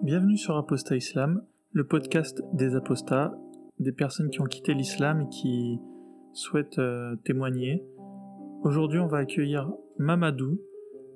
[0.00, 1.42] Bienvenue sur Apostat Islam,
[1.72, 3.34] le podcast des apostats,
[3.80, 5.80] des personnes qui ont quitté l'islam et qui
[6.32, 7.84] souhaitent euh, témoigner.
[8.62, 10.60] Aujourd'hui, on va accueillir Mamadou.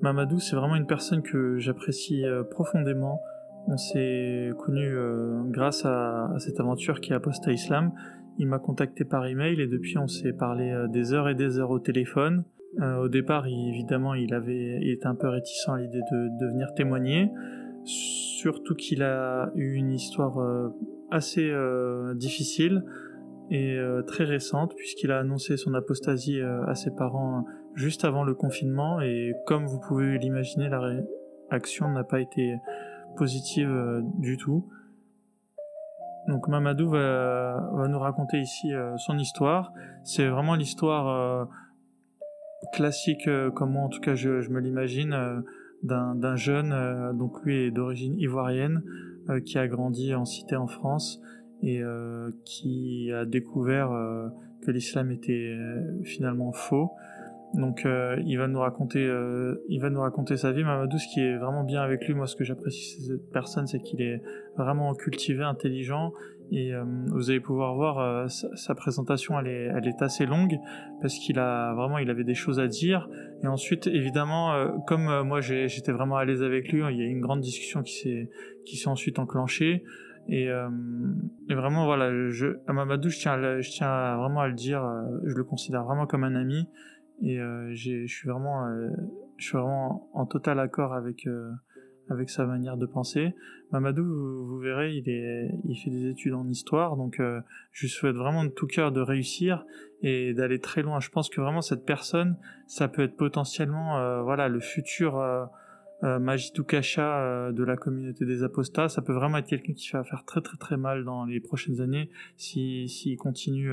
[0.01, 3.21] Mamadou, c'est vraiment une personne que j'apprécie euh, profondément.
[3.69, 7.93] On s'est connus euh, grâce à, à, cette aventure qui est Apostat Islam.
[8.39, 11.71] Il m'a contacté par email et depuis on s'est parlé des heures et des heures
[11.71, 12.43] au téléphone.
[12.81, 16.51] au départ, il, évidemment, il avait, il était un peu réticent à l'idée de, de
[16.51, 17.31] venir témoigner
[17.85, 20.69] surtout qu'il a eu une histoire euh,
[21.11, 22.85] assez euh, difficile
[23.51, 28.35] et euh, très récente puisqu'il a annoncé son apostasie à ses parents juste avant le
[28.35, 30.81] confinement et comme vous pouvez l'imaginer la
[31.51, 32.57] réaction n'a pas été
[33.17, 34.69] positive du tout.
[36.29, 39.73] Donc Mamadou va, va nous raconter ici son histoire.
[40.05, 41.49] C'est vraiment l'histoire
[42.73, 45.43] classique comme moi en tout cas je, je me l'imagine
[45.83, 48.83] d'un jeune, euh, donc lui est d'origine ivoirienne,
[49.29, 51.21] euh, qui a grandi en cité en France
[51.63, 53.91] et euh, qui a découvert
[54.63, 55.57] que l'islam était
[56.03, 56.91] finalement faux.
[57.55, 59.05] Donc il va nous raconter,
[59.69, 60.65] il va nous raconter sa vie.
[60.65, 63.81] Mamadou, ce qui est vraiment bien avec lui, moi, ce que j'apprécie cette personne, c'est
[63.81, 64.23] qu'il est
[64.57, 66.13] vraiment cultivé, intelligent
[66.53, 70.59] et euh, vous allez pouvoir voir euh, sa, présentation elle est, elle est assez longue
[71.01, 73.09] parce qu'il a vraiment il avait des choses à dire.
[73.43, 77.07] Et ensuite évidemment euh, comme moi j'étais vraiment à l'aise avec lui il y a
[77.07, 78.31] eu une grande discussion qui s'est
[78.67, 79.83] qui s'est ensuite enclenchée.
[80.29, 84.83] Et, et, vraiment voilà je à Mamadou je tiens je tiens vraiment à le dire
[85.25, 86.69] je le considère vraiment comme un ami.
[87.23, 87.39] Et
[87.73, 88.67] je suis vraiment
[89.39, 91.27] je suis vraiment en total accord avec
[92.09, 93.35] avec sa manière de penser.
[93.73, 97.41] Mamadou, vous, verrez, il, est, il fait des études en histoire, donc euh,
[97.73, 99.65] je souhaite vraiment de tout cœur de réussir
[100.03, 101.01] et d'aller très loin.
[101.01, 102.37] Je pense que vraiment cette personne,
[102.67, 105.45] ça peut être potentiellement, euh, voilà, le futur euh,
[106.05, 106.37] euh
[106.69, 108.89] Kasha de la communauté des apostats.
[108.89, 111.81] Ça peut vraiment être quelqu'un qui va faire très très très mal dans les prochaines
[111.81, 113.73] années s'il si, continue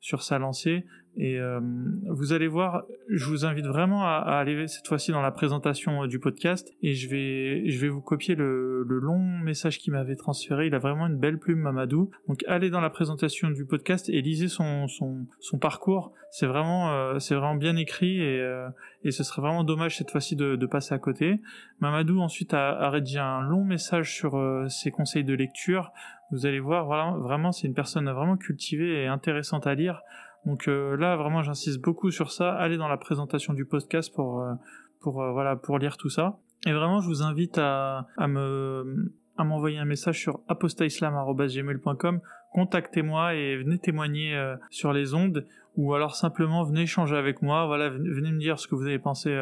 [0.00, 0.86] sur sa lancée.
[1.18, 1.60] Et euh,
[2.08, 6.02] vous allez voir, je vous invite vraiment à, à aller cette fois-ci dans la présentation
[6.02, 9.94] euh, du podcast et je vais, je vais vous copier le, le long message qu'il
[9.94, 10.66] m'avait transféré.
[10.66, 12.10] Il a vraiment une belle plume, Mamadou.
[12.28, 16.12] Donc allez dans la présentation du podcast et lisez son, son, son parcours.
[16.30, 18.68] C'est vraiment, euh, c'est vraiment bien écrit et, euh,
[19.02, 21.40] et ce serait vraiment dommage cette fois-ci de, de, passer à côté.
[21.80, 24.38] Mamadou ensuite a, a rédigé un long message sur
[24.68, 25.92] ses conseils de lecture.
[26.30, 30.02] Vous allez voir, voilà, vraiment c'est une personne vraiment cultivée et intéressante à lire.
[30.46, 32.54] Donc euh, là, vraiment, j'insiste beaucoup sur ça.
[32.54, 34.54] Allez dans la présentation du podcast pour euh,
[35.00, 36.38] pour euh, voilà pour lire tout ça.
[36.66, 42.20] Et vraiment, je vous invite à, à me à m'envoyer un message sur apostaislam.gmail.com,
[42.52, 44.34] contactez-moi et venez témoigner
[44.70, 45.46] sur les ondes,
[45.76, 48.98] ou alors simplement venez échanger avec moi, voilà, venez me dire ce que vous avez
[48.98, 49.38] pensé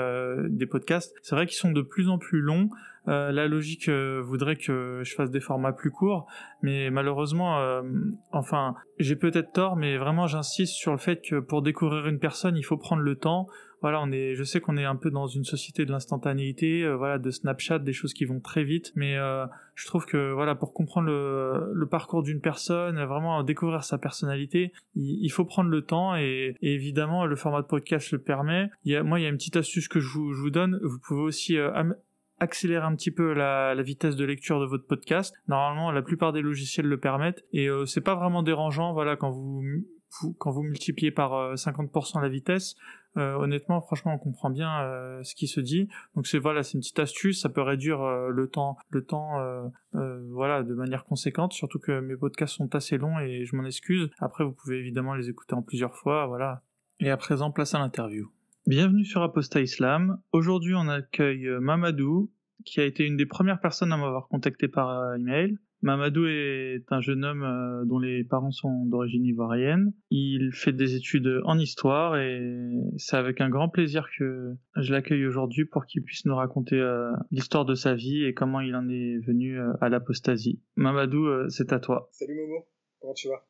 [0.49, 1.15] des podcasts.
[1.23, 2.71] C'est vrai qu'ils sont de plus en plus longs,
[3.07, 6.27] euh, la logique euh, voudrait que je fasse des formats plus courts,
[6.63, 7.83] mais malheureusement, euh,
[8.33, 12.57] enfin, j'ai peut-être tort, mais vraiment j'insiste sur le fait que pour découvrir une personne,
[12.57, 13.47] il faut prendre le temps.
[13.83, 17.19] Voilà, on est, je sais qu'on est un peu dans une société de l'instantanéité, voilà,
[17.19, 19.19] de Snapchat, des choses qui vont très vite, mais
[19.75, 24.73] je trouve que voilà, pour comprendre le, le parcours d'une personne, vraiment découvrir sa personnalité,
[24.95, 28.71] il, faut prendre le temps et, évidemment le format de podcast le permet.
[28.85, 30.51] Il y a, moi, il y a une petite astuce que je vous, je vous
[30.51, 30.81] donne.
[30.83, 31.59] Vous pouvez aussi
[32.39, 35.35] accélérer un petit peu la, la, vitesse de lecture de votre podcast.
[35.49, 38.93] Normalement, la plupart des logiciels le permettent et euh, c'est pas vraiment dérangeant.
[38.93, 39.63] Voilà, quand vous,
[40.39, 42.77] quand vous multipliez par 50% euh, la vitesse,
[43.17, 45.89] euh, honnêtement, franchement, on comprend bien euh, ce qui se dit.
[46.15, 47.43] Donc c'est voilà, c'est une petite astuce.
[47.43, 49.39] Ça peut réduire le temps, le temps,
[49.93, 51.53] voilà, de manière conséquente.
[51.53, 54.11] Surtout que mes podcasts sont assez longs et je m'en excuse.
[54.19, 56.27] Après, vous pouvez évidemment les écouter en plusieurs fois.
[56.27, 56.63] Voilà.
[57.01, 58.31] Et à présent, place à l'interview.
[58.67, 60.23] Bienvenue sur Apostat Islam.
[60.33, 62.33] Aujourd'hui, on accueille euh, Mamadou,
[62.65, 65.59] qui a été une des premières personnes à m'avoir contacté par euh, email.
[65.83, 69.93] Mamadou est un jeune homme euh, dont les parents sont d'origine ivoirienne.
[70.09, 72.41] Il fait des études en histoire et
[72.97, 76.83] c'est avec un grand plaisir que je l'accueille aujourd'hui pour qu'il puisse nous raconter
[77.31, 80.63] l'histoire de sa vie et comment il en est venu à l'apostasie.
[80.77, 82.09] Mamadou, c'est à toi.
[82.13, 82.67] Salut Momo,
[82.99, 83.47] comment tu vas?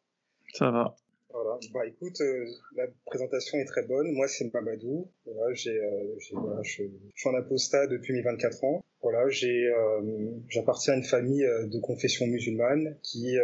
[0.55, 0.97] Ça va.
[1.35, 1.59] Voilà.
[1.73, 2.47] Bah écoute, euh,
[2.77, 4.13] la présentation est très bonne.
[4.13, 5.11] Moi c'est Mamadou.
[5.27, 6.85] Voilà, j'ai, euh, voilà, je,
[7.17, 8.85] suis en apostat depuis mes 24 ans.
[9.03, 13.35] Voilà, j'ai, euh, j'appartiens à une famille de confession musulmane qui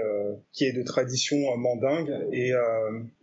[0.53, 2.53] qui est de tradition mandingue et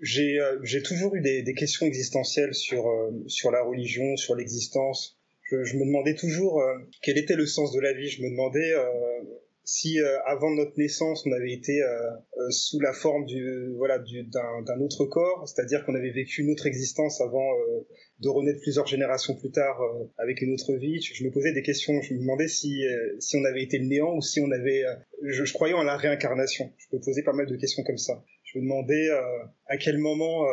[0.01, 2.91] j'ai j'ai toujours eu des, des, questions existentielles sur
[3.27, 5.17] sur la religion, sur l'existence.
[5.49, 6.61] Je, je, me demandais toujours
[7.01, 8.09] quel était le sens de la vie.
[8.09, 8.73] Je me demandais
[9.67, 13.99] si euh, avant notre naissance on avait été euh, euh, sous la forme du voilà
[13.99, 17.51] d'un autre corps, c'est-à-dire qu'on avait vécu une autre existence avant
[18.21, 19.77] de renaître plusieurs générations plus tard
[20.17, 22.01] avec une autre vie, je, me posais des questions.
[22.01, 22.81] Je me demandais si
[23.19, 24.83] si on avait été le néant ou si on avait.
[25.23, 26.71] Je, je, croyais en la réincarnation.
[26.77, 28.23] Je me posais pas mal de questions comme ça.
[28.43, 29.09] Je me demandais
[29.67, 30.45] à quel moment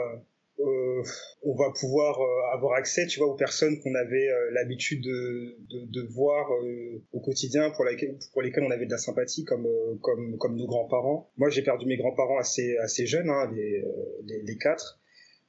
[0.60, 1.02] euh,
[1.42, 5.56] on va pouvoir euh, avoir accès, tu vois, aux personnes qu'on avait euh, l'habitude de,
[5.68, 6.48] de, de, voir
[7.12, 7.84] au quotidien, pour,
[8.32, 9.66] pour lesquelles on avait de la sympathie, comme,
[10.00, 11.28] comme, comme nos grands-parents.
[11.36, 13.84] Moi, j'ai perdu mes grands-parents assez, assez jeunes, hein, les,
[14.26, 15.00] les, les, quatre.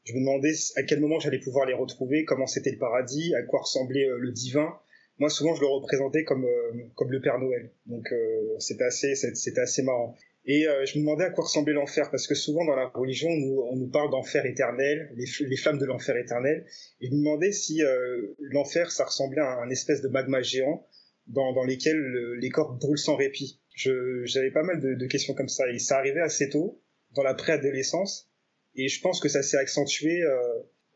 [0.06, 3.44] Je me demandais à quel moment j'allais pouvoir les retrouver, comment c'était le paradis, à
[3.44, 4.74] quoi ressemblait le divin.
[5.19, 6.48] Moi, souvent, je le représentais comme,
[6.96, 7.72] comme le Père Noël.
[7.86, 8.13] Donc,
[8.60, 10.16] c'était assez, c'était assez marrant.
[10.47, 13.30] Et euh, je me demandais à quoi ressemblait l'enfer, parce que souvent dans la religion,
[13.30, 16.65] on nous, on nous parle d'enfer éternel, les, les, flammes de l'enfer éternel.
[17.01, 20.86] Et je me demandais si euh, l'enfer, ça ressemblait à un espèce de magma géant
[21.27, 23.59] dans, dans lesquels les corps brûlent sans répit.
[23.75, 26.80] J'avais pas mal de, de, questions comme ça, et ça arrivait assez tôt,
[27.15, 28.30] dans la préadolescence,
[28.75, 30.38] et je pense que ça s'est accentué euh,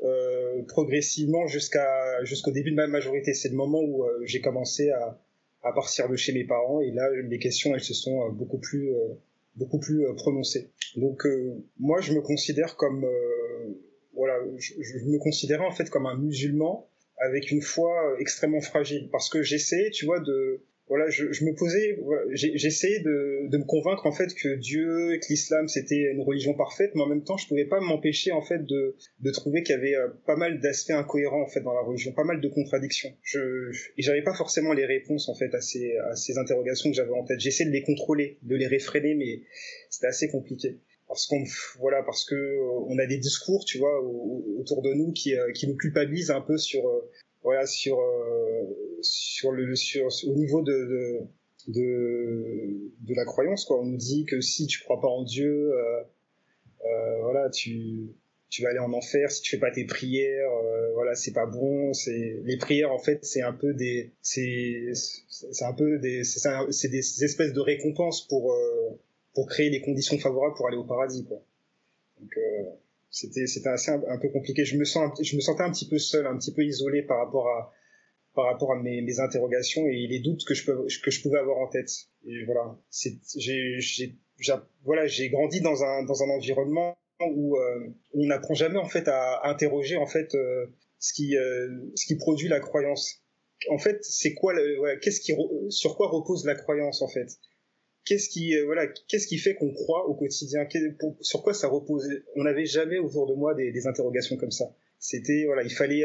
[0.03, 3.33] euh progressivement jusqu'à jusqu'au début de ma majorité.
[3.33, 5.19] C'est le moment où euh, j'ai commencé à,
[5.63, 8.91] à partir de chez mes parents, et là, les questions, elles se sont beaucoup plus
[9.55, 10.71] beaucoup plus euh, prononcé.
[10.95, 13.73] Donc euh, moi je me considère comme euh,
[14.13, 19.09] voilà, je, je, me considérais en fait comme un musulman avec une foi extrêmement fragile
[19.11, 21.99] parce que j'essaie, tu vois, de voilà, je, je me posais,
[22.33, 26.91] j'essayais de, de, me convaincre en fait que Dieu, que l'islam c'était une religion parfaite,
[26.95, 29.77] mais en même temps je pouvais pas m'empêcher en fait de, de trouver qu'il y
[29.77, 33.13] avait euh, pas mal d'aspects incohérents en fait dans la religion, pas mal de contradictions.
[33.21, 36.95] Je, et j'avais pas forcément les réponses en fait à ces, à ces interrogations que
[36.95, 37.39] j'avais en tête.
[37.39, 39.41] J'essayais de les contrôler, de les réfréner, mais
[39.91, 41.43] c'était assez compliqué parce qu'on
[41.79, 44.01] voilà parce que euh, on a des discours tu vois
[44.57, 46.81] autour de nous qui, euh, qui nous culpabilisent un peu sur
[47.43, 47.99] voilà sur
[49.01, 51.21] sur le sur au niveau de,
[51.67, 53.79] de, de la croyance quoi.
[53.79, 56.03] On nous dit que si tu crois pas en Dieu euh,
[56.85, 58.15] euh, voilà tu
[58.49, 61.45] tu vas aller en enfer si tu fais pas tes prières euh, voilà c'est pas
[61.45, 66.23] bon c'est les prières en fait c'est un peu des c'est c'est un peu des
[66.23, 68.55] c'est des espèces de récompenses pour
[69.33, 71.41] pour créer les conditions favorables pour aller au paradis quoi.
[72.19, 72.37] Donc
[73.09, 75.87] c'était c'était assez un, un, peu compliqué je me sens je me sentais un petit
[75.87, 77.73] peu seul un petit peu isolé par rapport à
[78.35, 81.39] par rapport à mes, mes, interrogations et les doutes que je, peux, que je pouvais
[81.39, 81.89] avoir en tête.
[82.25, 82.77] Et voilà,
[83.35, 83.79] j'ai
[84.83, 89.07] voilà, j'ai grandi dans un, dans un environnement où, euh, on n'apprend jamais en fait
[89.07, 90.67] à, interroger en fait euh,
[90.99, 93.23] ce qui euh, ce qui produit la croyance.
[93.69, 95.33] En fait, c'est quoi le, qu'est-ce qui
[95.69, 97.27] sur quoi repose la croyance en fait?
[98.09, 100.67] Qu'est-ce qui voilà qu'est-ce qui fait qu'on croit au quotidien?
[101.21, 104.65] Sur quoi ça repose On n'avait jamais autour de moi des, interrogations comme ça.
[104.97, 106.03] C'était voilà, il fallait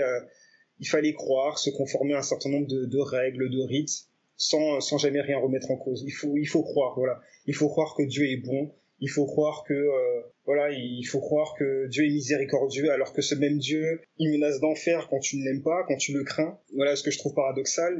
[0.80, 4.98] il fallait croire, se conformer à un certain nombre de, règles, de rites, sans, sans
[4.98, 6.02] jamais rien remettre en cause.
[6.06, 7.20] Il faut, il faut croire, voilà.
[7.46, 8.72] Il faut croire que Dieu est bon.
[9.00, 13.22] Il faut croire que, euh, voilà, il faut croire que Dieu est miséricordieux, alors que
[13.22, 16.58] ce même Dieu, il menace d'enfer quand tu ne l'aimes pas, quand tu le crains.
[16.74, 17.98] Voilà ce que je trouve paradoxal.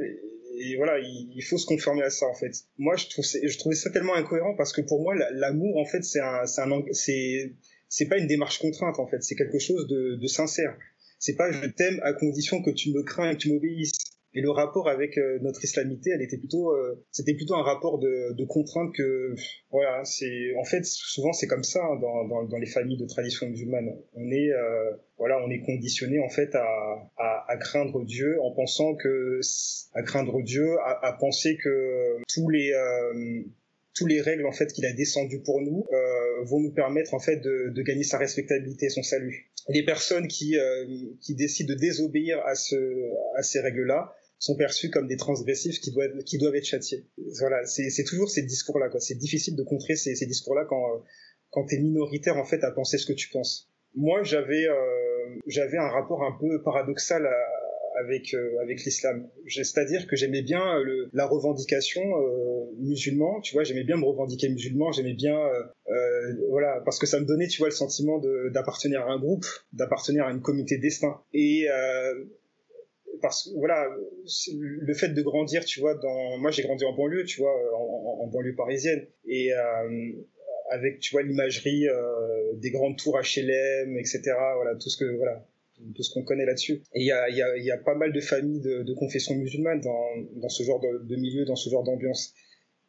[0.77, 2.53] Voilà, il, faut se conformer à ça, en fait.
[2.77, 6.03] Moi, je trouve, je trouvais ça tellement incohérent parce que pour moi, l'amour, en fait,
[6.03, 7.53] c'est un, c'est c'est,
[7.89, 9.21] c'est pas une démarche contrainte, en fait.
[9.23, 10.77] C'est quelque chose de, de sincère
[11.25, 13.97] c'est pas je t'aime à condition que tu me crains et que tu m'obéisses.
[14.35, 17.99] Et le rapport avec euh, notre islamité, elle était plutôt, euh, c'était plutôt un rapport
[17.99, 19.33] de, de contrainte que,
[19.71, 23.05] voilà, c'est, en fait, souvent c'est comme ça hein, dans, dans, dans, les familles de
[23.05, 23.95] tradition musulmane.
[24.13, 26.65] On est, euh, voilà, on est conditionné en fait à,
[27.17, 29.39] à, à, craindre Dieu en pensant que,
[29.93, 32.73] à craindre Dieu, à, à penser que tous les
[33.95, 37.19] tous les règles en fait qu'il a descendues pour nous euh, vont nous permettre en
[37.19, 39.49] fait de, de, gagner sa respectabilité, son salut.
[39.69, 40.85] Les personnes qui, euh,
[41.21, 42.75] qui décident de désobéir à, ce,
[43.37, 44.13] à ces règles-là
[44.45, 47.05] sont perçues comme des transgressifs qui doivent, qui doivent être châtiés.
[47.39, 48.89] Voilà, c'est toujours ces discours-là.
[48.99, 50.99] C'est difficile de contrer ces, ces discours-là quand, euh,
[51.49, 53.71] quand tu es minoritaire en fait à penser ce que tu penses.
[53.95, 57.35] Moi, j'avais euh, un rapport un peu paradoxal à,
[57.99, 59.27] avec euh, avec l'islam.
[59.47, 64.49] C'est-à-dire que j'aimais bien le, la revendication euh, musulman, tu vois, j'aimais bien me revendiquer
[64.49, 68.21] musulman, j'aimais bien euh, voilà parce que ça me donnait, tu vois, le sentiment
[68.51, 71.21] d'appartenir à un groupe, d'appartenir à une communauté destin.
[71.33, 71.67] Et
[73.21, 73.87] parce que voilà,
[74.53, 78.23] le fait de grandir, tu vois, dans moi j'ai grandi en banlieue, tu vois, en,
[78.23, 80.11] en, banlieue parisienne, et euh,
[80.71, 84.21] avec tu vois l'imagerie euh, des grandes tours HLM, etc.
[84.55, 85.45] Voilà, tout ce que voilà,
[85.95, 86.81] tout ce qu'on connaît là-dessus.
[86.93, 89.35] Et il y a, y, a, y a, pas mal de familles de, de confession
[89.35, 92.33] musulmane dans, dans ce genre de, milieu, dans ce genre d'ambiance.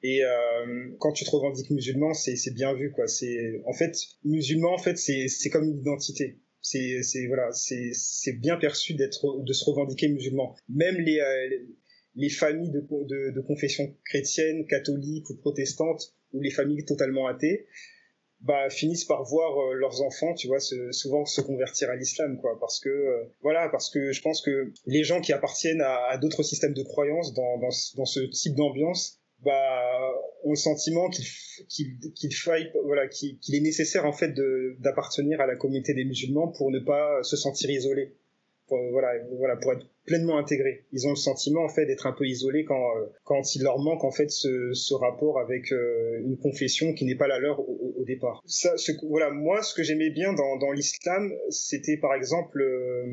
[0.03, 3.09] Et euh, quand tu te revendiques musulman, c'est bien vu, quoi.
[3.09, 6.39] C'est en fait musulman, en fait, c'est comme une identité.
[6.67, 10.57] C'est voilà, c'est bien perçu d'être de se revendiquer musulman.
[10.69, 11.59] Même les, euh,
[12.17, 12.81] les familles de,
[13.31, 17.67] de, confession chrétienne, catholique ou protestante, ou les familles totalement athées,
[18.41, 22.59] bah, finissent par voir euh, leurs enfants, tu vois, souvent se convertir à l'islam, quoi,
[22.59, 26.43] parce que euh, voilà, parce que je pense que les gens qui appartiennent à, d'autres
[26.43, 30.15] systèmes de croyances dans, dans ce type d'ambiance, bah,
[30.45, 31.25] ont le sentiment qu'il
[32.15, 34.33] qu'il faille, voilà, qu'il est nécessaire en fait
[34.79, 38.17] d'appartenir à la communauté des musulmans pour ne pas se sentir isolé
[38.67, 40.85] pour, voilà, voilà, pour être pleinement intégrés.
[40.93, 43.79] Ils ont le sentiment en fait d'être un peu isolés quand, euh, quand il leur
[43.79, 47.61] manque en fait ce, ce rapport avec euh, une confession qui n'est pas la leur
[47.61, 48.43] au, au départ.
[48.47, 53.05] Ça, ce, voilà, moi, ce que j'aimais bien dans, dans l'islam, c'était par exemple euh,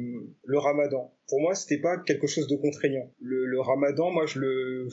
[0.43, 1.13] le Ramadan.
[1.27, 3.11] Pour moi, c'était pas quelque chose de contraignant.
[3.19, 4.87] Le, le Ramadan, moi, je le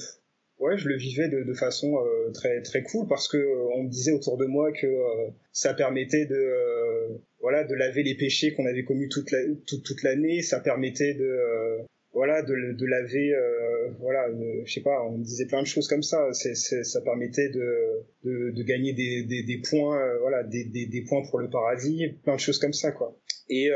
[0.60, 3.84] ouais, je le vivais de, de façon euh, très très cool parce que euh, on
[3.84, 8.52] me disait autour de moi que euh, ça permettait de voilà de laver les péchés
[8.52, 11.38] qu'on avait commis toute la, toute, toute l'année, ça permettait de
[12.12, 13.32] voilà de, de laver
[13.98, 14.28] voilà
[14.64, 16.28] je sais pas on me disait plein de choses comme ça.
[16.32, 21.02] C'est, ça permettait de, de, de gagner des, des, des points voilà des, des, des,
[21.02, 23.16] points pour le paradis plein de choses comme ça quoi.
[23.48, 23.70] Et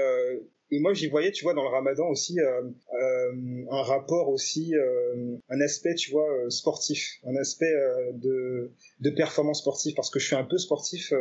[0.74, 2.62] et moi, j'y voyais, tu vois, dans le ramadan aussi, euh,
[3.00, 7.72] euh, un rapport aussi, euh, un aspect, tu vois, sportif, un aspect
[8.14, 11.12] de, de performance sportive, parce que je suis un peu sportif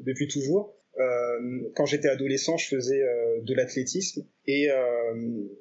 [0.00, 0.74] depuis toujours.
[1.74, 3.02] quand j'étais adolescent, je faisais
[3.42, 4.26] de l'athlétisme.
[4.46, 4.68] Et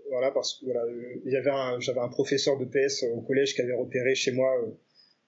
[0.10, 0.84] voilà parce que voilà,
[1.26, 4.50] il y avait j'avais un professeur de PS au collège qui avait repéré chez moi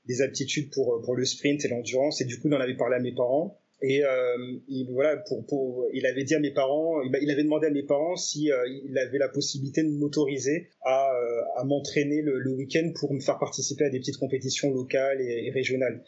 [0.08, 2.20] des aptitudes pour pour le sprint et l'endurance.
[2.20, 5.46] Et du coup, il en avait parlé à mes parents et euh, il, voilà, pour,
[5.46, 8.58] pour, il avait dit à mes parents, il, avait demandé à mes parents si euh,
[8.86, 13.20] il avait la possibilité de m'autoriser à, euh, à m'entraîner le, le week-end pour me
[13.20, 16.04] faire participer à des petites compétitions locales et, et régionales.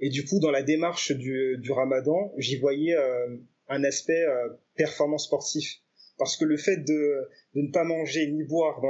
[0.00, 3.36] Et du coup, dans la démarche du, du Ramadan, j'y voyais euh,
[3.68, 5.82] un aspect euh, performance sportif,
[6.18, 8.80] parce que le fait de, ne pas manger ni boire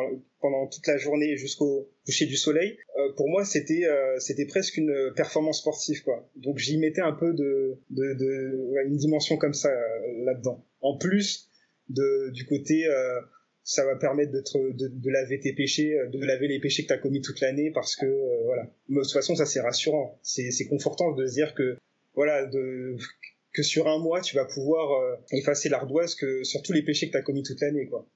[0.41, 4.77] pendant toute la journée jusqu'au coucher du soleil, euh, pour moi c'était euh, c'était presque
[4.77, 6.29] une performance sportive quoi.
[6.37, 7.79] Donc j'y mettais un peu de,
[8.87, 10.65] une dimension comme ça euh, là-dedans.
[10.81, 11.49] En plus
[11.89, 12.87] du côté
[13.63, 16.99] ça va permettre de, de, laver tes péchés, de laver les péchés que tu as
[16.99, 18.07] commis toute l'année parce que
[18.45, 18.71] voilà.
[18.89, 21.79] de toute façon ça c'est rassurant, c'est confortant de se dire que
[22.15, 22.97] voilà de
[23.59, 27.13] que sur un mois tu vas pouvoir effacer l'ardoise que sur tous les péchés que
[27.13, 28.07] tu as commis toute l'année quoi.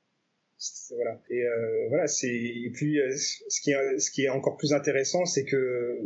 [0.94, 1.20] Voilà.
[1.30, 4.72] Et euh, voilà c'est et puis euh, ce qui est ce qui est encore plus
[4.72, 5.98] intéressant c'est que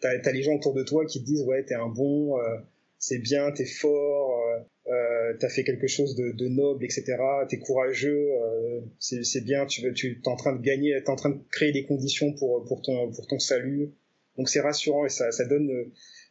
[0.00, 2.56] t'as as les gens autour de toi qui te disent ouais t'es un bon euh,
[2.98, 4.58] c'est bien t'es fort euh,
[4.92, 7.16] euh, t'as fait quelque chose de, noble etc
[7.48, 11.16] t'es courageux euh, c'est bien tu veux tu t'es en train de gagner t'es en
[11.16, 13.90] train de créer des conditions pour pour ton pour ton salut.
[14.36, 15.70] Donc c'est rassurant et ça ça donne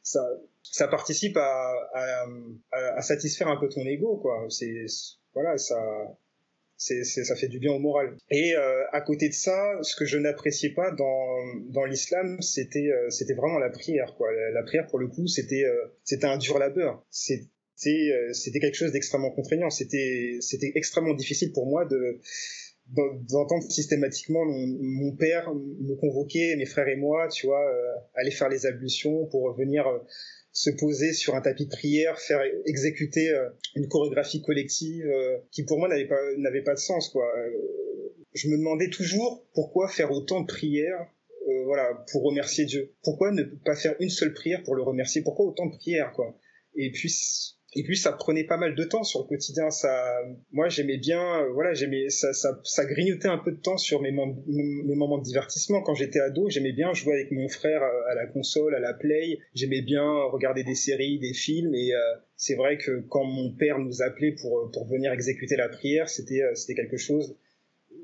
[0.04, 0.22] ça
[0.72, 2.26] ça participe à, à,
[2.72, 4.86] à, satisfaire un peu ton ego quoi c'est
[5.34, 5.78] voilà ça
[6.80, 8.16] c'est, ça fait du bien au moral.
[8.32, 11.36] Et euh, à côté de ça, ce que je n'appréciais pas dans,
[11.68, 14.16] dans l'islam, c'était, euh, c'était vraiment la prière.
[14.18, 14.30] Quoi.
[14.54, 17.06] La, prière, pour le coup, c'était, euh, c'était un dur labeur.
[17.12, 17.50] C'était,
[18.12, 19.70] euh, c'était quelque chose d'extrêmement contraignant.
[19.70, 22.20] C'était, c'était extrêmement difficile pour moi de
[22.92, 28.32] d'entendre systématiquement mon, mon, père me convoquer, mes frères et moi, tu vois, euh, aller
[28.32, 29.86] faire les ablutions pour venir
[30.52, 35.64] se poser sur un tapis de prière, faire exécuter euh, une chorégraphie collective euh, qui
[35.64, 37.26] pour moi n'avait pas n'avait pas de sens quoi.
[37.38, 37.50] Euh,
[38.34, 41.08] je me demandais toujours pourquoi faire autant de prières
[41.66, 42.94] voilà pour remercier Dieu.
[43.04, 45.24] Pourquoi ne pas faire une seule prière pour le remercier?
[45.24, 46.38] Pourquoi autant de prières quoi?
[46.76, 47.12] Et puis
[47.74, 49.70] et puis ça prenait pas mal de temps sur le quotidien.
[49.70, 50.22] Ça,
[50.52, 54.02] moi j'aimais bien, euh, voilà, j'aimais ça, ça, ça grignotait un peu de temps sur
[54.02, 55.82] mes, mes moments de divertissement.
[55.84, 58.94] Quand j'étais ado, j'aimais bien jouer avec mon frère euh, à la console, à la
[58.94, 59.40] play.
[59.54, 61.76] J'aimais bien regarder des séries, des films.
[61.76, 62.00] Et euh,
[62.36, 66.42] c'est vrai que quand mon père nous appelait pour pour venir exécuter la prière, c'était
[66.56, 67.38] c'était quelque chose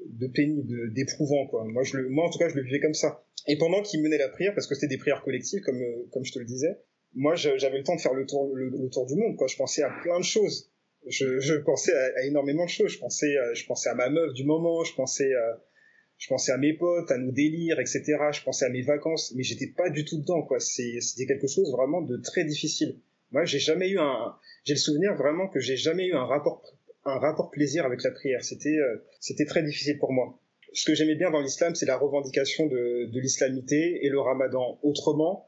[0.05, 1.63] de pénible, d'éprouvant quoi.
[1.65, 3.23] Moi je le, moi en tout cas je le vivais comme ça.
[3.47, 5.81] Et pendant qu'il menait la prière, parce que c'était des prières collectives comme
[6.11, 6.77] comme je te le disais,
[7.15, 9.47] moi j'avais le temps de faire le tour du monde quoi.
[9.47, 10.69] Je pensais à plein de choses.
[11.07, 12.91] Je, pensais à, énormément de choses.
[12.91, 14.83] Je pensais euh, je pensais à ma meuf du moment.
[14.83, 15.53] Je pensais euh,
[16.17, 19.33] je pensais à mes potes à nos délires etc je pensais à mes vacances.
[19.35, 20.59] Mais j'étais pas du tout dedans quoi.
[20.59, 22.99] C'était quelque chose vraiment de très difficile.
[23.31, 26.63] Moi j'ai jamais eu un j'ai le souvenir vraiment que j'ai jamais eu un rapport
[27.05, 28.43] un rapport plaisir avec la prière.
[28.43, 30.39] C'était euh, c'était très difficile pour moi.
[30.73, 34.79] Ce que j'aimais bien dans l'islam c'est la revendication de l'islamité et le ramadan.
[34.83, 35.47] Autrement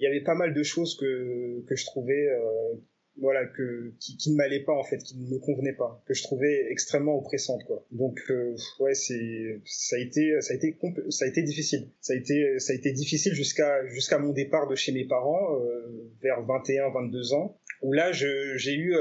[0.00, 2.74] il y avait pas mal de choses que, que je trouvais euh,
[3.18, 6.14] voilà que qui, qui ne m'allaient pas en fait qui ne me convenaient pas que
[6.14, 7.84] je trouvais extrêmement oppressantes quoi.
[7.92, 10.74] Donc euh, ouais c'est ça a été ça a été
[11.10, 11.90] ça a été difficile.
[12.00, 15.60] Ça a été ça a été difficile jusqu'à jusqu'à mon départ de chez mes parents
[15.60, 18.94] euh, vers 21 22 ans où là j'ai eu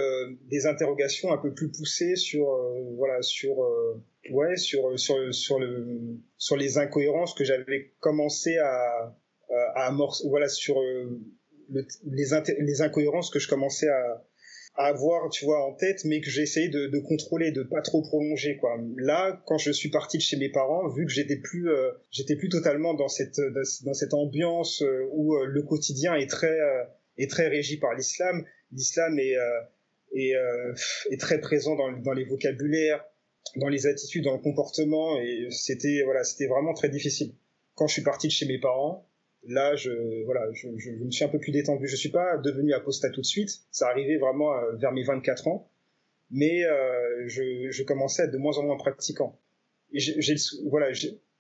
[0.49, 2.45] des interrogations un peu plus poussées sur
[2.95, 3.57] voilà sur
[4.31, 9.13] ouais sur sur sur le sur les incohérences que j'avais commencé à
[9.75, 10.75] à amorcer voilà sur
[11.69, 12.25] les,
[12.59, 14.23] les incohérences que je commençais à,
[14.79, 17.81] à avoir, tu vois, en tête, mais que j'ai essayé de, de, contrôler, de pas
[17.81, 18.77] trop prolonger, quoi.
[18.95, 22.37] Là, quand je suis parti de chez mes parents, vu que j'étais plus, euh, j'étais
[22.37, 23.41] plus totalement dans cette,
[23.83, 26.57] dans cette ambiance euh, où euh, le quotidien est très,
[27.17, 28.45] est très régi par l'islam.
[28.71, 29.35] L'islam est,
[30.15, 30.33] est,
[31.11, 33.03] est, très présent dans, dans les vocabulaires,
[33.57, 37.33] dans les attitudes, dans le comportement, et c'était, voilà, c'était vraiment très difficile.
[37.75, 39.08] Quand je suis parti de chez mes parents,
[39.47, 41.87] là, je, voilà, je, je, me suis un peu plus détendu.
[41.87, 43.49] Je suis pas devenu apostat tout de suite.
[43.71, 45.69] Ça arrivait vraiment euh, vers mes 24 ans.
[46.31, 49.39] Mais euh, je, je, commençais à être de moins en moins pratiquant.
[49.91, 50.35] Et j'ai,
[50.69, 50.91] voilà,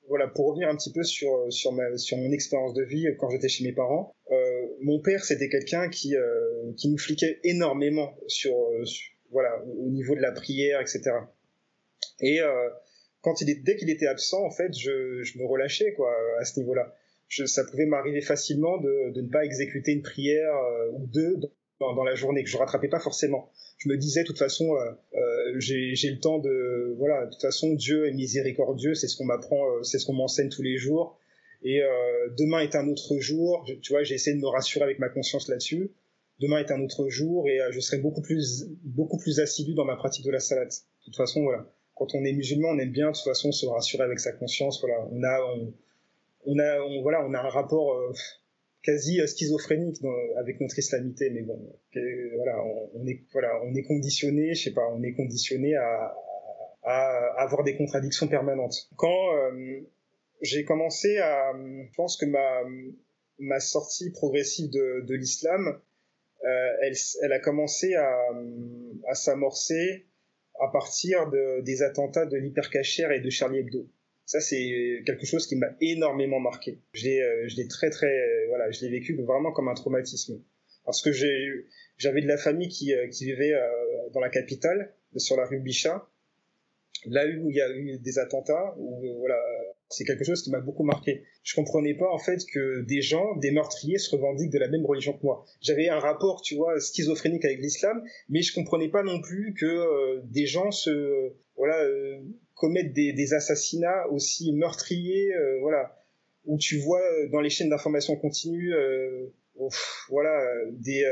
[0.07, 3.29] voilà, pour revenir un petit peu sur, sur, ma, sur mon expérience de vie quand
[3.29, 8.17] j'étais chez mes parents, euh, mon père, c'était quelqu'un qui, euh, qui nous fliquait énormément
[8.27, 11.11] sur, sur, voilà, au niveau de la prière, etc.
[12.21, 12.69] Et euh,
[13.21, 16.45] quand il est, dès qu'il était absent, en fait, je, je me relâchais quoi, à
[16.45, 16.95] ce niveau-là
[17.29, 21.37] ça pouvait m'arriver facilement de, de, ne pas exécuter une prière euh, ou deux
[21.79, 23.49] dans, dans, la journée que je rattrapais pas forcément.
[23.77, 27.41] Je me disais, de toute façon, euh, euh j'ai le temps de, voilà, de toute
[27.41, 30.77] façon, Dieu est miséricordieux, c'est ce qu'on m'apprend, euh, c'est ce qu'on m'enseigne tous les
[30.77, 31.17] jours.
[31.61, 31.81] Et
[32.37, 33.65] demain est un autre jour.
[33.81, 35.91] tu vois, j'ai essayé de me rassurer avec ma conscience là-dessus.
[36.39, 39.97] Demain est un autre jour et je serai beaucoup plus, beaucoup plus assidu dans ma
[39.97, 40.69] pratique de la salade.
[40.69, 41.69] De toute façon, voilà.
[41.95, 44.79] Quand on est musulman, on aime bien de toute façon se rassurer avec sa conscience.
[44.79, 45.73] Voilà, on a, on,
[46.45, 48.13] on a, on, voilà, on a un rapport euh,
[48.83, 49.97] quasi schizophrénique
[50.37, 51.59] avec notre islamité, mais bon,
[52.35, 56.15] voilà, on, est, voilà, on est conditionné, je sais pas, on est conditionné à,
[57.37, 58.89] avoir des contradictions permanentes.
[58.95, 59.81] Quand euh,
[60.41, 65.79] j'ai commencé à, je pense que ma, sortie progressive de, l'islam,
[66.43, 66.87] euh,
[67.21, 70.07] elle, a commencé à, s'amorcer
[70.59, 73.87] à partir de, des attentats de l'hypercachère et de Charlie Hebdo.
[74.29, 76.77] Ça, c'est quelque chose qui m'a énormément marqué.
[76.93, 79.73] Je l'ai, euh, je l'ai très, très, euh, voilà, je l'ai vécu vraiment comme un
[79.73, 80.39] traumatisme.
[80.85, 81.65] Parce que j'ai,
[81.97, 83.55] j'avais de la famille qui, euh, qui vivait
[84.13, 86.07] dans la capitale, sur la rue Bichat.
[87.07, 88.75] Là où il y a eu des attentats,
[89.17, 89.39] voilà,
[89.89, 91.23] c'est quelque chose qui m'a beaucoup marqué.
[91.41, 94.85] Je comprenais pas en fait que des gens, des meurtriers, se revendiquent de la même
[94.85, 95.43] religion que moi.
[95.59, 100.21] J'avais un rapport, tu vois, schizophrénique avec l'islam, mais je comprenais pas non plus que
[100.25, 101.83] des gens se, voilà,
[102.59, 105.97] commettre des, assassinats aussi meurtriers, euh, voilà,
[106.45, 109.27] où tu vois euh, dans les chaînes d'information continue, euh,
[110.09, 111.03] voilà, des,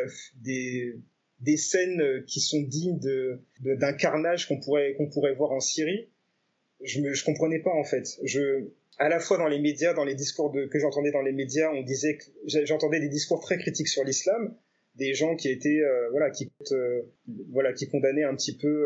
[0.41, 0.95] des,
[1.39, 6.07] des scènes qui sont dignes de, d'un carnage qu'on pourrait, qu'on pourrait voir en Syrie.
[6.81, 8.07] Je me, je comprenais pas en fait.
[8.23, 8.67] Je,
[8.99, 11.71] à la fois dans les médias, dans les discours de, que j'entendais dans les médias,
[11.71, 12.25] on disait que
[12.65, 14.55] j'entendais des discours très critiques sur l'islam,
[14.95, 15.81] des gens qui étaient,
[16.11, 16.49] voilà, qui,
[17.51, 18.85] voilà, qui condamnaient un petit peu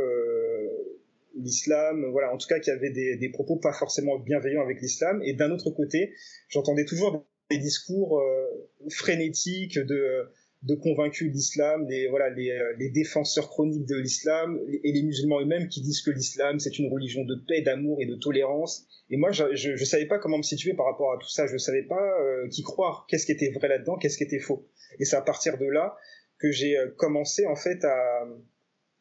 [1.44, 5.22] l'islam, voilà, en tout cas qui avait des, propos pas forcément bienveillants avec l'islam.
[5.24, 6.14] Et d'un autre côté,
[6.50, 8.46] j'entendais toujours des discours euh,
[8.90, 10.30] frénétiques de,
[10.64, 15.68] de convaincus d'islam, les, voilà, les, euh, défenseurs chroniques de l'islam et les musulmans eux-mêmes
[15.68, 18.88] qui disent que l'islam c'est une religion de paix, d'amour et de tolérance.
[19.10, 21.46] Et moi, je, je, savais pas comment me situer par rapport à tout ça.
[21.48, 24.68] Je savais pas euh, qui croire, qu'est-ce qui était vrai là-dedans, qu'est-ce qui était faux.
[25.00, 25.98] Et c'est à partir de là
[26.40, 28.26] que j'ai commencé en fait à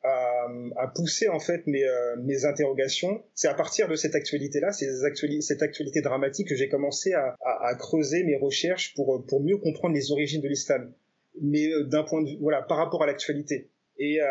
[0.02, 3.22] à, à, pousser en fait mes, euh, mes interrogations.
[3.34, 7.74] C'est à partir de cette actualité-là, cette actualité dramatique, que j'ai commencé à, à, à,
[7.74, 10.92] creuser mes recherches pour, pour mieux comprendre les origines de l'islam,
[11.40, 13.70] mais euh, d'un point de vue, voilà, par rapport à l'actualité.
[13.98, 14.26] Et euh,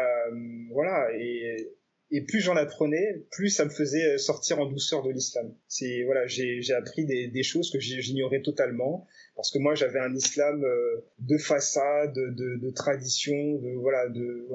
[0.72, 1.70] voilà, et,
[2.12, 5.54] et plus j'en apprenais, plus ça me faisait sortir en douceur de l'islam.
[5.68, 10.14] C'est voilà, j'ai appris des, des choses que j'ignorais totalement parce que moi j'avais un
[10.16, 14.48] islam euh, de façade, de, de, tradition, de voilà, de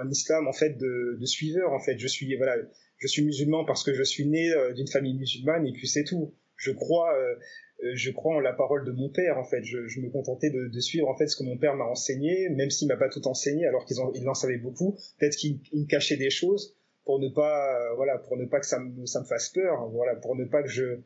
[0.00, 1.98] un islam en fait de, de suiveur en fait.
[1.98, 2.56] Je suis voilà,
[2.98, 6.04] je suis musulman parce que je suis né euh, d'une famille musulmane et puis c'est
[6.04, 6.34] tout.
[6.56, 7.34] Je crois euh,
[7.94, 9.62] je crois en la parole de mon père en fait.
[9.64, 12.88] Je, me contentais de, suivre en fait ce que mon père m'a enseigné, même s'il
[12.88, 14.96] m'a pas tout enseigné, alors qu'il en, savait beaucoup.
[15.18, 18.78] Peut-être qu'il me cachait des choses pour ne pas voilà pour ne pas que ça
[18.78, 21.00] me, ça me fasse peur, voilà pour ne pas que je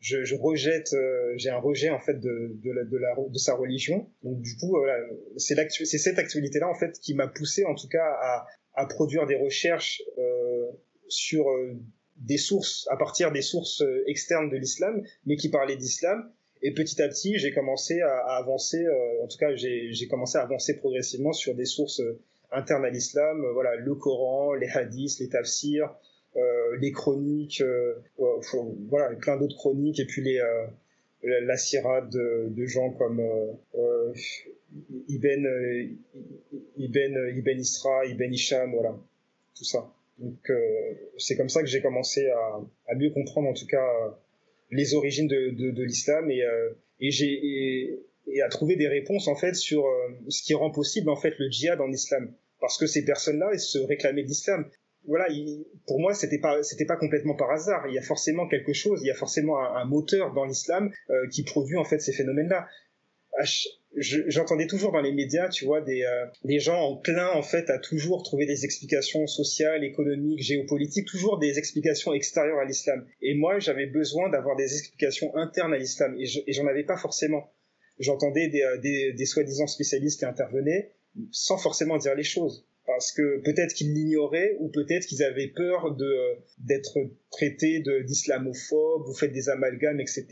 [0.00, 3.38] je, je rejette, euh, j'ai un rejet en fait de, de, la, de, la, de
[3.38, 4.08] sa religion.
[4.22, 4.96] Donc du coup, voilà,
[5.36, 9.26] c'est c'est cette actualité-là en fait qui m'a poussé en tout cas à, à produire
[9.26, 10.66] des recherches euh,
[11.08, 11.74] sur euh,
[12.18, 16.30] des sources, à partir des sources euh, externes de l'islam, mais qui parlaient d'islam.
[16.62, 18.84] Et petit à petit, j'ai commencé à, avancer,
[19.22, 22.02] en tout cas, j'ai commencé à avancer progressivement sur des sources
[22.50, 25.94] internes à l'islam, voilà, le Coran, les hadiths, les tafsirs,
[26.36, 27.94] euh, les chroniques, euh,
[28.88, 30.66] voilà, plein d'autres chroniques, et puis les, euh,
[31.22, 33.22] la, la de, de, gens comme
[35.08, 35.46] Ibn,
[36.76, 38.96] Ibn, Ibn Isra, Ibn Isham, voilà,
[39.56, 39.92] tout ça.
[40.18, 40.50] Donc
[41.16, 43.86] c'est comme ça que j'ai commencé à, à, mieux comprendre en tout cas
[44.70, 46.42] les origines de, de, de l'islam et,
[47.00, 48.00] et j'ai
[48.30, 51.34] et à trouver des réponses en fait sur euh, ce qui rend possible en fait
[51.38, 52.32] le djihad en islam.
[52.60, 54.68] Parce que ces personnes-là elles se réclamaient de l'islam.
[55.06, 55.28] Voilà
[55.86, 57.86] pour moi c'était pas c'était pas complètement par hasard.
[57.88, 61.28] Il y a forcément quelque chose il y a forcément un, moteur dans l'islam euh,
[61.28, 62.68] qui produit en fait ces phénomènes-là
[64.00, 67.70] j'entendais toujours dans les médias, tu vois, des, euh, des gens en plein, en fait,
[67.70, 73.06] à toujours trouver des explications sociales, économiques, géopolitiques, toujours des explications extérieures à l'islam.
[73.22, 77.50] Et moi, j'avais besoin d'avoir des explications internes à l'islam, et j'en avais pas forcément
[77.98, 80.92] j'entendais des, euh, des, des soi-disant spécialistes qui intervenaient
[81.32, 82.66] sans forcément dire les choses.
[82.86, 86.96] Parce que peut-être qu'ils l'ignoraient ou peut-être qu'ils avaient peur euh, d'être
[87.30, 90.26] traités d'islamophobes, vous faites des amalgames, etc.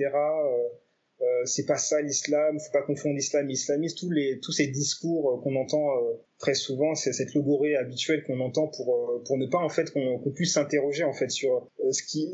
[1.21, 3.97] Euh, euh, c'est pas ça l'islam, faut pas confondre l'islam et l'islamisme.
[3.99, 5.89] Tous les tous ces discours qu'on entend
[6.39, 10.33] très souvent, c'est cette logorée habituelle qu'on entend pour pour ne pas en fait qu'on
[10.35, 12.31] puisse s'interroger en fait sur ce qui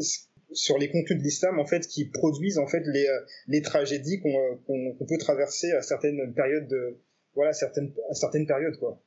[0.55, 4.21] sur les contenus de l'islam en fait qui produisent en fait les, euh, les tragédies
[4.25, 6.99] euh, qu'on peut traverser à certaines périodes de
[7.35, 9.01] voilà certaines à certaines périodes quoi.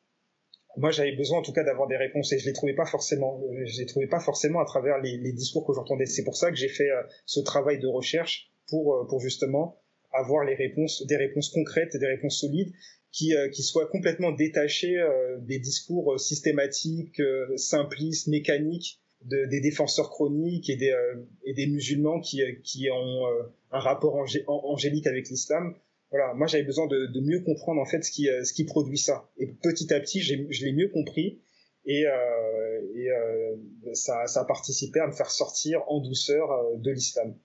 [0.77, 3.41] Moi j'avais besoin en tout cas d'avoir des réponses et je les trouvais pas forcément
[3.65, 6.05] je les trouvais pas forcément à travers les, les discours que j'entendais.
[6.05, 10.45] C'est pour ça que j'ai fait euh, ce travail de recherche pour pour justement avoir
[10.45, 12.73] les réponses des réponses concrètes et des réponses solides
[13.11, 14.97] qui, qui soient complètement détachées
[15.39, 17.21] des discours systématiques
[17.55, 23.27] simplistes mécaniques des défenseurs chroniques et des, euh, et des musulmans qui, euh, qui ont
[23.27, 24.15] euh, un rapport
[24.47, 25.75] angélique avec l'islam.
[26.11, 28.97] Voilà, moi j'avais besoin de, de, mieux comprendre en fait ce qui, ce qui produit
[28.97, 29.29] ça.
[29.37, 31.41] Et petit à petit, je l'ai mieux compris
[31.85, 33.55] et, euh, et euh,
[33.93, 36.47] ça, ça a participé à me faire sortir en douceur
[36.77, 37.35] de l'islam.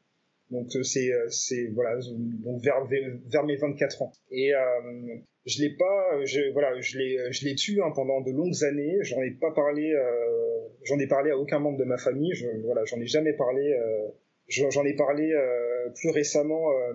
[0.51, 1.99] Donc c'est c'est voilà
[2.45, 2.87] donc vers
[3.27, 4.13] vers mes 24 ans.
[4.31, 4.59] Et euh,
[5.47, 8.99] je l'ai pas je voilà je l'ai je l'ai tué hein, pendant de longues années.
[9.03, 9.95] J'en ai pas parlé
[10.85, 12.35] j'en ai parlé à aucun membre de ma famille.
[12.35, 13.73] Je, voilà, j'en ai jamais parlé.
[13.73, 14.09] Euh,
[14.49, 16.93] j'en ai parlé euh, plus récemment, euh,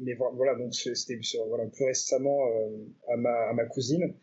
[0.00, 2.46] mais voilà, donc c'était voilà, plus récemment
[3.08, 4.14] à ma, à ma cousine,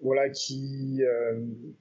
[0.00, 1.00] voilà, qui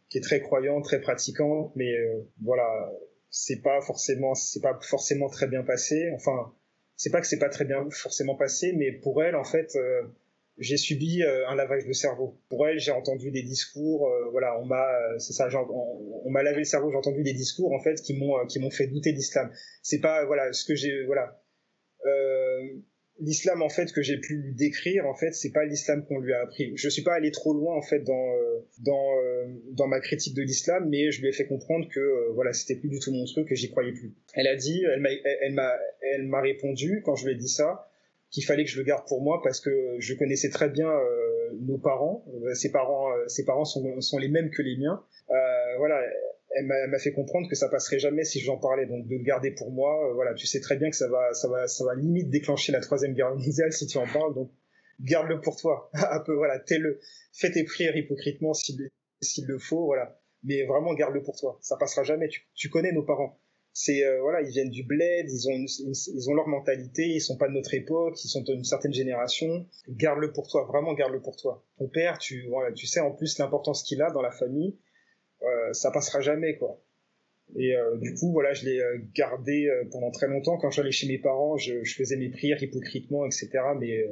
[0.10, 1.94] qui est très croyante, très pratiquante, mais
[2.42, 2.92] voilà,
[3.32, 6.12] c'est pas forcément, c'est pas forcément très bien passé.
[6.14, 6.54] Enfin,
[6.96, 9.76] c'est pas que c'est pas très bien forcément passé, mais pour elle, en fait,
[10.58, 12.40] j'ai subi euh, un lavage de cerveau.
[12.50, 16.30] Pour elle, j'ai entendu des discours, euh, voilà, on m'a, euh, c'est ça, on, on
[16.30, 16.92] m'a lavé le cerveau.
[16.92, 19.52] J'ai entendu des discours en fait qui m'ont qui m'ont fait douter d'islam.
[19.82, 21.38] C'est pas voilà ce que j'ai voilà.
[23.22, 26.42] L'islam en fait que j'ai pu décrire en fait c'est pas l'islam qu'on lui a
[26.42, 26.74] appris.
[26.76, 28.34] Je suis pas allé trop loin en fait dans
[28.80, 29.14] dans
[29.72, 32.90] dans ma critique de l'islam, mais je lui ai fait comprendre que voilà c'était plus
[32.90, 34.14] du tout mon truc et j'y croyais plus.
[34.34, 35.10] Elle a dit, elle m'a
[35.42, 37.88] elle m'a elle m'a répondu quand je lui ai dit ça
[38.32, 41.32] qu'il fallait que je le garde pour moi parce que je connaissais très bien euh,
[41.60, 42.26] nos parents.
[42.44, 45.04] Euh, ses parents, euh, ses parents sont, sont, les mêmes que les miens.
[45.30, 46.02] Euh, voilà,
[46.56, 48.86] elle m'a fait comprendre que ça passerait jamais si j'en parlais.
[48.86, 51.48] Donc de le garder pour moi, voilà, tu sais très bien que ça va, ça
[51.48, 54.34] va, ça va limite déclencher la troisième guerre mondiale si tu en parles.
[54.36, 54.52] Donc
[55.00, 55.90] garde-le pour toi.
[55.94, 57.00] Un peu, voilà, tes-le,
[57.34, 58.90] fais tes prières hypocritement s'il
[59.48, 60.20] le faut, voilà.
[60.44, 61.58] Mais vraiment garde-le pour toi.
[61.62, 62.28] Ça passera jamais.
[62.56, 63.38] Tu, connais nos parents
[63.74, 67.38] c'est euh, voilà, ils viennent du bled, ils ont ils ont leur mentalité, ils sont
[67.38, 69.66] pas de notre époque, ils sont d'une certaine génération.
[69.88, 71.66] Garde-le pour toi, vraiment garde-le pour toi.
[71.78, 74.91] Ton père, tu voilà, tu sais en plus l'importance qu'il a dans la famille, euh,
[75.74, 76.82] ça passera jamais quoi.
[77.58, 80.58] Et euh, du coup, voilà, je l'ai euh, gardé pendant très longtemps.
[80.58, 83.50] Quand j'allais chez mes parents, je, faisais mes prières hypocritement, etc.
[83.78, 84.08] Mais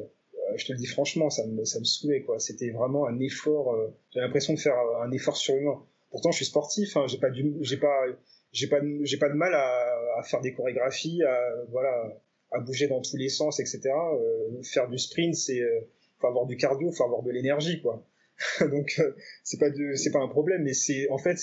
[0.58, 2.40] je te le dis franchement, ça me, ça me saoulait, quoi.
[2.40, 3.78] C'était vraiment un effort.
[4.14, 5.82] J'ai l'impression de faire un effort surhumain.
[6.12, 6.98] Pourtant, je suis sportif.
[6.98, 8.06] Hein, j'ai pas du, j'ai pas,
[8.52, 11.40] j'ai pas j'ai pas de mal à, à, faire des chorégraphies à
[11.70, 12.20] voilà
[12.52, 15.82] à bouger dans tous les sens etc euh, faire du sprint c'est euh,
[16.20, 18.04] faut avoir du cardio faut avoir de l'énergie quoi
[18.62, 21.38] donc euh, c'est pas c'est pas un problème mais c'est en fait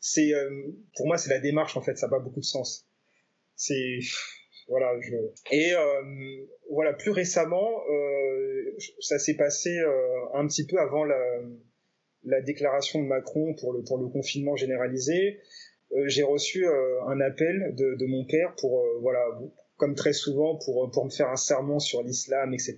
[0.00, 0.50] c'est euh,
[0.96, 2.88] pour moi c'est la démarche en fait ça n'a pas beaucoup de sens
[3.54, 3.98] c'est
[4.68, 5.14] voilà je
[5.50, 5.72] et
[6.70, 7.68] voilà plus récemment
[9.00, 9.76] ça s'est passé
[10.34, 11.20] un petit peu avant la
[12.24, 15.40] la déclaration de Macron pour le pour le confinement généralisé
[15.92, 19.20] euh, j'ai reçu euh, un appel de, de, mon père pour, euh, voilà,
[19.76, 22.76] comme très souvent, pour, pour me faire un sermon sur l'islam, etc.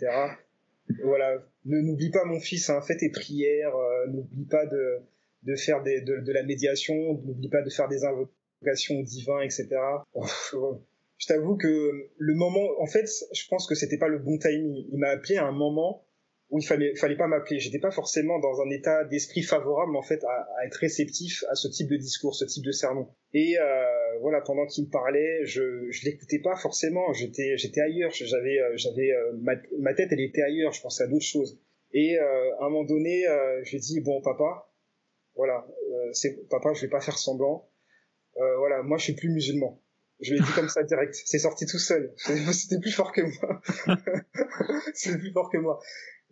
[1.05, 3.73] Voilà, ne n'oublie pas mon fils, hein, fais tes prières,
[4.09, 5.01] n'oublie pas de,
[5.45, 9.69] de faire des, de, de la médiation, n'oublie pas de faire des invocations divines, etc.
[11.19, 14.87] je t'avoue que le moment, en fait, je pense que c'était pas le bon timing.
[14.93, 16.05] Il m'a appelé à un moment
[16.53, 17.59] où il fallait, fallait pas m'appeler.
[17.59, 21.67] J'étais pas forcément dans un état d'esprit favorable en fait à, être réceptif à ce
[21.67, 23.09] type de discours, ce type de sermon.
[23.33, 27.11] Et euh, voilà, pendant qu'il me parlait, je, je l'écoutais pas forcément.
[27.15, 28.11] J'étais, j'étais ailleurs.
[28.13, 29.33] J'avais, euh, j'avais euh,
[29.79, 30.73] ma, tête, elle était ailleurs.
[30.73, 31.59] Je pensais à d'autres choses.
[31.95, 34.71] Et euh, à un moment donné, euh, je lui ai dit bon papa,
[35.35, 35.67] voilà,
[36.13, 37.71] c'est papa, je vais pas faire semblant.
[38.37, 39.83] voilà, moi je suis plus musulman.
[40.21, 41.21] Je l'ai dit comme ça direct.
[41.25, 42.13] C'est sorti tout seul.
[42.53, 43.61] C'était plus fort que moi.
[44.95, 45.81] C'était plus fort que moi.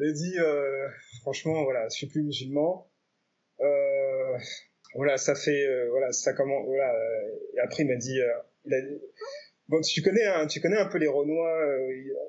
[0.00, 0.88] Il a dit, euh,
[1.20, 2.90] franchement, voilà, je suis plus musulman.
[3.60, 4.38] Euh,
[4.94, 6.90] voilà, ça fait, euh, voilà, ça comment, voilà.
[7.54, 8.18] Et après, il m'a dit,
[8.64, 8.80] il a,
[9.68, 11.66] bon, tu connais, hein, tu connais un peu les Renois.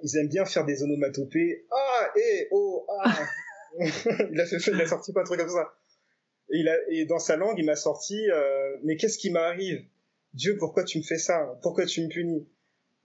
[0.03, 1.65] Ils aiment bien faire des onomatopées.
[1.71, 3.19] Ah, et, oh, ah.
[3.79, 5.73] il a fait, il a sorti pas un truc comme ça.
[6.51, 8.19] Et, il a, et dans sa langue, il m'a sorti,
[8.83, 9.81] mais qu'est-ce qui m'arrive?
[10.33, 11.57] Dieu, pourquoi tu me fais ça?
[11.61, 12.49] Pourquoi tu me punis?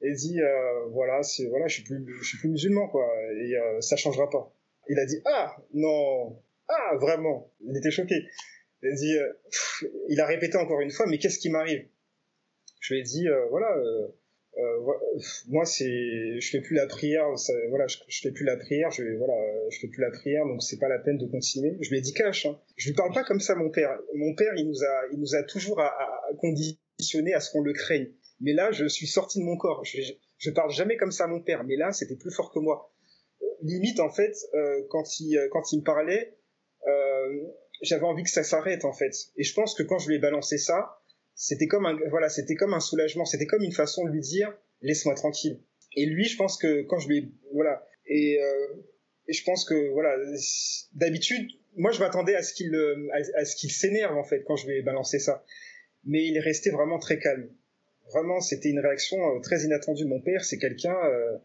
[0.06, 3.56] Et dit, euh, voilà, c'est voilà, je suis plus, je suis plus musulman, quoi, et
[3.56, 4.54] euh, ça changera pas.
[4.88, 7.50] Il a dit, ah non, ah vraiment.
[7.60, 8.14] Il était choqué.
[8.82, 9.32] Il a dit, euh,
[10.08, 11.88] il a répété encore une fois, mais qu'est-ce qui m'arrive?
[12.80, 13.76] Je lui ai dit, voilà,
[15.48, 17.26] moi c'est, je fais plus la prière,
[17.70, 19.34] voilà, je, fais plus la prière, je voilà,
[19.70, 21.76] je fais plus la prière, donc c'est pas la peine de continuer.
[21.80, 22.46] Je lui ai dit cash.
[22.46, 22.56] Hein.
[22.76, 23.98] Je lui parle pas comme ça, mon père.
[24.14, 27.62] Mon père, il nous a, il nous a toujours à, à, à à ce qu'on
[27.62, 28.12] le craigne.
[28.40, 29.84] Mais là, je suis sorti de mon corps.
[29.84, 32.92] Je, parle jamais comme ça à mon père, mais là, c'était plus fort que moi.
[33.62, 36.36] Limite, en fait, euh, quand il euh, quand il me parlait,
[36.86, 37.42] euh,
[37.82, 39.14] j'avais envie que ça s'arrête, en fait.
[39.36, 41.00] Et je pense que quand je lui ai balancé ça,
[41.34, 43.24] c'était comme un voilà, c'était comme un soulagement.
[43.24, 45.60] C'était comme une façon de lui dire laisse-moi tranquille.
[45.94, 48.66] Et lui, je pense que quand je lui ai, voilà et, euh,
[49.28, 50.14] et je pense que voilà
[50.92, 52.74] d'habitude, moi je m'attendais à ce qu'il
[53.12, 55.44] à, à ce qu'il s'énerve en fait quand je lui ai balancé ça
[56.06, 57.50] mais il est resté vraiment très calme.
[58.12, 60.04] Vraiment, c'était une réaction euh, très inattendue.
[60.04, 61.36] Mon père, c'est quelqu'un, euh,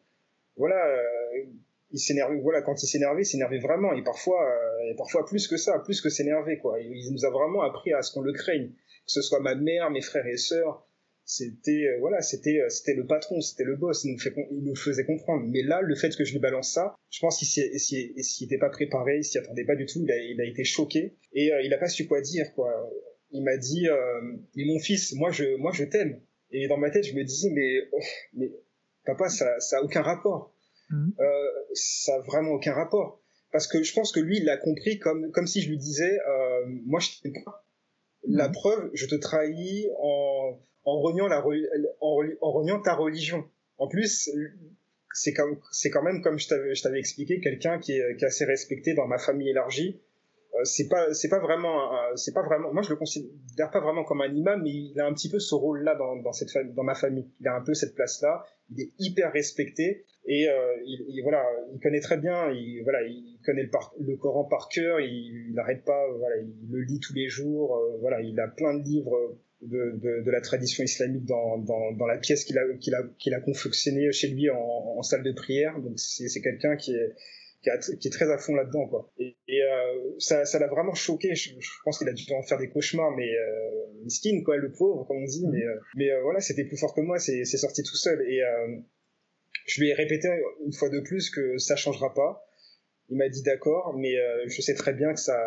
[0.58, 1.43] voilà, euh,
[1.91, 4.47] il s'énervait, voilà, quand il s'énervait, il s'énervait vraiment, et parfois,
[4.89, 6.80] et parfois plus que ça, plus que s'énerver, quoi.
[6.80, 9.89] Il nous a vraiment appris à ce qu'on le craigne, que ce soit ma mère,
[9.89, 10.88] mes frères et sœurs.
[11.26, 15.06] C'était, voilà, c'était, c'était le patron, c'était le boss, il nous, fait, il nous faisait
[15.06, 15.45] comprendre.
[15.47, 18.69] Mais là, le fait que je lui balance ça, je pense qu'il s'y était pas
[18.69, 21.74] préparé, il s'y attendait pas du tout, il a, il a été choqué, et il
[21.74, 22.89] a pas su quoi dire, quoi
[23.32, 24.21] il m'a dit euh,
[24.56, 26.19] mais mon fils moi je moi je t'aime
[26.51, 27.99] et dans ma tête je me disais mais oh,
[28.33, 28.51] mais
[29.05, 30.53] papa ça ça a aucun rapport.
[30.89, 31.11] Mmh.
[31.19, 33.21] euh, ça a vraiment aucun rapport.
[33.51, 36.19] Parce que je pense que lui il l'a compris comme comme si je lui disais
[36.27, 37.65] euh, moi je t'aime pas.
[38.27, 38.35] Mmh.
[38.35, 41.43] la preuve je te trahis en en reniant la
[42.01, 43.45] en, en reniant ta religion.
[43.77, 44.29] En plus
[45.13, 48.45] c'est quand même comme je t'avais je t'avais expliqué quelqu'un qui est, qui est assez
[48.45, 50.01] respecté dans ma famille élargie
[50.63, 54.21] c'est pas c'est pas vraiment c'est pas vraiment moi je le considère pas vraiment comme
[54.21, 56.84] un imam mais il a un petit peu ce rôle là dans, dans cette dans
[56.84, 57.30] ma famille.
[57.39, 60.54] Il a un peu cette place là il est hyper respecté et euh,
[60.86, 61.43] il, voilà
[61.74, 62.52] il connaît très bien.
[62.52, 63.69] Il voilà il connaît
[64.00, 65.00] le, Coran par cœur.
[65.00, 67.76] Il n'arrête pas voilà il le lit tous les jours.
[67.76, 72.17] Euh, voilà il a plein de livres de, de, la tradition islamique dans, dans, la
[72.17, 75.80] pièce qu'il a qu'il a qu'il a confectionné chez lui en, en salle de prière.
[75.80, 77.13] Donc c'est quelqu'un qui est
[77.62, 79.12] qui, qui, est très à fond là-dedans, quoi.
[79.19, 81.36] Et, euh, ça, ça l'a vraiment choqué.
[81.36, 81.52] Je,
[81.84, 85.17] pense qu'il a dû en faire des cauchemars, mais euh, miskin, quoi, le pauvre, comme
[85.17, 85.45] on dit.
[85.47, 87.19] Mais, euh, mais euh, voilà, c'était plus fort que moi.
[87.19, 88.21] C'est sorti tout seul.
[88.28, 88.78] Et euh,
[89.67, 90.28] je lui ai répété
[90.65, 92.47] une fois de plus que ça changera pas.
[93.10, 95.38] Il m'a dit d'accord, mais euh, je sais très bien que ça,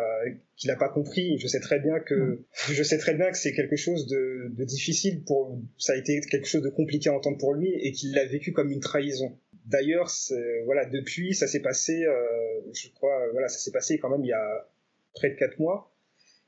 [0.55, 1.39] qu'il a pas compris.
[1.39, 4.63] Je sais très bien que, je sais très bien que c'est quelque chose de, de
[4.63, 8.13] difficile pour, ça a été quelque chose de compliqué à entendre pour lui et qu'il
[8.13, 9.35] l'a vécu comme une trahison.
[9.65, 10.11] D'ailleurs,
[10.65, 14.29] voilà, depuis, ça s'est passé, euh, je crois, voilà, ça s'est passé quand même il
[14.29, 14.69] y a
[15.15, 15.91] près de quatre mois.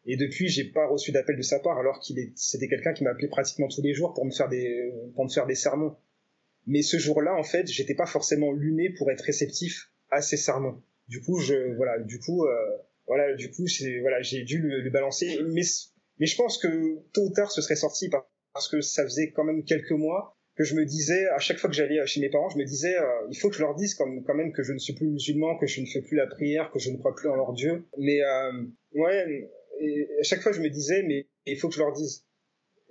[0.06, 3.28] Et depuis, j'ai pas reçu d'appel de sa part, alors qu'il c'était quelqu'un qui m'appelait
[3.28, 5.98] pratiquement tous les jours pour me faire des, pour me faire des sermons.
[6.68, 10.82] Mais ce jour-là, en fait, j'étais pas forcément luné pour être réceptif à ces sermons.
[11.08, 12.78] Du coup, je, voilà, du coup, euh,
[13.08, 13.66] voilà, du coup,
[14.02, 15.40] voilà, j'ai dû le, le, balancer.
[15.48, 15.64] Mais,
[16.20, 18.10] mais je pense que tôt ou tard, ce serait sorti
[18.54, 21.70] parce que ça faisait quand même quelques mois que je me disais à chaque fois
[21.70, 23.94] que j'allais chez mes parents, je me disais euh, il faut que je leur dise
[23.94, 26.72] quand même que je ne suis plus musulman, que je ne fais plus la prière,
[26.72, 27.86] que je ne crois plus en leur Dieu.
[28.00, 28.64] Mais euh,
[28.96, 29.50] ouais,
[30.20, 32.26] à chaque fois je me disais mais il faut que je leur dise.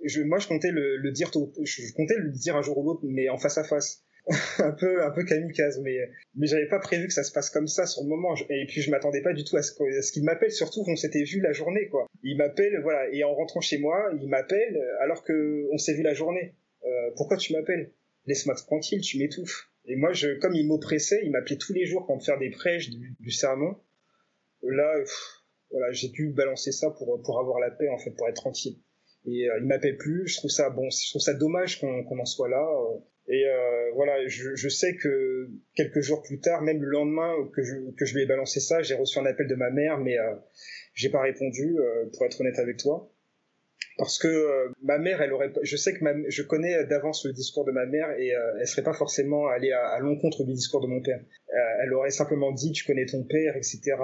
[0.03, 3.01] Je, moi je comptais le, le dire je comptais le dire un jour ou l'autre,
[3.03, 4.03] mais en face à face.
[4.59, 5.99] un peu un peu kamikaze mais
[6.35, 8.81] mais j'avais pas prévu que ça se passe comme ça sur le moment et puis
[8.81, 11.53] je m'attendais pas du tout à ce, ce qu'il m'appelle surtout qu'on s'était vu la
[11.53, 15.77] journée quoi il m'appelle voilà et en rentrant chez moi il m'appelle alors que on
[15.77, 16.55] s'est vu la journée
[16.87, 17.91] euh, pourquoi tu m'appelles?
[18.25, 19.69] Laisse-moi tranquille, tu m'étouffes.
[19.85, 22.89] Et moi, comme il m'oppressait, il m'appelait tous les jours pour me faire des prêches,
[22.89, 23.77] du, sermon.
[24.63, 24.93] Là,
[25.71, 28.77] voilà, j'ai dû balancer ça pour pour avoir la paix en fait, pour être tranquille.
[29.25, 30.27] Et euh, il m'appelle plus.
[30.27, 32.65] Je trouve ça bon, je trouve ça dommage qu'on en soit là.
[33.29, 37.75] Et euh, voilà, je, sais que quelques jours plus tard, même le lendemain que je,
[37.97, 40.33] que je lui ai balancé ça, j'ai reçu un appel de ma mère, mais euh,
[40.93, 43.11] j'ai pas répondu, euh, pour être honnête avec toi.
[43.97, 47.33] Parce que euh, ma mère, elle aurait, je sais que ma, je connais d'avance le
[47.33, 50.53] discours de ma mère et euh, elle serait pas forcément allée à, à l'encontre du
[50.53, 51.19] discours de mon père.
[51.81, 53.95] elle aurait simplement dit, tu connais ton père, etc.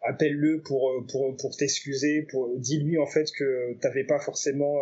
[0.00, 4.76] Appelle-le pour pour pour t'excuser, pour dis-lui en fait que t'avais pas forcément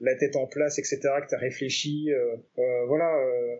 [0.00, 3.56] la tête en place, etc., que tu as réfléchi, euh, euh, voilà, euh,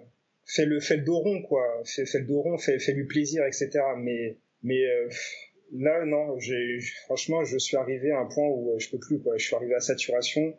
[0.46, 3.07] fais le fais le dos rond quoi, fais, fais le dos rond, fais, fais lui
[3.07, 3.70] plaisir, etc.
[3.99, 4.83] Mais mais
[5.72, 9.37] là non, j'ai franchement je suis arrivé à un point où je peux plus quoi,
[9.37, 10.56] je suis arrivé à saturation.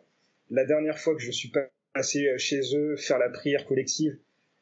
[0.50, 1.50] La dernière fois que je suis
[1.94, 4.18] passé chez eux faire la prière collective,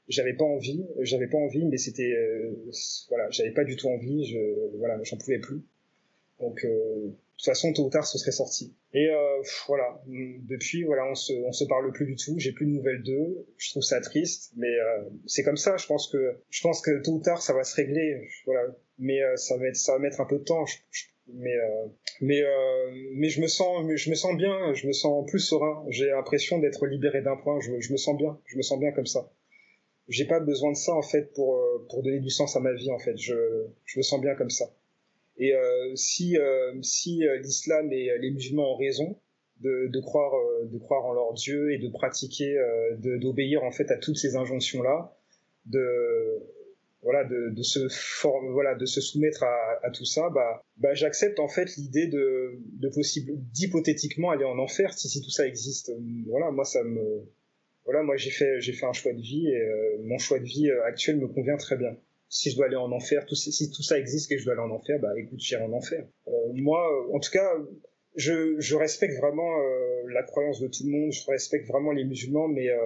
[0.08, 2.14] j'avais pas envie, j'avais pas envie, mais c'était
[3.08, 5.62] voilà, j'avais pas du tout envie, je voilà, j'en pouvais plus.
[6.40, 8.74] Donc euh, de toute façon, tôt ou tard, ce serait sorti.
[8.92, 12.34] Et euh, voilà, depuis, voilà, on se, on se parle plus du tout.
[12.38, 13.46] J'ai plus de nouvelles d'eux.
[13.56, 15.76] Je trouve ça triste, mais euh, c'est comme ça.
[15.76, 18.28] Je pense que, je pense que tôt ou tard, ça va se régler.
[18.44, 20.64] Voilà, mais euh, ça va être, ça va mettre un peu de temps.
[21.26, 21.86] mais, euh,
[22.20, 24.72] mais, euh, mais je me sens, je me sens bien.
[24.74, 25.84] Je me sens plus serein.
[25.88, 27.58] J'ai l'impression d'être libéré d'un point.
[27.60, 28.38] Je, je me sens bien.
[28.46, 29.32] Je me sens bien comme ça.
[30.08, 32.90] J'ai pas besoin de ça en fait pour pour donner du sens à ma vie
[32.90, 33.16] en fait.
[33.16, 34.72] Je, je me sens bien comme ça.
[35.40, 39.16] Et euh, si, euh, si euh, l'islam et les musulmans ont raison
[39.60, 40.32] de, de croire,
[40.64, 42.56] de croire en leur Dieu et de pratiquer,
[42.98, 45.16] d'obéir en fait à toutes ces injonctions là,
[45.66, 46.42] de
[47.02, 47.80] voilà de, de se
[48.52, 52.58] voilà de se soumettre à, à tout ça bah, bah j'accepte en fait l'idée de
[52.78, 55.92] de possible d'hypothétiquement aller en enfer si, si tout ça existe
[56.26, 57.26] voilà moi ça me
[57.84, 60.70] voilà moi j'ai fait j'ai fait un choix de vie et mon choix de vie
[60.86, 61.96] actuel me convient très bien
[62.30, 64.54] si je dois aller en enfer, tout, si tout ça existe et que je dois
[64.54, 66.06] aller en enfer, bah écoute, j'irai en enfer.
[66.28, 66.80] Euh, moi,
[67.12, 67.52] en tout cas,
[68.14, 72.04] je, je respecte vraiment euh, la croyance de tout le monde, je respecte vraiment les
[72.04, 72.78] musulmans, mais euh,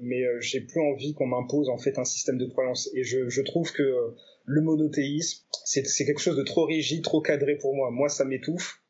[0.00, 2.90] mais euh, j'ai plus envie qu'on m'impose en fait un système de croyance.
[2.94, 7.56] Et je, je trouve que le monothéisme, c'est quelque chose de trop rigide, trop cadré
[7.56, 7.90] pour moi.
[7.90, 8.82] Moi, ça m'étouffe.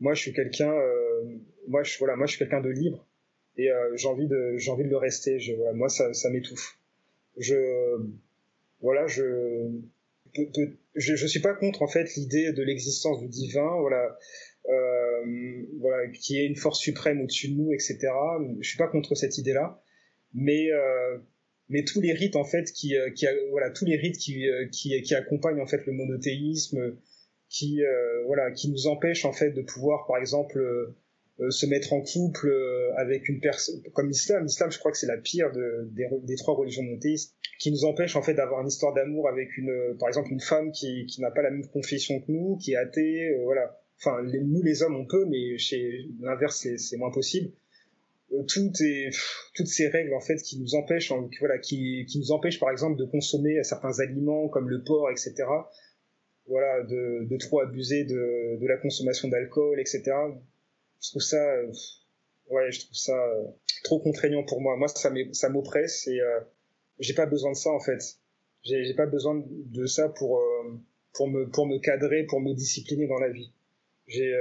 [0.00, 1.22] Moi, je suis quelqu'un, euh,
[1.68, 3.08] moi, je voilà, moi, je suis quelqu'un de libre
[3.56, 5.38] et j'ai envie de j'ai envie de le rester.
[5.38, 6.78] Je, voilà, moi, ça, ça m'étouffe.
[7.38, 7.54] Je
[8.80, 9.70] voilà, je,
[10.94, 14.18] je, je suis pas contre en fait l'idée de l'existence du divin, voilà,
[14.68, 17.98] euh, voilà, qui est une force suprême au-dessus de nous, etc.
[18.60, 19.82] Je suis pas contre cette idée-là,
[20.34, 21.18] mais euh,
[21.68, 24.66] mais tous les rites en fait qui, euh, qui voilà tous les rites qui, euh,
[24.68, 26.96] qui, qui accompagnent en fait le monothéisme,
[27.48, 30.58] qui euh, voilà qui nous empêchent en fait de pouvoir par exemple
[31.40, 34.44] euh, se mettre en couple euh, avec une personne comme l'islam.
[34.44, 35.90] L'islam, je crois que c'est la pire de,
[36.22, 39.70] des, trois religions monothéistes, qui nous empêche en fait d'avoir une histoire d'amour avec une,
[39.70, 42.74] euh, par exemple, une femme qui, qui n'a pas la même confession que nous, qui
[42.74, 43.80] est athée, voilà.
[43.98, 47.50] Enfin, nous les hommes on peut, mais chez l'inverse c'est moins possible.
[48.46, 52.98] Toutes ces règles en fait qui nous empêchent, voilà, qui, qui nous empêchent par exemple
[52.98, 55.34] de consommer certains aliments comme le porc, etc.
[56.46, 60.12] Voilà, de, trop abuser de, la consommation d'alcool, etc
[61.04, 61.72] je trouve ça, euh,
[62.50, 63.44] ouais, je trouve ça euh,
[63.82, 64.76] trop contraignant pour moi.
[64.76, 66.40] Moi, ça m'oppresse et euh,
[66.98, 68.00] j'ai pas besoin de ça en fait.
[68.62, 70.42] J'ai pas besoin de ça pour
[71.12, 73.52] pour me pour me cadrer, pour me discipliner dans la vie.
[74.06, 74.32] J'ai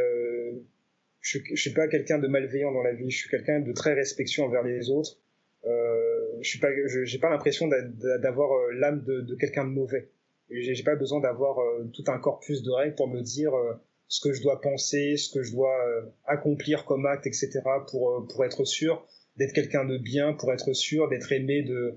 [1.24, 3.10] je, je suis pas quelqu'un de malveillant dans la vie.
[3.10, 5.18] Je suis quelqu'un de très respectueux envers les autres.
[5.66, 6.70] Euh, je suis pas,
[7.06, 10.10] j'ai pas l'impression d'avoir l'âme de, quelqu'un de mauvais.
[10.52, 11.58] J'ai pas besoin d'avoir
[11.94, 13.54] tout un corpus de règles pour me dire
[14.14, 17.62] ce que je dois penser, ce que je dois euh, accomplir comme acte, etc.
[17.90, 19.04] pour euh, pour être sûr
[19.38, 21.96] d'être quelqu'un de bien, pour être sûr d'être aimé de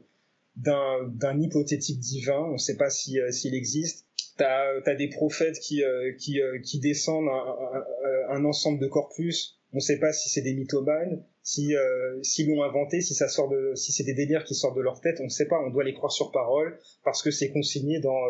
[0.57, 2.41] d'un d'un hypothétique divin.
[2.41, 4.06] On ne sait pas si euh, s'il existe.
[4.37, 5.83] T'as as des prophètes qui
[6.19, 7.85] qui qui descendent un,
[8.29, 9.59] un, ensemble de corpus.
[9.73, 11.75] On ne sait pas si c'est des mythomanes, si
[12.23, 15.01] s'ils l'ont inventé, si ça sort de si c'est des délires qui sortent de leur
[15.01, 15.19] tête.
[15.21, 15.59] On ne sait pas.
[15.61, 18.21] On doit les croire sur parole parce que c'est consigné dans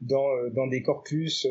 [0.00, 1.46] dans dans des corpus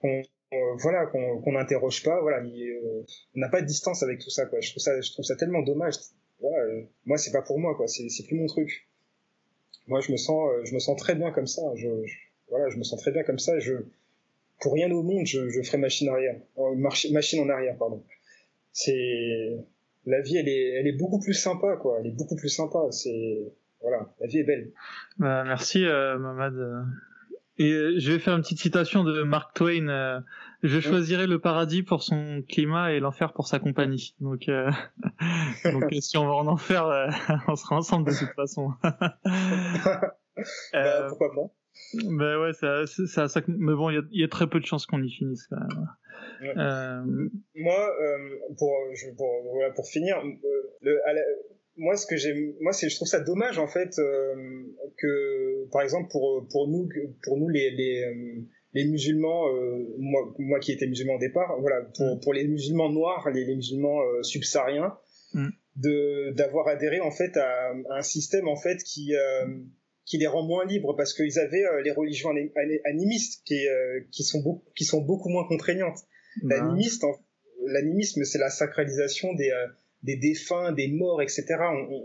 [0.00, 0.22] qu'on
[0.54, 3.02] euh, voilà qu'on n'interroge pas voilà euh,
[3.34, 5.36] on n'a pas de distance avec tout ça quoi je trouve ça je trouve ça
[5.36, 5.94] tellement dommage
[6.44, 8.86] euh, moi c'est pas pour moi quoi c'est plus mon truc
[9.88, 11.88] moi je me sens je me sens très bien comme ça je,
[12.48, 13.74] voilà je me sens très bien comme ça je
[14.60, 16.36] pour rien au monde je, je ferai machine arrière.
[16.76, 18.02] Machine en arrière pardon.
[18.72, 19.56] C'est
[20.06, 21.98] la vie elle est elle est beaucoup plus sympa quoi.
[22.00, 22.78] Elle est beaucoup plus sympa.
[22.90, 24.72] C'est voilà la vie est belle.
[25.18, 26.54] Bah, merci euh, Mamad.
[27.56, 29.88] Et euh, je vais faire une petite citation de Mark Twain.
[29.88, 30.20] Euh,
[30.62, 34.16] je choisirai le paradis pour son climat et l'enfer pour sa compagnie.
[34.20, 34.72] Donc, euh,
[35.64, 36.84] donc si on va en enfer,
[37.48, 38.72] on sera ensemble de toute façon.
[38.82, 39.20] bah,
[41.08, 41.50] pourquoi pas
[41.94, 44.86] Ben ouais, ça, ça, ça, mais bon, il y, y a, très peu de chances
[44.86, 45.88] qu'on y finisse quand même.
[46.42, 47.30] Ouais.
[47.56, 47.90] Moi,
[48.58, 50.22] pour, je, pour, voilà, pour finir,
[50.82, 51.22] le, à la,
[51.76, 54.62] moi, ce que j'aime, moi, c'est, je trouve ça dommage en fait euh,
[54.96, 56.88] que, par exemple, pour pour nous,
[57.22, 58.04] pour nous les les,
[58.74, 62.20] les musulmans, euh, moi, moi qui étais musulman au départ, voilà, pour, mm.
[62.20, 64.96] pour les musulmans noirs, les, les musulmans euh, subsahariens,
[65.32, 65.48] mm.
[65.76, 69.12] de d'avoir adhéré en fait à, à, un système en fait qui
[70.04, 72.30] qui les rend moins libres parce qu'ils avaient les religions
[72.84, 73.64] animistes qui
[74.10, 75.98] qui sont beaucoup qui sont beaucoup moins contraignantes.
[76.42, 76.56] Bah.
[76.56, 77.04] L'animiste,
[77.66, 79.50] l'animisme, c'est la sacralisation des
[80.04, 81.46] des défunts, des morts, etc.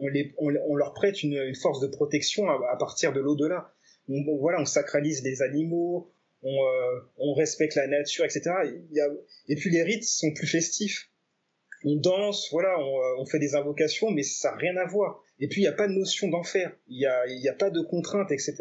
[0.01, 3.73] On, les, on, leur prête une, force de protection à, partir de l'au-delà.
[4.07, 6.09] voilà, on sacralise les animaux,
[6.41, 8.51] on, euh, on, respecte la nature, etc.
[8.63, 9.07] Il y a,
[9.49, 11.11] et puis les rites sont plus festifs.
[11.83, 15.21] On danse, voilà, on, euh, on fait des invocations, mais ça n'a rien à voir.
[15.39, 17.69] Et puis il n'y a pas de notion d'enfer, il n'y a, y a pas
[17.69, 18.55] de contraintes, etc.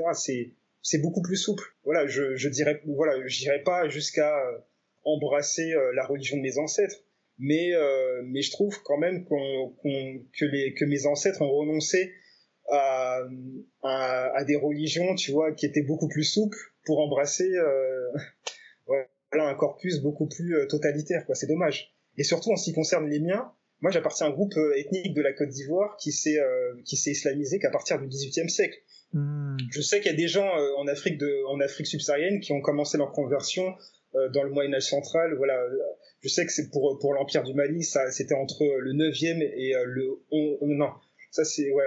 [0.83, 1.65] C'est beaucoup plus souple.
[1.85, 4.59] Voilà, je, je dirais, voilà, je dirais pas jusqu'à euh,
[5.05, 7.03] embrasser la religion de mes ancêtres,
[7.39, 12.13] mais euh, je trouve quand même que mes ancêtres ont renoncé
[12.71, 18.13] à, des religions tu vois qui étaient beaucoup plus souples pour embrasser euh,
[18.87, 23.09] voilà un corpus beaucoup plus euh, totalitaire c'est dommage et surtout en ce qui concerne
[23.09, 26.39] les miens moi j'appartiens à un groupe euh, ethnique de la Côte d'Ivoire qui s'est
[26.39, 28.79] euh, qui s'est islamisé qu'à partir du XVIIIe siècle
[29.13, 29.57] hmm.
[29.71, 32.61] je sais qu'il y a des gens en Afrique de en Afrique subsaharienne qui ont
[32.61, 33.75] commencé leur conversion
[34.33, 35.59] dans le Moyen Âge central voilà
[36.21, 39.75] je sais que c'est pour pour l'empire du Mali, ça c'était entre le 9e et
[39.75, 40.91] euh, le on, non,
[41.31, 41.85] ça c'est ouais,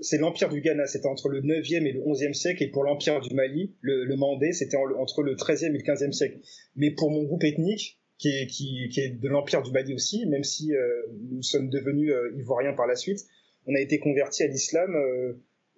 [0.00, 3.20] c'est l'empire du Ghana, c'était entre le 9e et le 11e siècle et pour l'empire
[3.20, 6.38] du Mali, le, le Mandé, c'était entre le 13e et le 15e siècle.
[6.76, 10.26] Mais pour mon groupe ethnique qui est, qui, qui est de l'empire du Mali aussi,
[10.26, 13.26] même si euh, nous sommes devenus euh, ivoiriens par la suite,
[13.66, 14.94] on a été convertis à l'islam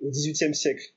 [0.01, 0.95] au 18e siècle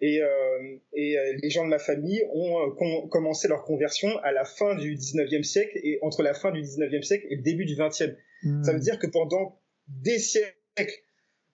[0.00, 4.30] et, euh, et euh, les gens de ma famille ont euh, commencé leur conversion à
[4.30, 7.64] la fin du 19e siècle et entre la fin du 19e siècle et le début
[7.64, 8.14] du 20e.
[8.44, 8.62] Hmm.
[8.62, 10.54] Ça veut dire que pendant des siècles,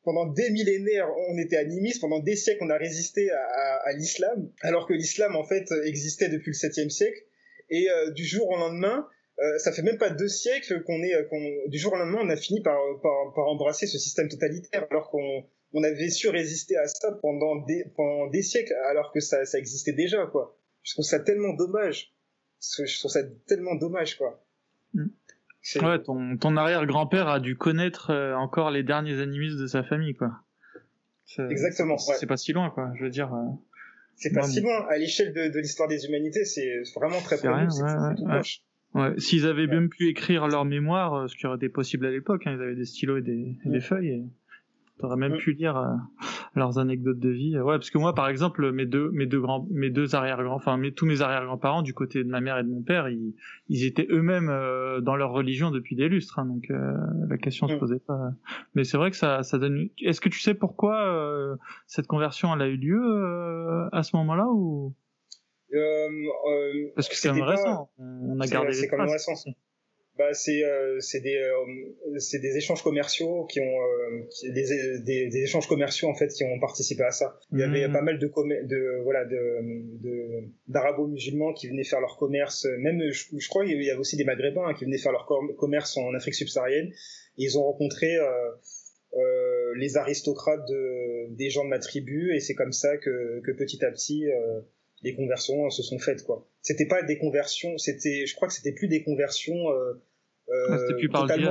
[0.02, 3.92] pendant des millénaires, on était animistes, pendant des siècles, on a résisté à, à, à
[3.94, 7.20] l'islam, alors que l'islam, en fait, existait depuis le 7e siècle.
[7.70, 9.08] Et euh, du jour au lendemain,
[9.40, 12.30] euh, ça fait même pas deux siècles qu'on est, qu'on, du jour au lendemain, on
[12.30, 16.76] a fini par, par, par embrasser ce système totalitaire, alors qu'on on avait su résister
[16.76, 20.56] à ça pendant des, pendant des siècles, alors que ça, ça existait déjà, quoi.
[20.82, 22.14] Je trouve ça tellement dommage.
[22.60, 24.44] Je trouve ça tellement dommage, quoi.
[24.92, 25.06] Mm.
[25.82, 30.14] Ouais, ton, ton arrière-grand-père a dû connaître euh, encore les derniers animistes de sa famille,
[30.14, 30.30] quoi.
[31.50, 31.98] Exactement.
[31.98, 32.92] C'est pas si loin, quoi.
[32.96, 33.34] Je veux dire.
[33.34, 33.50] Euh,
[34.16, 34.86] c'est pas si loin.
[34.88, 37.72] À l'échelle de, de l'histoire des humanités, c'est vraiment très proche.
[37.72, 38.60] C'est
[38.94, 42.10] Ouais, s'ils avaient même pu écrire leur mémoire, euh, ce qui aurait été possible à
[42.10, 44.08] l'époque, hein, ils avaient des stylos et des, des feuilles.
[44.08, 44.24] Et...
[44.98, 45.92] T'aurais même pu lire euh,
[46.54, 47.58] leurs anecdotes de vie.
[47.58, 50.76] Ouais, parce que moi, par exemple, mes deux, mes deux grands, mes deux arrière-grands, enfin,
[50.76, 53.34] mes, tous mes arrière-grands-parents du côté de ma mère et de mon père, ils,
[53.68, 56.94] ils étaient eux-mêmes euh, dans leur religion depuis des lustres, hein, donc euh,
[57.28, 58.30] la question se posait pas.
[58.76, 59.88] Mais c'est vrai que ça, ça donne.
[60.00, 61.56] Est-ce que tu sais pourquoi
[61.88, 64.94] cette conversion elle a eu lieu à ce moment-là ou
[66.94, 67.90] Parce que c'est récent.
[67.98, 69.46] On a gardé les traces
[70.16, 75.28] bah, c'est euh, c'est des euh, c'est des échanges commerciaux qui ont euh, des, des,
[75.28, 77.40] des, échanges commerciaux en fait qui ont participé à ça.
[77.52, 77.92] Il y avait mmh.
[77.92, 82.64] pas mal de de voilà de d'arabo-musulmans qui venaient faire leur commerce.
[82.78, 85.26] Même je, je crois il y avait aussi des maghrébins hein, qui venaient faire leur
[85.58, 86.92] commerce en Afrique subsaharienne.
[87.36, 92.54] Et ils ont rencontré euh, les aristocrates de, des gens de ma tribu et c'est
[92.54, 94.26] comme ça que, que petit à petit
[95.04, 96.48] les conversions se sont faites quoi.
[96.62, 99.92] C'était pas des conversions, c'était, je crois que c'était plus des conversions euh,
[100.48, 101.48] euh, c'était plus par Le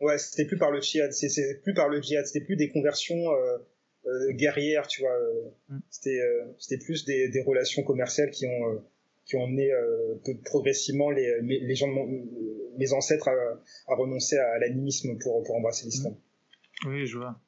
[0.00, 3.32] ouais, c'était plus par le djihad, c'est plus par le djihad, c'était plus des conversions
[3.32, 5.16] euh, guerrières, tu vois.
[5.68, 5.78] Mm.
[5.88, 6.20] C'était
[6.58, 8.82] c'était plus des, des, relations commerciales qui ont
[9.24, 9.70] qui ont amené
[10.44, 13.32] progressivement les, les gens de mes ancêtres à,
[13.92, 16.14] à renoncer à, l'animisme pour pour embrasser l'islam.
[16.86, 17.40] Oui, je vois.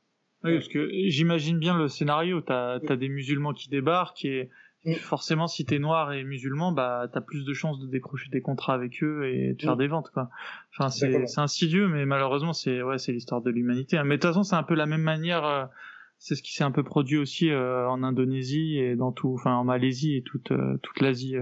[0.44, 2.40] Oui, parce que j'imagine bien le scénario.
[2.40, 4.48] T'as as des musulmans qui débarquent et
[4.94, 8.74] forcément, si t'es noir et musulman, bah t'as plus de chances de décrocher des contrats
[8.74, 9.78] avec eux et de faire mm.
[9.78, 10.30] des ventes, quoi.
[10.72, 13.98] Enfin, c'est insidieux, mais malheureusement, c'est ouais, c'est l'histoire de l'humanité.
[13.98, 14.04] Hein.
[14.04, 15.44] Mais de toute façon, c'est un peu la même manière.
[15.44, 15.64] Euh,
[16.18, 19.54] c'est ce qui s'est un peu produit aussi euh, en Indonésie et dans tout, enfin
[19.54, 21.36] en Malaisie et toute euh, toute l'Asie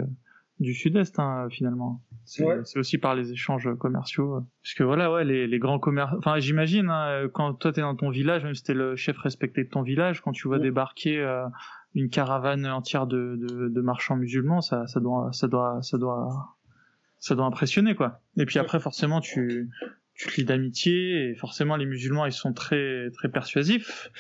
[0.59, 2.03] du Sud-Est, hein, finalement.
[2.25, 4.41] C'est aussi par les échanges commerciaux.
[4.63, 6.15] Parce que voilà, ouais, les, les grands commerces.
[6.19, 9.65] Enfin, j'imagine, hein, quand toi t'es dans ton village, même si t'es le chef respecté
[9.65, 11.23] de ton village, quand tu vois débarquer
[11.95, 16.57] une caravane entière de, de, de, marchands musulmans, ça, ça doit, ça doit, ça doit,
[17.19, 18.21] ça doit impressionner quoi.
[18.37, 19.71] Et puis après, forcément, tu,
[20.15, 24.11] tu te lis d'amitié et forcément les musulmans ils sont très très persuasifs.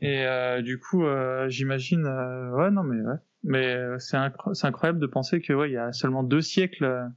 [0.00, 3.16] Et euh, du coup euh, j'imagine euh, ouais non mais ouais.
[3.44, 4.18] Mais c'est
[4.52, 7.08] c'est incroyable de penser que ouais il y a seulement deux siècles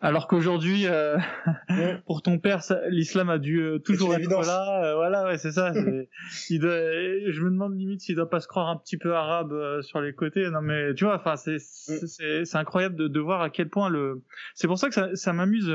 [0.00, 1.18] Alors qu'aujourd'hui, euh,
[2.06, 4.84] pour ton père, l'islam a dû euh, toujours être là.
[4.84, 5.72] Euh, voilà, ouais, c'est ça.
[6.50, 9.82] il doit, je me demande limite s'il doit pas se croire un petit peu arabe
[9.82, 10.48] sur les côtés.
[10.50, 14.22] Non, mais tu vois, enfin, c'est c'est incroyable de, de voir à quel point le.
[14.54, 15.74] C'est pour ça que ça, ça m'amuse.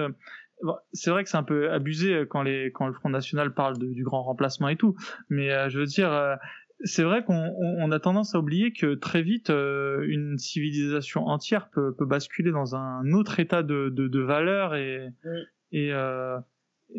[0.93, 3.87] C'est vrai que c'est un peu abusé quand les quand le Front National parle de,
[3.87, 4.95] du grand remplacement et tout,
[5.29, 6.37] mais je veux dire,
[6.83, 11.95] c'est vrai qu'on a tendance à oublier que très vite euh, une civilisation entière peut,
[12.01, 15.09] basculer dans un autre état de, de, valeurs et,
[15.71, 16.37] et euh,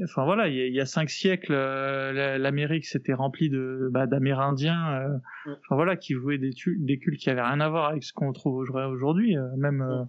[0.04, 5.74] enfin voilà il y, a, cinq siècles euh, l'Amérique s'était remplie de bah, d'Amérindiens enfin
[5.74, 8.56] voilà qui vouaient des, des cultes qui avaient rien à voir avec ce qu'on trouve
[8.56, 10.08] aujourd'hui même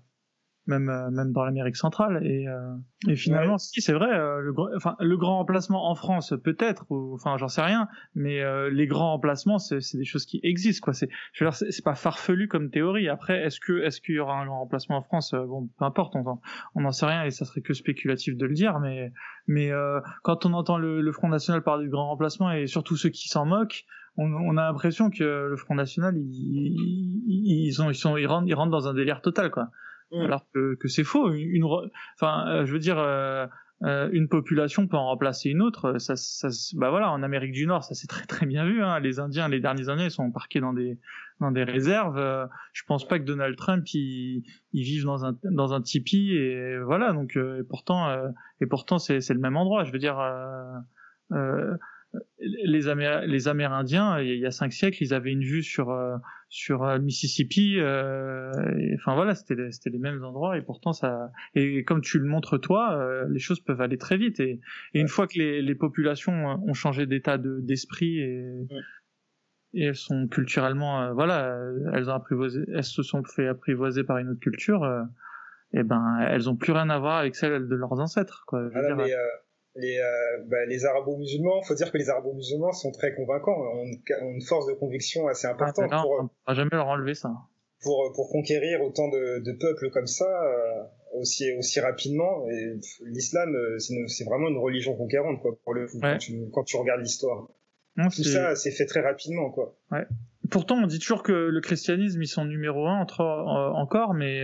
[0.67, 2.25] même euh, même dans l'Amérique centrale.
[2.25, 2.75] Et, euh,
[3.07, 7.37] et finalement si c'est vrai euh, le enfin le grand emplacement en France peut-être enfin
[7.37, 8.41] j'en sais rien mais
[8.71, 10.93] les grands emplacements c'est des choses qui existent quoi.
[10.93, 13.09] C'est je veux dire c'est pas farfelu comme théorie.
[13.09, 16.15] Après est-ce que est-ce qu'il y aura un grand emplacement en France bon peu importe
[16.15, 16.39] on
[16.75, 19.11] on n'en sait rien et ça serait que spéculatif de le dire mais
[19.47, 19.71] mais
[20.23, 23.27] quand on entend le, le Front National parler de grand remplacement et surtout ceux qui
[23.29, 23.85] s'en moquent
[24.17, 26.73] on, a l'impression que le Front National ils,
[27.27, 29.69] ils, ils, ont, ils, sont, ils, rentrent, ils rentrent dans un délire total quoi
[30.11, 30.21] Mm.
[30.21, 31.31] alors que, c'est faux.
[31.31, 31.65] Une,
[32.15, 33.47] enfin, euh, je veux dire, euh,
[33.83, 35.97] euh, une population peut en remplacer une autre.
[35.99, 36.15] Ça,
[36.75, 38.83] bah voilà, en Amérique du Nord, ça c'est très très bien vu.
[38.83, 38.99] Hein.
[38.99, 40.97] Les Indiens, les dernières années, ils sont parqués dans des
[41.41, 42.47] dans des réserves.
[42.71, 46.77] je pense pas que Donald Trump il, il vive dans un dans un tipi et
[46.79, 47.11] voilà.
[47.11, 48.31] Donc et pourtant
[48.61, 49.83] et pourtant c'est c'est le même endroit.
[49.83, 50.19] Je veux dire.
[51.31, 51.75] Euh,
[52.39, 52.81] les,
[53.27, 56.15] les Amérindiens, il y a cinq siècles, ils avaient une vue sur euh,
[56.49, 57.79] sur euh, Mississippi.
[57.79, 58.51] Euh,
[58.95, 61.31] enfin voilà, c'était les, c'était les mêmes endroits et pourtant ça.
[61.53, 64.39] Et comme tu le montres toi, les choses peuvent aller très vite.
[64.39, 64.59] Et,
[64.93, 68.43] une fois que les, les populations ont changé d'état de, d'esprit et
[69.77, 71.53] et elles sont culturellement, voilà,
[71.93, 74.85] elles ont apprivoisé, elles se sont fait apprivoiser par une autre culture.
[75.73, 78.69] et ben, elles ont plus rien à voir avec celles de leurs ancêtres, quoi.
[78.73, 79.11] Mais,
[79.75, 83.85] les, euh, bah, les arabo-musulmans, faut dire que les arabo-musulmans sont très convaincants, ont
[84.21, 85.89] une, force de conviction assez importante.
[85.91, 87.31] Ah, pour, on jamais leur enlever ça.
[87.81, 92.45] Pour, pour conquérir autant de, de peuples comme ça, euh, aussi, aussi rapidement.
[93.03, 97.01] L'islam, euh, c'est vraiment une religion conquérante, quoi, pour le quand, tu, quand tu regardes
[97.01, 97.47] l'histoire.
[97.95, 99.75] Tout ça, c'est fait très rapidement, quoi.
[99.91, 100.05] Ouais.
[100.51, 104.43] Pourtant, on dit toujours que le christianisme, ils sont numéro un entre, euh, encore, mais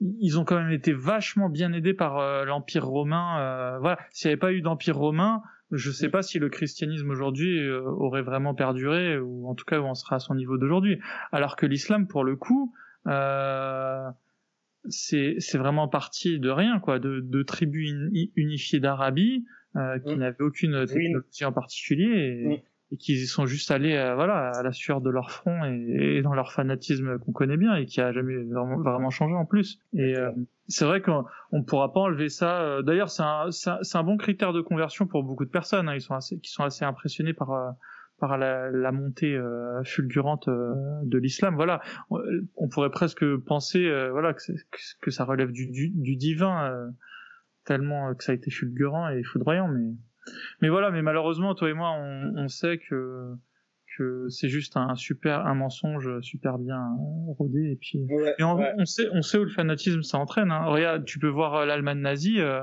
[0.00, 3.40] ils ont quand même été vachement bien aidés par euh, l'Empire romain.
[3.40, 5.42] Euh, voilà, s'il n'y avait pas eu d'Empire romain,
[5.72, 9.64] je ne sais pas si le christianisme aujourd'hui euh, aurait vraiment perduré, ou en tout
[9.64, 11.00] cas où on sera à son niveau d'aujourd'hui.
[11.32, 12.74] Alors que l'islam, pour le coup,
[14.88, 17.92] c'est vraiment parti de rien, quoi, de, de tribus
[18.36, 19.44] unifiées d'Arabie
[19.74, 20.18] qui mmh.
[20.18, 22.04] n'avaient aucune technologie en particulier.
[22.06, 22.60] Et, mmh
[22.92, 26.34] et qu'ils sont juste allés euh, voilà à la sueur de leur front et, dans
[26.34, 29.80] leur fanatisme qu'on connaît bien et qui a jamais vraiment, changé en plus.
[29.92, 30.30] Et euh,
[30.68, 34.60] c'est vrai qu'on on pourra pas enlever ça euh, d'ailleurs c'est un, bon critère de
[34.60, 35.94] conversion pour beaucoup de personnes hein.
[35.94, 37.74] ils sont assez qui sont assez impressionnés par
[38.18, 39.38] par la, montée
[39.84, 41.54] fulgurante de l'islam.
[41.54, 41.82] Voilà.
[42.08, 44.32] On, pourrait presque penser voilà
[45.02, 46.90] que, ça relève du, du divin
[47.66, 49.92] tellement que ça a été fulgurant et foudroyant mais
[50.60, 53.36] mais voilà, mais malheureusement, toi et moi, on, on sait que
[53.96, 56.82] que c'est juste un super un mensonge super bien
[57.38, 58.06] rodé et puis
[58.38, 60.64] et on, sait on sait où le fanatisme ça entraîne hein.
[60.66, 62.60] regarde tu peux voir euh, l'Allemagne nazie euh,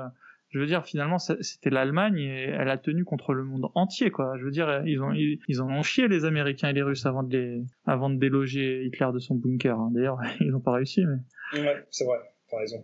[0.50, 4.34] je veux dire finalement c'était l'Allemagne et elle a tenu contre le monde entier quoi
[4.38, 7.22] je veux dire ils ont ils, en ont chié les Américains et les Russes avant
[7.22, 9.90] de les avant de déloger Hitler de son bunker hein.
[9.92, 12.18] d'ailleurs ils n'ont pas réussi mais ouais c'est vrai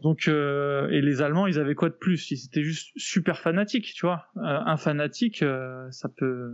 [0.02, 2.30] donc euh, et les Allemands, ils avaient quoi de plus?
[2.30, 4.24] Ils étaient juste super fanatiques, tu vois.
[4.36, 6.50] Euh, un fanatique, euh, ça peut,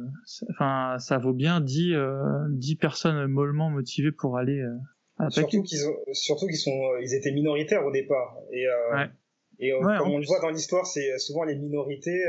[0.51, 1.95] enfin, ça vaut bien 10
[2.51, 4.62] 10 personnes mollement motivées pour aller
[5.31, 5.79] Surtout qu'ils
[6.12, 8.37] surtout qu'ils sont, ils étaient minoritaires au départ.
[8.53, 8.67] Et
[9.59, 12.23] Et comme on le voit dans l'histoire, c'est souvent les minorités,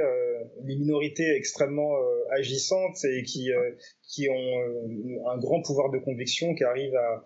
[0.63, 1.95] les minorités extrêmement
[2.31, 3.49] agissantes et qui
[4.03, 7.25] qui ont un grand pouvoir de conviction, qui arrivent à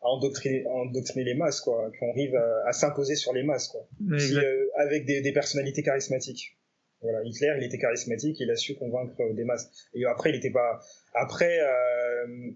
[0.00, 2.34] à endoctriner, endoctriner les masses, quoi, qu'on arrive
[2.66, 3.86] à, s'imposer sur les masses, quoi.
[4.10, 6.56] Euh, avec des, des, personnalités charismatiques.
[7.00, 9.70] Voilà, Hitler, il était charismatique, il a su convaincre des masses.
[9.94, 10.80] Et après, il était pas.
[11.14, 12.50] Après, euh,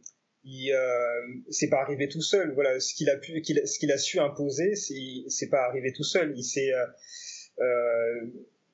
[0.45, 2.53] il, euh, c'est pas arrivé tout seul.
[2.55, 4.95] Voilà, ce qu'il a pu, ce qu'il a su imposer, c'est,
[5.28, 6.32] c'est pas arrivé tout seul.
[6.36, 6.86] Il s'est euh,
[7.61, 8.26] euh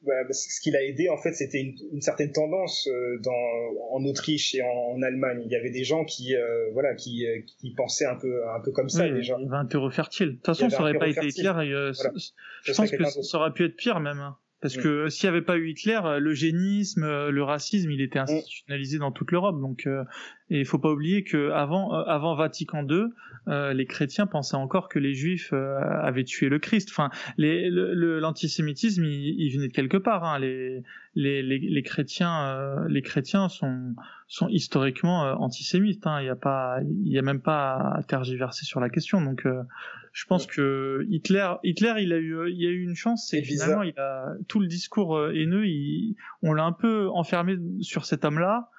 [0.03, 4.05] bah, ce qui l'a aidé, en fait, c'était une, une, certaine tendance euh, dans, en
[4.05, 5.42] Autriche et en, Allemagne.
[5.44, 8.61] Il y avait des gens qui, euh, voilà, qui, euh, qui pensaient un peu, un
[8.61, 9.36] peu comme ça oui, déjà.
[9.38, 10.28] Il y avait un terreau fertile.
[10.28, 11.53] De toute façon, ça aurait pas été Hitler.
[12.62, 14.18] Je pense que ça aurait pu être pire même.
[14.18, 14.36] Hein.
[14.61, 14.82] Parce mm.
[14.82, 18.22] que s'il n'y avait pas eu Hitler, l'eugénisme, le racisme, il était mm.
[18.22, 19.61] institutionnalisé dans toute l'Europe.
[19.61, 20.05] Donc, euh,
[20.51, 23.05] et il faut pas oublier que avant, avant Vatican II,
[23.49, 26.88] euh, les chrétiens pensaient encore que les juifs euh, avaient tué le Christ.
[26.90, 30.24] Enfin, l'antisémitisme, il, venait de quelque part.
[30.24, 30.38] Hein.
[30.38, 30.82] Les,
[31.14, 33.94] les, les, chrétiens, les chrétiens sont,
[34.26, 36.07] sont historiquement antisémites.
[36.07, 36.20] Hein.
[36.20, 39.20] Il n'y a pas, il y a même pas à tergiverser sur la question.
[39.20, 39.46] Donc,
[40.12, 43.82] je pense que Hitler, Hitler, il a eu, il a eu une chance, c'est finalement,
[43.82, 48.70] il a tout le discours haineux, il, on l'a un peu enfermé sur cet homme-là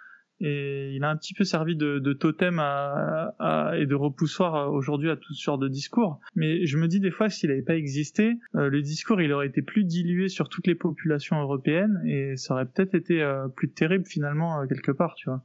[0.42, 4.56] et il a un petit peu servi de, de totem à, à, et de repoussoir
[4.56, 6.20] euh, aujourd'hui à toutes sortes de discours.
[6.36, 9.48] Mais je me dis des fois, s'il n'avait pas existé, euh, le discours il aurait
[9.48, 13.70] été plus dilué sur toutes les populations européennes et ça aurait peut-être été euh, plus
[13.70, 15.44] terrible finalement quelque part, tu vois.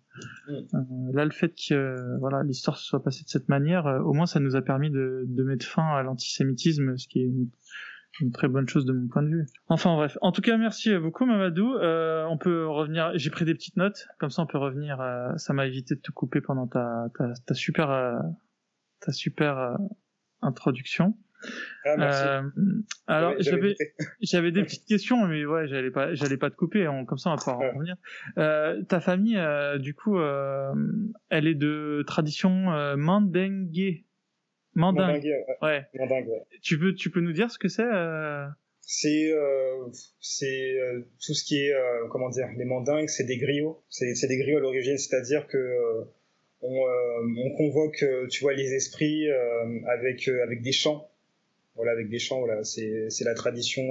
[0.48, 1.12] Mm.
[1.12, 4.38] là, le fait que voilà l'histoire se soit passée de cette manière, au moins ça
[4.38, 7.48] nous a permis de, de mettre fin à l'antisémitisme, ce qui est une
[8.32, 9.46] très bonne chose de mon point de vue.
[9.68, 11.74] Enfin bref, en tout cas merci beaucoup Mamadou.
[11.74, 13.12] Euh, on peut revenir.
[13.14, 15.00] J'ai pris des petites notes, comme ça on peut revenir.
[15.00, 18.18] Euh, ça m'a évité de te couper pendant ta ta, ta super euh,
[19.00, 19.76] ta super euh,
[20.42, 21.16] introduction.
[21.84, 22.26] Ah, merci.
[23.06, 23.74] alors j'avais
[24.22, 26.88] j'avais des petites questions, mais ouais j'allais pas j'allais pas te couper.
[27.06, 27.96] comme ça on va pouvoir en revenir.
[28.86, 29.38] ta famille,
[29.80, 30.18] du coup,
[31.28, 34.04] elle est de tradition mandingue.
[34.74, 35.32] Mandingue.
[35.62, 35.82] ouais.
[35.94, 36.42] Mandingue, ouais.
[36.62, 38.46] Tu peux, tu peux nous dire ce que c'est euh...
[38.86, 39.86] C'est euh,
[40.20, 43.82] c'est euh, tout ce qui est euh, comment dire les mandingues, c'est des griots.
[43.88, 46.04] C'est c'est des griots à l'origine, c'est-à-dire que
[46.60, 46.86] on,
[47.38, 49.26] on convoque tu vois les esprits
[49.86, 51.10] avec avec des chants.
[51.76, 52.40] Voilà, avec des chants.
[52.40, 53.82] Voilà, c'est c'est la tradition.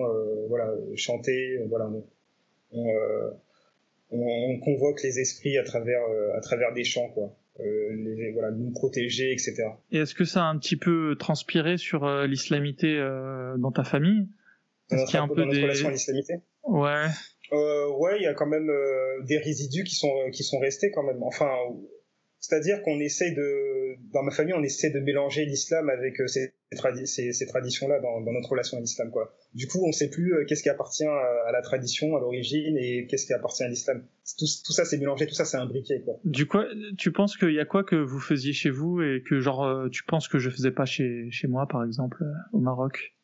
[0.47, 1.59] voilà, chanter.
[1.69, 2.05] Voilà, on,
[2.71, 3.33] on,
[4.11, 6.01] on, convoque les esprits à travers
[6.35, 7.35] à travers des chants quoi.
[7.59, 7.63] Euh,
[7.95, 9.53] les, voilà, nous protéger, etc.
[9.91, 13.83] Et est-ce que ça a un petit peu transpiré sur euh, l'islamité euh, dans ta
[13.83, 14.27] famille?
[14.89, 15.61] Est-ce qu'il y a un peu, des...
[15.61, 16.33] relation à l'islamité?
[16.63, 17.05] Ouais.
[17.51, 18.69] ouais, il y a quand même
[19.25, 21.21] des résidus qui sont qui sont restés quand même.
[21.21, 21.51] Enfin,
[22.43, 26.51] c'est-à-dire qu'on essaie de, dans ma famille, on essaie de mélanger l'islam avec euh, ces,
[27.05, 29.33] ces, traditions-là dans, dans, notre relation à l'islam, quoi.
[29.53, 32.75] Du coup, on ne sait plus euh, qu'est-ce qui appartient à, la tradition, à l'origine,
[32.77, 34.05] et qu'est-ce qui appartient à l'islam.
[34.37, 36.19] Tout, ça, c'est mélangé, tout ça, c'est imbriqué, quoi.
[36.25, 36.57] Du coup,
[36.97, 39.87] tu penses qu'il y a quoi que vous faisiez chez vous et que, genre, euh,
[39.87, 43.15] tu penses que je faisais pas chez, chez moi, par exemple, au Maroc?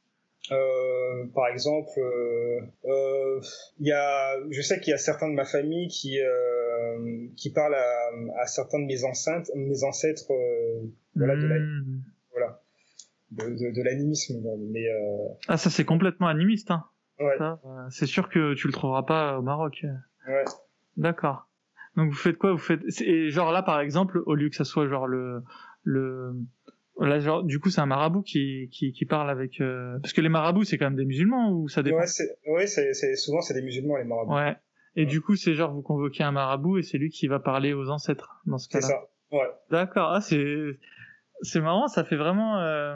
[0.51, 3.41] Euh, par exemple, euh, euh,
[3.79, 7.51] il y a, je sais qu'il y a certains de ma famille qui euh, qui
[7.51, 10.81] parlent à, à, certains de mes ancêtres, mes ancêtres, euh,
[11.15, 12.03] voilà, de, la, hmm.
[12.31, 12.61] voilà,
[13.31, 14.41] de, de, de l'animisme.
[14.71, 14.85] Mais
[15.47, 16.85] ah, ça c'est complètement animiste, hein.
[17.19, 17.35] Ouais.
[17.89, 19.85] c'est sûr que tu le trouveras pas au Maroc.
[20.25, 20.45] Ouais.
[20.95, 21.49] D'accord.
[21.97, 22.53] Donc vous faites quoi?
[22.53, 25.43] Vous faites et genre là par exemple, au lieu que ça soit genre le
[25.83, 26.33] le
[26.99, 29.61] Là, genre, du coup, c'est un marabout qui, qui, qui parle avec.
[29.61, 29.97] Euh...
[29.99, 31.97] Parce que les marabouts, c'est quand même des musulmans ou ça dépend?
[31.97, 34.33] Ouais, c'est, ouais, c'est, c'est, souvent c'est des musulmans les marabouts.
[34.35, 34.55] Ouais.
[34.95, 37.73] Et du coup, c'est genre vous convoquez un marabout et c'est lui qui va parler
[37.73, 38.87] aux ancêtres dans ce cas-là.
[38.87, 39.01] C'est ça.
[39.31, 39.49] Ouais.
[39.71, 40.11] D'accord.
[40.13, 40.77] Ah, c'est
[41.41, 41.87] c'est marrant.
[41.87, 42.95] Ça fait vraiment euh,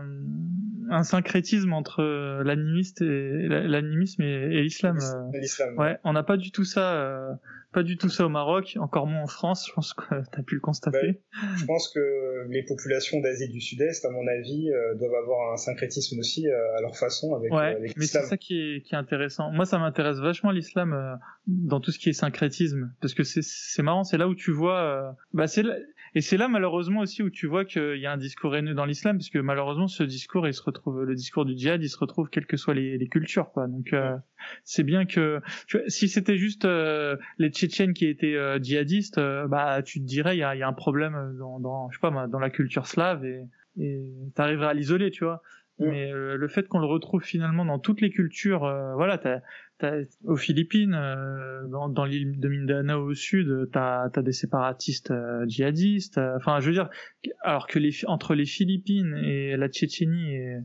[0.90, 4.98] un syncrétisme entre euh, l'animiste et l'animisme et, et l'islam.
[5.34, 5.78] L'islam.
[5.78, 5.98] Ouais.
[6.04, 6.94] On n'a pas du tout ça.
[6.96, 7.34] Euh
[7.74, 10.44] pas du tout ça au Maroc, encore moins en France, je pense que tu as
[10.44, 11.22] pu le constater.
[11.42, 15.54] Ben, je pense que les populations d'Asie du Sud-Est, à mon avis, euh, doivent avoir
[15.54, 18.82] un syncrétisme aussi euh, à leur façon avec, ouais, avec mais c'est ça qui est,
[18.82, 19.52] qui est intéressant.
[19.52, 21.16] Moi, ça m'intéresse vachement l'islam euh,
[21.48, 25.16] dans tout ce qui est syncrétisme, parce que c'est marrant, c'est là où tu vois...
[25.34, 25.64] bah c'est
[26.16, 28.86] et c'est là malheureusement aussi où tu vois qu'il y a un discours haineux dans
[28.86, 31.98] l'islam, parce que malheureusement ce discours, il se retrouve, le discours du djihad, il se
[31.98, 33.68] retrouve quelles que soient les, les cultures, quoi.
[33.68, 33.94] Donc
[34.64, 36.68] c'est bien que tu vois, si c'était juste
[37.38, 40.64] les Tchétchènes qui étaient euh, djihadistes, euh, bah tu te dirais il y a, y
[40.64, 44.74] a, un problème dans, dans je sais pas dans la culture slave et t'arriverais à
[44.74, 45.42] l'isoler, tu vois.
[45.80, 45.86] Mm.
[45.88, 48.62] Mais euh, le fait qu'on le retrouve finalement dans toutes les cultures,
[48.96, 49.44] voilà, t'as, t'as,
[50.26, 55.14] aux Philippines, dans, dans l'île de Mindanao au sud, t'as as des séparatistes
[55.48, 56.18] djihadistes.
[56.18, 56.90] Enfin, je veux dire,
[57.42, 60.58] alors que les, entre les Philippines et la Tchétchénie et,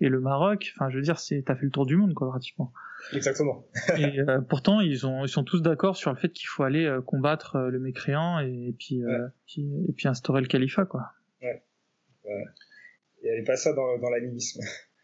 [0.00, 2.28] et le Maroc, enfin, je veux dire, c'est t'as fait le tour du monde, quoi,
[2.28, 2.72] pratiquement.
[3.12, 3.66] Exactement.
[3.98, 6.84] et euh, pourtant, ils, ont, ils sont tous d'accord sur le fait qu'il faut aller
[6.84, 9.02] euh, combattre euh, le mécréant et, puis,
[9.46, 11.12] puis, et puis instaurer le califat, quoi.
[11.40, 11.62] Ouais.
[12.24, 12.44] ouais.
[13.22, 14.60] Il n'y avait pas ça dans, dans l'animisme.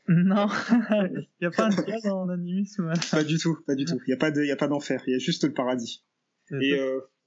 [0.09, 0.49] Non,
[0.91, 2.93] il n'y a pas un cas dans l'animisme.
[3.11, 3.99] Pas du tout, pas du tout.
[4.07, 5.03] Il n'y a pas de, il a pas d'enfer.
[5.07, 6.05] Il y a juste le paradis.
[6.61, 6.75] Et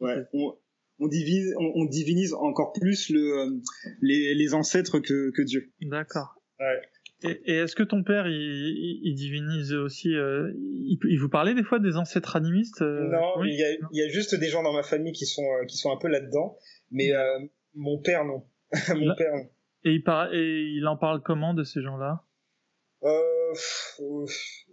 [0.01, 0.57] ouais, on,
[0.99, 3.61] on, divise, on, on, divinise encore plus le,
[4.01, 5.73] les, les ancêtres que, que Dieu.
[5.82, 6.36] D'accord.
[6.59, 6.82] Ouais.
[7.23, 11.80] Et, est-ce que ton père, il, il divinise aussi euh, il, vous parlait des fois
[11.80, 14.73] des ancêtres animistes euh, Non, il, y a, il, y a, juste des gens dans
[14.73, 16.57] ma famille qui sont euh, qui sont un peu là-dedans,
[16.91, 17.39] mais euh,
[17.73, 18.45] mon père non.
[18.89, 19.49] mon père non.
[19.86, 20.34] Et il, par...
[20.34, 22.24] et il en parle comment de ces gens-là?
[23.06, 23.53] Euh,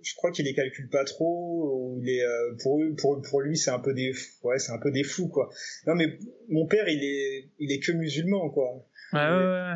[0.03, 1.97] je crois qu'il les calcule pas trop.
[2.01, 2.24] Il est
[2.62, 4.12] pour pour pour lui c'est un peu des
[4.43, 5.51] ouais c'est un peu des fous quoi.
[5.87, 6.18] Non mais
[6.49, 8.87] mon père il est il est que musulman quoi.
[9.12, 9.28] Ouais ouais.
[9.28, 9.74] ouais.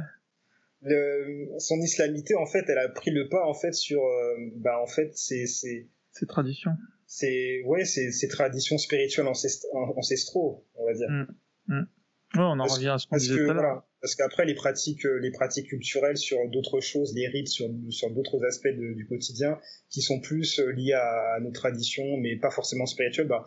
[0.83, 4.01] le, son islamité en fait, elle a pris le pas en fait sur,
[4.57, 6.73] bah en fait c'est c'est ses traditions.
[7.07, 11.09] C'est ouais, c'est ces traditions spirituelles ancestraux, on va dire.
[11.09, 11.27] Mm.
[11.69, 11.87] Mm.
[12.35, 13.87] Ouais, on en revient à ce qu'on disait tout à l'heure.
[14.07, 18.09] Parce qu'après, les pratiques, euh, les pratiques culturelles sur d'autres choses, les rites sur, sur
[18.13, 19.59] d'autres aspects du quotidien,
[19.91, 23.45] qui sont plus euh, liés à, nos traditions, mais pas forcément spirituelles, bah,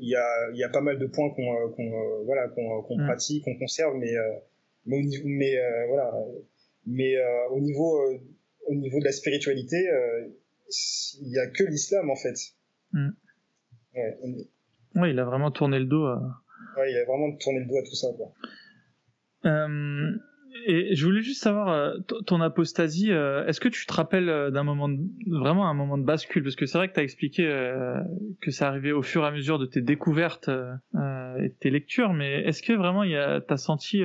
[0.00, 3.04] il y a, y a pas mal de points qu'on, euh, qu'on voilà, qu'on, mm.
[3.04, 4.14] pratique, qu'on conserve, mais,
[4.86, 5.54] mais, au niveau, mais
[5.88, 6.14] voilà,
[6.86, 7.16] mais
[7.50, 8.00] au niveau,
[8.68, 9.76] au niveau de la spiritualité,
[11.20, 12.38] il y a que l'islam en fait.
[12.94, 13.10] Mm.
[14.94, 16.42] Ouais, il a vraiment tourné le dos à.
[16.78, 18.32] Ouais, il a vraiment tourné le dos à tout ça, quoi.
[19.46, 20.12] Euh,
[20.66, 23.12] et je voulais juste savoir euh, ton apostasie.
[23.12, 24.90] Euh, est-ce que tu te rappelles d'un moment,
[25.26, 26.42] vraiment un moment de bascule?
[26.42, 27.44] Parce que c'est vrai que tu as expliqué
[28.40, 32.12] que ça arrivait au fur et à mesure de tes découvertes et de tes lectures,
[32.12, 34.02] mais est-ce que vraiment tu as senti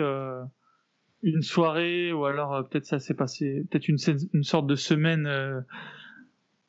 [1.23, 3.97] une soirée ou alors peut-être ça s'est passé, peut-être une,
[4.33, 5.27] une sorte de semaine,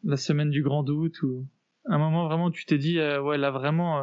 [0.05, 1.47] la semaine du grand doute ou
[1.85, 4.03] un moment vraiment où tu t'es dit ouais là vraiment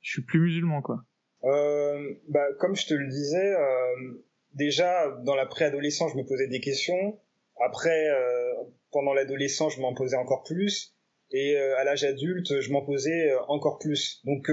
[0.00, 1.04] je suis plus musulman quoi?
[1.44, 4.24] Euh, bah, comme je te le disais, euh,
[4.54, 7.18] déjà dans la préadolescence, je me posais des questions.
[7.60, 8.54] Après, euh,
[8.90, 10.94] pendant l'adolescence, je m'en posais encore plus.
[11.30, 14.20] Et euh, à l'âge adulte, je m'en posais euh, encore plus.
[14.24, 14.50] Donc,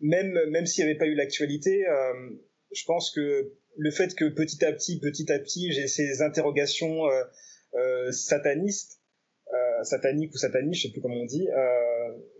[0.00, 1.84] même, même s'il n'y avait pas eu l'actualité,
[2.72, 7.02] je pense que le fait que petit à petit, petit à petit, j'ai ces interrogations
[8.10, 9.00] satanistes,
[9.82, 11.48] sataniques ou sataniques, je sais plus comment on dit,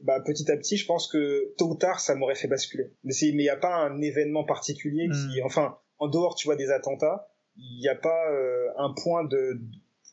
[0.03, 2.93] bah, petit à petit, je pense que tôt ou tard, ça m'aurait fait basculer.
[3.05, 5.47] Mais il n'y a pas un événement particulier qui, hmm.
[5.47, 9.61] enfin, en dehors, tu vois, des attentats, il n'y a pas euh, un point de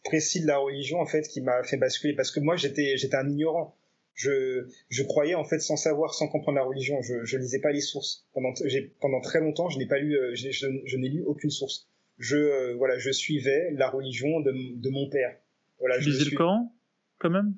[0.04, 3.16] précis de la religion en fait qui m'a fait basculer parce que moi j'étais j'étais
[3.16, 3.78] un ignorant.
[4.14, 7.02] Je, je croyais en fait sans savoir, sans comprendre la religion.
[7.02, 8.28] Je, je lisais pas les sources.
[8.34, 11.50] Pendant, j'ai, pendant très longtemps, je n'ai pas lu, euh, je, je, n'ai lu aucune
[11.50, 11.88] source.
[12.18, 15.38] Je, euh, voilà, je suivais la religion de, de mon père.
[15.80, 16.76] Voilà, tu lisais le Coran,
[17.20, 17.56] quand même?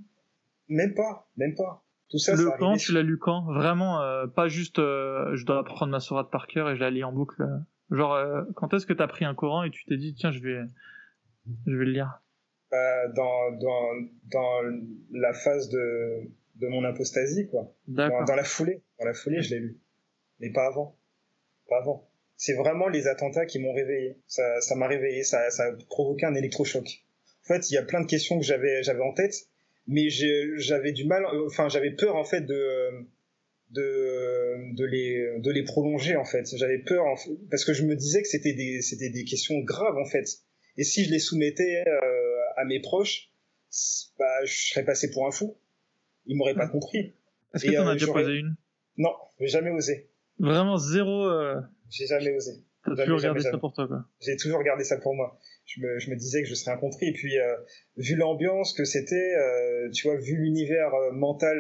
[0.70, 1.84] Même pas, même pas
[2.14, 3.46] le Coran, tu l'as lu quand?
[3.54, 6.90] Vraiment, euh, pas juste euh, je dois apprendre ma sourate par cœur et je la
[6.90, 7.42] lis en boucle.
[7.42, 7.58] Euh.
[7.96, 8.18] Genre,
[8.56, 10.62] quand est-ce que tu as pris un Coran et tu t'es dit, tiens, je vais,
[11.68, 12.20] je vais le lire?
[12.72, 16.24] Dans, dans, dans la phase de,
[16.56, 17.72] de mon apostasie, quoi.
[17.88, 18.82] Dans, dans, la foulée.
[19.00, 19.80] Dans la foulée, je l'ai lu.
[20.40, 20.98] Mais pas avant.
[21.70, 22.10] Pas avant.
[22.36, 24.18] C'est vraiment les attentats qui m'ont réveillé.
[24.26, 27.06] Ça, ça m'a réveillé, ça, ça a provoqué un électrochoc.
[27.44, 29.36] En fait, il y a plein de questions que j'avais, j'avais en tête
[29.88, 33.06] mais j'avais du mal, euh, enfin j'avais peur en fait de
[33.72, 36.46] de de les de les prolonger en fait.
[36.56, 37.04] J'avais peur
[37.50, 40.26] parce que je me disais que c'était des c'était des questions graves en fait.
[40.78, 43.30] Et si je les soumettais euh, à mes proches,
[44.18, 45.58] bah je serais passé pour un fou.
[46.26, 47.14] Ils m'auraient pas compris.
[47.54, 48.56] Est-ce que t'en as euh, déjà posé une?
[48.98, 50.10] Non, j'ai jamais osé.
[50.40, 51.30] Vraiment zéro.
[51.90, 52.54] J'ai jamais osé.
[52.86, 54.06] T'as toujours regardé ça pour toi quoi.
[54.22, 57.08] J'ai toujours regardé ça pour moi je me, je me disais que je serais incompris.
[57.08, 57.56] Et puis, euh,
[57.98, 61.58] vu l'ambiance que c'était, euh, tu vois, vu l'univers euh, mental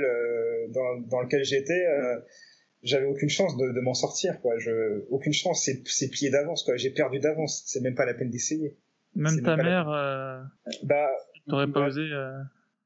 [0.69, 1.83] dans, dans lequel j'étais,
[2.81, 4.57] j'avais aucune chance de, de m'en sortir, quoi.
[4.59, 6.75] Je, aucune chance, c'est, c'est plié d'avance, quoi.
[6.75, 7.63] J'ai perdu d'avance.
[7.65, 8.77] C'est même pas la peine d'essayer.
[9.15, 10.41] Même ta mère, euh...
[10.83, 11.09] bah,
[11.47, 12.01] t'aurais pas bah, osé.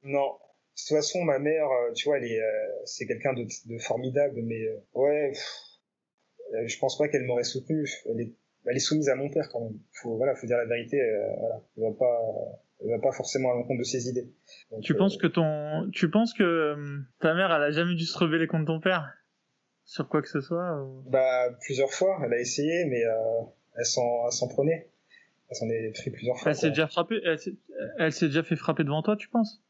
[0.03, 0.28] Non.
[0.34, 2.41] De toute façon, ma mère, tu vois, elle est,
[2.86, 4.61] c'est quelqu'un de, de, formidable, mais
[4.93, 5.34] ouais,
[6.65, 7.89] je pense pas qu'elle m'aurait soutenu.
[8.05, 8.36] Elle est
[8.68, 9.80] elle est soumise à mon père quand même.
[9.93, 11.01] Faut voilà, faut dire la vérité.
[11.01, 12.20] Euh, voilà, elle va pas,
[12.84, 14.30] elle va pas forcément à l'encontre de ses idées.
[14.82, 18.05] tu penses euh, que ton, tu penses que euh, ta mère, elle a jamais dû
[18.05, 19.13] se rebeller contre ton père?
[19.86, 23.01] Sur quoi que ce soit Bah plusieurs fois, elle a essayé, mais
[23.78, 24.89] elle s'en, s'en prenait.
[25.49, 26.51] Elle s'en est pris plusieurs fois.
[26.51, 27.22] Elle s'est déjà frappée.
[27.24, 29.63] Elle s'est, déjà fait frapper devant toi, tu penses?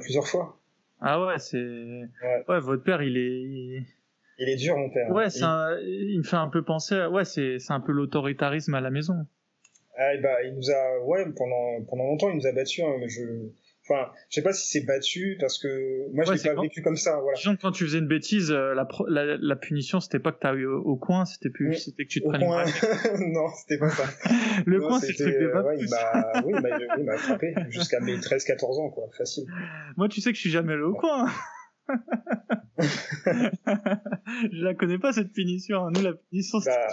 [0.00, 0.58] Plusieurs fois.
[1.02, 1.58] Ah ouais, c'est.
[1.58, 2.44] Ouais.
[2.48, 2.60] ouais.
[2.60, 3.82] votre père, il est.
[4.38, 5.10] Il est dur, mon père.
[5.10, 5.44] Ouais, c'est
[5.82, 6.18] il...
[6.18, 6.96] me fait un peu penser.
[6.96, 7.10] À...
[7.10, 9.26] Ouais, c'est un peu l'autoritarisme à la maison.
[9.96, 12.84] Ah, bah, il nous a, ouais, pendant pendant longtemps, il nous a battus.
[12.84, 13.22] Hein, je,
[13.84, 16.96] enfin, je sais pas si c'est battu parce que moi, je l'ai pas vécu comme
[16.96, 17.20] ça.
[17.20, 17.56] Voilà.
[17.60, 20.66] quand tu faisais une bêtise, euh, la, la, la punition, c'était pas que t'as eu
[20.66, 22.44] au, coin, c'était plus, c'était que tu te prenais.
[22.44, 22.64] Coin...
[23.20, 24.04] non, c'était pas ça.
[24.66, 25.84] le coin, c'est le truc des ouais, il
[26.44, 26.54] oui,
[26.98, 29.44] il m'a frappé jusqu'à mes 13-14 ans, quoi, facile.
[29.96, 31.30] Moi, tu sais que je suis jamais allé au coin.
[32.78, 35.90] Je la connais pas cette punition.
[35.90, 36.88] Nous, la punition, bah...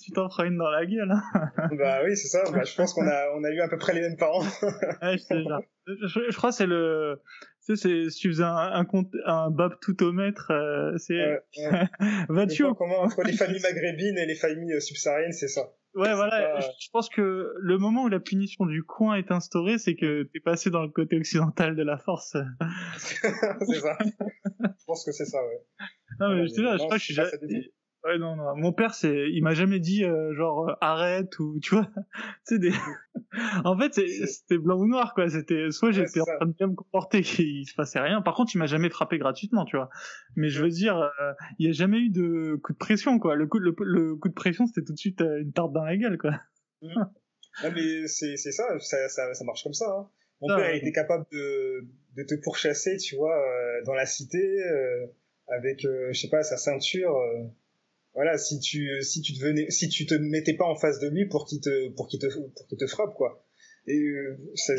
[0.00, 1.10] tu t'en prends une dans la gueule.
[1.10, 1.22] Hein.
[1.78, 2.44] bah oui, c'est ça.
[2.50, 4.42] Bah, je pense qu'on a, on a eu à peu près les mêmes parents.
[5.02, 5.56] ouais, je,
[5.86, 7.20] je, je, crois que c'est le,
[7.66, 8.86] tu sais, c'est, si tu faisais un, un,
[9.24, 11.40] un bab tout au maître, euh, c'est, ouais,
[11.72, 11.88] ouais.
[12.28, 15.62] vas-tu comment entre les familles maghrébines et les familles subsahariennes, c'est ça.
[15.94, 16.58] Ouais, voilà.
[16.60, 20.40] Je pense que le moment où la punition du coin est instaurée, c'est que t'es
[20.40, 22.36] passé dans le côté occidental de la force.
[22.98, 23.96] c'est ça.
[24.00, 25.86] je pense que c'est ça, ouais.
[26.20, 27.30] Non, mais je, te je crois que je suis jamais...
[28.04, 28.54] Ouais, non, non.
[28.54, 31.88] Mon père, c'est, il m'a jamais dit, euh, genre, euh, arrête ou, tu vois,
[32.44, 32.70] sais, des,
[33.64, 35.30] en fait, c'était blanc ou noir, quoi.
[35.30, 38.20] C'était soit j'étais en train de bien me comporter, il se passait rien.
[38.20, 39.88] Par contre, il m'a jamais frappé gratuitement, tu vois.
[40.36, 43.36] Mais je veux dire, euh, il n'y a jamais eu de coup de pression, quoi.
[43.36, 46.18] Le coup, le, coup de pression, c'était tout de suite une tarte dans la gueule,
[46.18, 46.32] quoi.
[46.82, 46.88] Mmh.
[47.62, 49.86] non, mais c'est ça ça, ça, ça, marche comme ça.
[49.88, 50.10] Hein.
[50.42, 51.86] Mon père était capable de,
[52.16, 53.40] de te pourchasser, tu vois,
[53.86, 54.62] dans la cité,
[55.48, 57.16] avec, je sais pas, sa ceinture
[58.14, 61.08] voilà, si tu si tu te venais, si tu te mettais pas en face de
[61.08, 63.44] lui pour qu'il te pour qu'il te pour qu'il te frappe quoi.
[63.86, 64.74] Et euh, ça...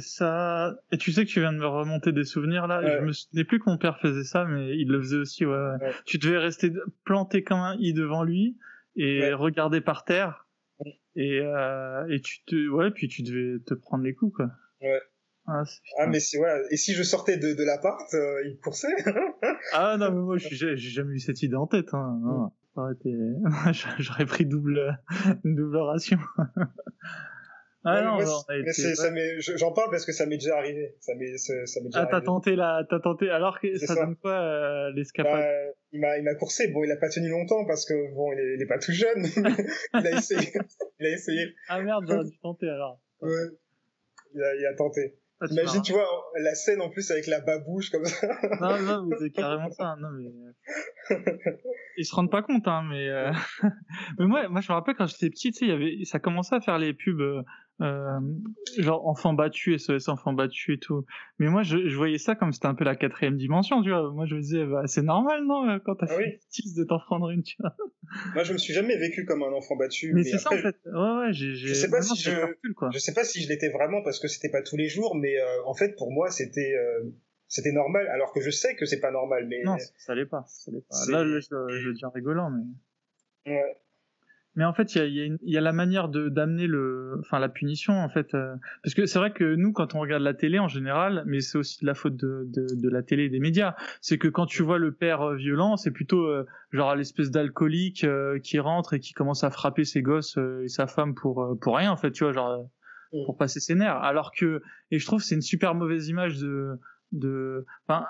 [0.00, 0.76] ça.
[0.90, 2.82] Et tu sais que tu viens de me remonter des souvenirs là.
[2.98, 5.46] Je me souvenais plus que mon père faisait ça, mais il le faisait aussi.
[5.46, 5.76] Ouais.
[6.06, 6.72] Tu devais rester
[7.04, 8.56] planté comme un i devant lui
[8.96, 10.48] et regarder par terre.
[11.14, 14.50] Et euh, et tu te ouais puis tu devais te prendre les coups quoi.
[14.80, 15.00] Ouais.
[15.46, 15.62] Ah,
[15.98, 16.60] ah mais c'est voilà.
[16.70, 18.94] Et si je sortais de, de l'appart, euh, il coursait.
[19.72, 21.92] ah non mais moi j'ai jamais eu cette idée en tête.
[21.92, 22.52] Hein.
[23.98, 24.98] J'aurais pris double,
[25.44, 26.18] double ration.
[27.84, 28.18] ah non,
[29.38, 30.96] j'en parle parce que ça m'est déjà arrivé.
[31.00, 31.34] Ça m'est,
[31.94, 33.30] ah, t'as tenté la, t'as tenté.
[33.30, 35.40] Alors que ça, donne quoi euh, l'escapade?
[35.40, 36.68] Bah, Il m'a, il m'a coursé.
[36.68, 38.92] Bon, il a pas tenu longtemps parce que bon, il est, il est pas tout
[38.92, 39.24] jeune.
[39.94, 40.52] il a essayé.
[41.00, 41.54] il a essayé.
[41.68, 43.00] Ah merde, j'aurais dû tenter alors.
[43.20, 43.48] Ouais.
[44.34, 45.18] Il a, il a tenté.
[45.40, 46.04] Ah, Imagine, tu vois,
[46.40, 48.26] la scène en plus avec la babouche comme ça.
[48.60, 49.94] non, non, mais c'est carrément ça.
[50.00, 50.26] Non, mais...
[50.26, 51.36] Euh,
[51.96, 53.32] ils se rendent pas compte, hein, mais, euh...
[54.18, 56.18] mais moi, moi, je me rappelle quand j'étais petit, tu sais, il y avait, ça
[56.18, 57.44] commençait à faire les pubs,
[57.80, 58.18] euh,
[58.78, 61.04] genre enfants battus, SOS enfants battus et tout.
[61.38, 64.10] Mais moi, je, je voyais ça comme c'était un peu la quatrième dimension, tu vois.
[64.10, 66.74] Moi, je me disais, bah, c'est normal, non, euh, quand t'as ah fait oui.
[66.74, 67.76] de t'en prendre une, tu vois.
[68.34, 70.12] Moi, je me suis jamais vécu comme un enfant battu.
[70.12, 70.76] Mais, c'est ça, en fait.
[70.86, 72.30] Ouais, ouais, j'ai, je sais pas si je,
[72.92, 75.38] je sais pas si je l'étais vraiment parce que c'était pas tous les jours, mais
[75.38, 77.04] euh, en fait, pour moi, c'était, euh,
[77.46, 79.62] c'était normal, alors que je sais que c'est pas normal, mais.
[79.64, 80.96] Non, ça l'est pas, ça l'est pas.
[81.10, 83.52] Là, je, je, je, dire rigolant, mais.
[83.52, 83.76] Ouais.
[84.58, 87.14] Mais en fait, il y a, y, a y a, la manière de d'amener le,
[87.20, 90.24] enfin la punition en fait, euh, parce que c'est vrai que nous, quand on regarde
[90.24, 93.26] la télé en général, mais c'est aussi de la faute de, de, de, la télé
[93.26, 96.44] et des médias, c'est que quand tu vois le père euh, violent, c'est plutôt euh,
[96.72, 98.04] genre l'espèce d'alcoolique
[98.42, 101.92] qui rentre et qui commence à frapper ses gosses et sa femme pour pour rien
[101.92, 102.68] en fait, tu vois, genre
[103.12, 103.26] mm.
[103.26, 104.02] pour passer ses nerfs.
[104.02, 106.80] Alors que et je trouve c'est une super mauvaise image de
[107.12, 108.06] de, enfin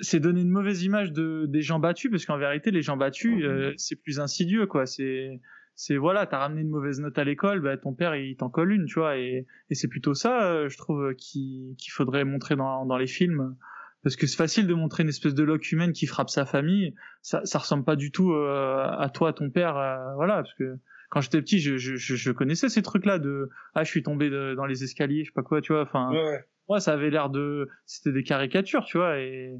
[0.00, 3.36] c'est donner une mauvaise image de des gens battus parce qu'en vérité les gens battus
[3.36, 3.42] mhm.
[3.42, 4.86] euh, c'est plus insidieux quoi.
[4.86, 5.40] C'est
[5.74, 8.72] c'est voilà t'as ramené une mauvaise note à l'école bah ton père il t'en colle
[8.72, 12.86] une tu vois et, et c'est plutôt ça euh, je trouve qu'il faudrait montrer dans
[12.86, 13.56] dans les films.
[14.04, 16.94] Parce que c'est facile de montrer une espèce de loc humaine qui frappe sa famille.
[17.20, 19.74] Ça ça ressemble pas du tout euh, à toi à ton père
[20.16, 20.78] voilà parce que
[21.10, 24.30] quand j'étais petit je, je, je connaissais ces trucs là de ah je suis tombé
[24.30, 27.30] dans les escaliers je sais pas quoi tu vois enfin ouais moi ça avait l'air
[27.30, 29.54] de c'était des caricatures tu vois et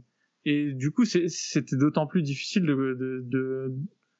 [0.44, 3.74] et du coup c'était d'autant plus difficile de, de, de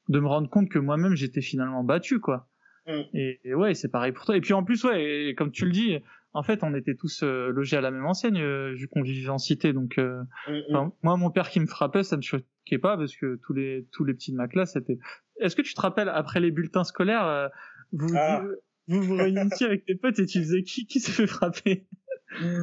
[0.09, 2.49] de me rendre compte que moi-même j'étais finalement battu quoi
[2.87, 3.01] mm.
[3.15, 5.99] et, ouais c'est pareil pour toi et puis en plus ouais comme tu le dis
[6.33, 9.29] en fait on était tous euh, logés à la même enseigne euh, vu qu'on vivait
[9.29, 10.91] en cité donc euh, mm, mm.
[11.03, 14.05] moi mon père qui me frappait ça ne choquait pas parce que tous les tous
[14.05, 14.99] les petits de ma classe c'était
[15.41, 17.51] est-ce que tu te rappelles après les bulletins scolaires
[17.93, 18.43] vous, ah.
[18.89, 21.87] vous vous réunissiez avec tes potes et tu faisais qui qui s'est fait frapper?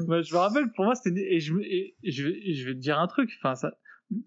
[0.08, 2.80] Bah, je me rappelle, pour moi, c'était et je, et je, vais, je vais te
[2.80, 3.32] dire un truc.
[3.40, 3.72] Enfin, ça,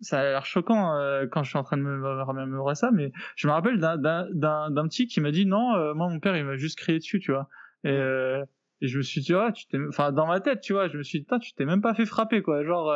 [0.01, 3.13] ça a l'air choquant euh, quand je suis en train de me remémorer ça, mais
[3.37, 6.57] je me rappelle d'un petit qui m'a dit non, euh, moi mon père il m'a
[6.57, 7.49] juste crié dessus, tu vois.
[7.85, 8.45] Et, euh,
[8.81, 10.99] et je me suis dit ah, tu t'es, enfin dans ma tête, tu vois, je
[10.99, 12.93] me suis dit tu t'es même pas fait frapper quoi, genre,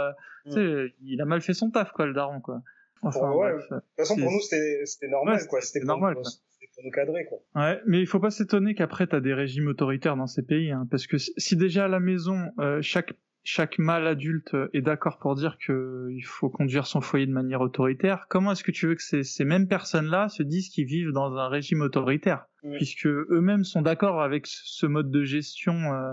[0.46, 0.50] mm.
[0.50, 2.62] tu sais, il a mal fait son taf quoi le daron quoi.
[3.02, 6.14] Enfin, ouais, de toute façon pour nous c'était c'était normal quoi, c'était normal.
[6.14, 6.24] Quoi
[6.74, 7.38] pour nous cadrer, quoi.
[7.54, 10.70] Ouais, mais il faut pas s'étonner qu'après, tu as des régimes autoritaires dans ces pays,
[10.70, 13.14] hein, parce que si déjà à la maison, euh, chaque
[13.44, 18.26] chaque mâle adulte est d'accord pour dire qu'il faut conduire son foyer de manière autoritaire,
[18.28, 21.36] comment est-ce que tu veux que ces, ces mêmes personnes-là se disent qu'ils vivent dans
[21.36, 22.46] un régime autoritaire?
[22.76, 26.12] Puisque eux-mêmes sont d'accord avec ce mode de gestion euh,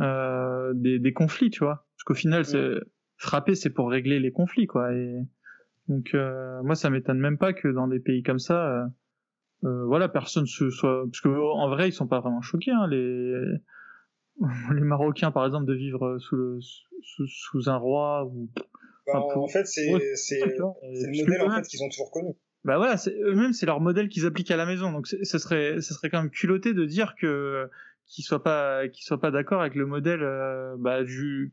[0.00, 1.86] euh, des, des, conflits, tu vois.
[1.96, 2.44] Parce qu'au final,
[3.16, 4.92] frapper, c'est pour régler les conflits, quoi.
[4.92, 5.20] Et
[5.86, 8.88] donc, euh, moi, ça m'étonne même pas que dans des pays comme ça,
[9.64, 12.86] euh, voilà, personne se soit parce que en vrai ils sont pas vraiment choqués hein,
[12.88, 13.32] les
[14.74, 18.50] les Marocains par exemple de vivre sous le sous, sous un roi ou
[19.06, 22.34] bah, en fait c'est c'est le modèle en fait qu'ils ont toujours connu.
[22.64, 25.94] Bah voilà, eux-mêmes c'est leur modèle qu'ils appliquent à la maison donc ce serait ce
[25.94, 27.68] serait quand même culotté de dire que
[28.06, 31.52] qu'ils soient pas qu'ils soient pas d'accord avec le modèle euh, bah, du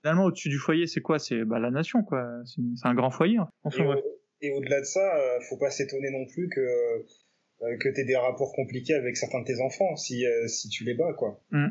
[0.00, 1.18] finalement au-dessus du foyer c'est quoi?
[1.18, 3.48] C'est bah la nation quoi c'est un grand foyer hein.
[4.40, 6.60] et, au, delà de ça euh, faut pas s'étonner non plus que
[7.60, 10.84] que tu aies des rapports compliqués avec certains de tes enfants si, euh, si tu
[10.84, 11.40] les bats, quoi.
[11.50, 11.68] Mm.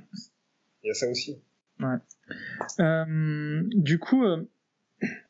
[0.84, 1.42] Il y a ça aussi.
[1.80, 1.98] Ouais.
[2.80, 4.50] Euh, du coup, euh,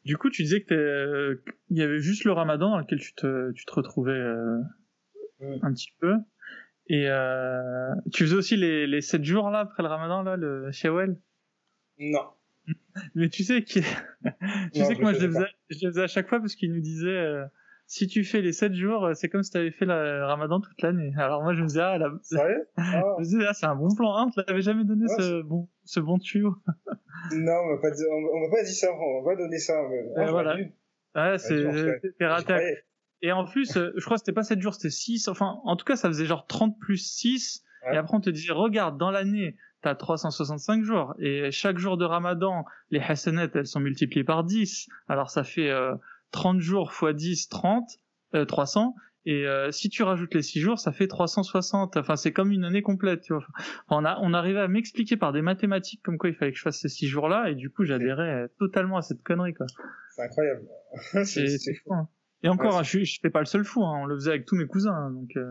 [0.05, 3.51] du coup, tu disais que il y avait juste le Ramadan dans lequel tu te,
[3.51, 4.19] tu te retrouvais
[5.39, 5.59] mm.
[5.61, 6.15] un petit peu.
[6.89, 10.71] Et euh, tu faisais aussi les, les 7 jours là après le ramadan, là, le
[10.71, 11.17] Shawwal
[11.99, 12.27] Non.
[13.15, 13.81] Mais tu sais, qui...
[14.73, 16.73] tu sais que moi je les, faisais, je les, faisais, à chaque fois parce qu'il
[16.73, 17.45] nous disait euh,
[17.87, 20.59] si tu fais les 7 jours, euh, c'est comme si tu avais fait le ramadan
[20.59, 21.13] toute l'année.
[21.17, 22.11] Alors moi je me disais, ah, la...
[22.21, 22.83] Sérieux ah.
[23.17, 24.15] je me disais, ah, c'est un bon plan.
[24.15, 26.55] Hein, tu l'avais jamais donné Ouais, ce, bon, ce bon tuyau.
[27.31, 29.73] Non, on m'a pas dit, on m'a pas dit ça, on m'a pas donné ça.
[29.89, 30.05] Mais...
[30.17, 30.55] Ah, voilà.
[31.15, 32.77] Ouais, c'est on t'es raté.
[33.23, 35.27] Et en plus, euh, je crois que c'était pas 7 jours, c'était 6.
[35.27, 37.63] Enfin, en tout cas, ça faisait genre 30 plus 6.
[37.87, 37.95] Ouais.
[37.95, 41.15] Et après, on te disait, regarde, dans l'année, t'as 365 jours.
[41.17, 44.87] Et chaque jour de ramadan, les hasanettes, elles sont multipliées par 10.
[45.07, 45.95] Alors, ça fait euh,
[46.31, 47.83] 30 jours x 10, 30,
[48.35, 48.93] euh, 300.
[49.29, 51.97] Et euh, si tu rajoutes les 6 jours, ça fait 360.
[51.97, 53.43] Enfin, c'est comme une année complète, tu vois.
[53.87, 56.57] Enfin, on, a, on arrivait à m'expliquer par des mathématiques comme quoi il fallait que
[56.57, 57.49] je fasse ces 6 jours-là.
[57.49, 59.65] Et du coup, j'adhérais euh, totalement à cette connerie, quoi.
[60.15, 60.61] C'est incroyable.
[61.25, 61.93] C'est fou.
[61.93, 62.07] hein.
[62.43, 64.29] Et encore, Ouais, hein, je, je fais pas le seul fou, hein, on le faisait
[64.29, 65.43] avec tous mes cousins, donc euh,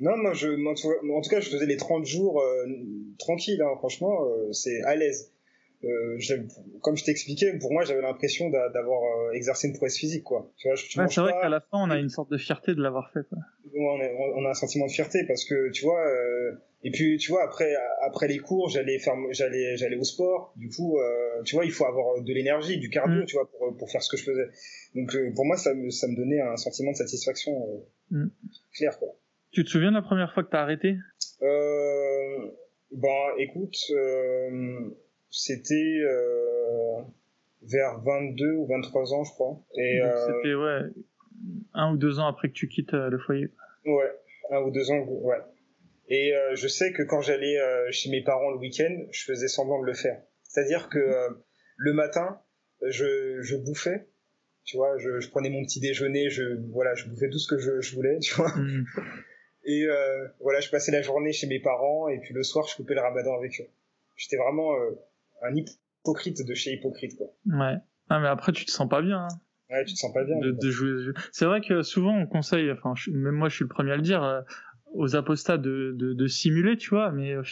[0.00, 2.66] Non, moi, je, en tout cas, je faisais les 30 jours euh,
[3.18, 4.18] tranquille, franchement,
[4.50, 5.32] c'est à l'aise.
[5.84, 6.16] Euh,
[6.80, 10.50] comme je t'expliquais, pour moi, j'avais l'impression d'a- d'avoir euh, exercé une prouesse physique, quoi.
[10.56, 12.80] Tu vois, ouais, c'est vrai qu'à la fin, on a une sorte de fierté de
[12.80, 13.26] l'avoir fait.
[13.28, 13.38] Quoi.
[13.74, 16.52] on, a, on a un sentiment de fierté parce que, tu vois, euh,
[16.84, 20.52] et puis, tu vois, après, après les cours, j'allais faire, j'allais, j'allais au sport.
[20.56, 23.26] Du coup, euh, tu vois, il faut avoir de l'énergie, du cardio, Mm.
[23.26, 24.48] tu vois, pour, pour faire ce que je faisais.
[24.94, 27.52] Donc, pour moi, ça me, ça me donnait un sentiment de satisfaction
[28.10, 28.26] Mm.
[28.76, 29.08] clair, quoi.
[29.50, 30.96] Tu te souviens de la première fois que t'as arrêté?
[31.42, 32.50] Euh,
[32.92, 34.90] bah, écoute, euh,
[35.32, 37.00] c'était euh,
[37.62, 39.58] vers 22 ou 23 ans, je crois.
[39.76, 40.80] Et euh, C'était ouais,
[41.74, 43.48] un ou deux ans après que tu quittes euh, le foyer.
[43.86, 44.12] ouais,
[44.50, 45.38] un ou deux ans, ouais.
[46.08, 49.48] Et euh, je sais que quand j'allais euh, chez mes parents le week-end, je faisais
[49.48, 50.20] semblant de le faire.
[50.42, 51.30] C'est-à-dire que euh,
[51.76, 52.40] le matin,
[52.86, 54.06] je, je bouffais,
[54.64, 57.58] tu vois, je, je prenais mon petit déjeuner, je voilà, je bouffais tout ce que
[57.58, 58.54] je, je voulais, tu vois.
[58.56, 58.84] Mm.
[59.64, 62.74] Et euh, voilà, je passais la journée chez mes parents et puis le soir, je
[62.74, 63.68] coupais le ramadan avec eux.
[64.16, 64.90] J'étais vraiment euh,
[65.42, 67.26] un hypocrite de chez hypocrite, quoi.
[67.46, 67.76] Ouais.
[68.08, 69.28] Ah, mais après, tu te sens pas bien hein,
[69.70, 70.38] Ouais, tu te sens pas bien.
[70.38, 71.12] de, jouer.
[71.32, 73.96] C'est vrai que souvent, on conseille, enfin, je- même moi, je suis le premier à
[73.96, 74.40] le dire, euh,
[74.92, 77.42] aux apostats de, de, de simuler, tu vois, mais euh,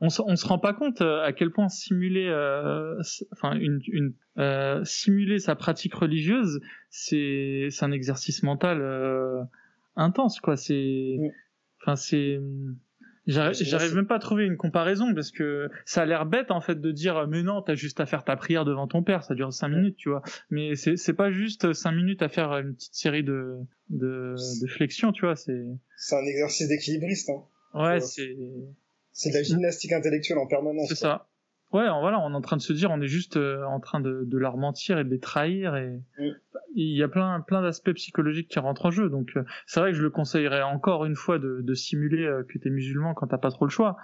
[0.00, 2.98] on, se- on se rend pas compte euh, à quel point simuler, euh,
[3.32, 9.42] enfin, une, une euh, simuler sa pratique religieuse, c'est c'est un exercice mental euh,
[9.96, 10.56] intense, quoi.
[10.56, 11.28] C'est, Mm.
[11.82, 12.40] enfin, c'est
[13.26, 16.80] J'arrive même pas à trouver une comparaison parce que ça a l'air bête en fait
[16.80, 19.52] de dire mais non t'as juste à faire ta prière devant ton père ça dure
[19.52, 22.94] cinq minutes tu vois mais c'est c'est pas juste cinq minutes à faire une petite
[22.94, 23.56] série de
[23.90, 25.60] de, de flexions tu vois c'est
[25.96, 27.30] C'est un exercice d'équilibriste.
[27.30, 27.42] Hein.
[27.74, 28.36] ouais c'est
[29.12, 30.88] C'est de la gymnastique intellectuelle en permanence.
[30.88, 31.26] c'est ça
[31.72, 33.80] ouais on- voilà on est en train de se dire on est juste euh, en
[33.80, 36.30] train de, de leur mentir et de les trahir et Mm.
[36.76, 39.08] Il y a plein plein d'aspects psychologiques qui rentrent en jeu.
[39.08, 42.44] Donc euh, c'est vrai que je le conseillerais encore une fois de, de simuler euh,
[42.48, 43.96] que t'es musulman quand t'as pas trop le choix.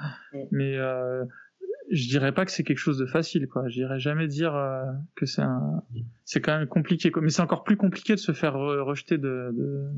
[0.50, 1.24] Mais euh,
[1.90, 3.68] je dirais pas que c'est quelque chose de facile quoi.
[3.68, 4.84] Je dirais jamais dire euh,
[5.16, 5.82] que c'est un
[6.24, 7.22] c'est quand même compliqué quoi.
[7.22, 9.90] Mais c'est encore plus compliqué de se faire re- rejeter de de,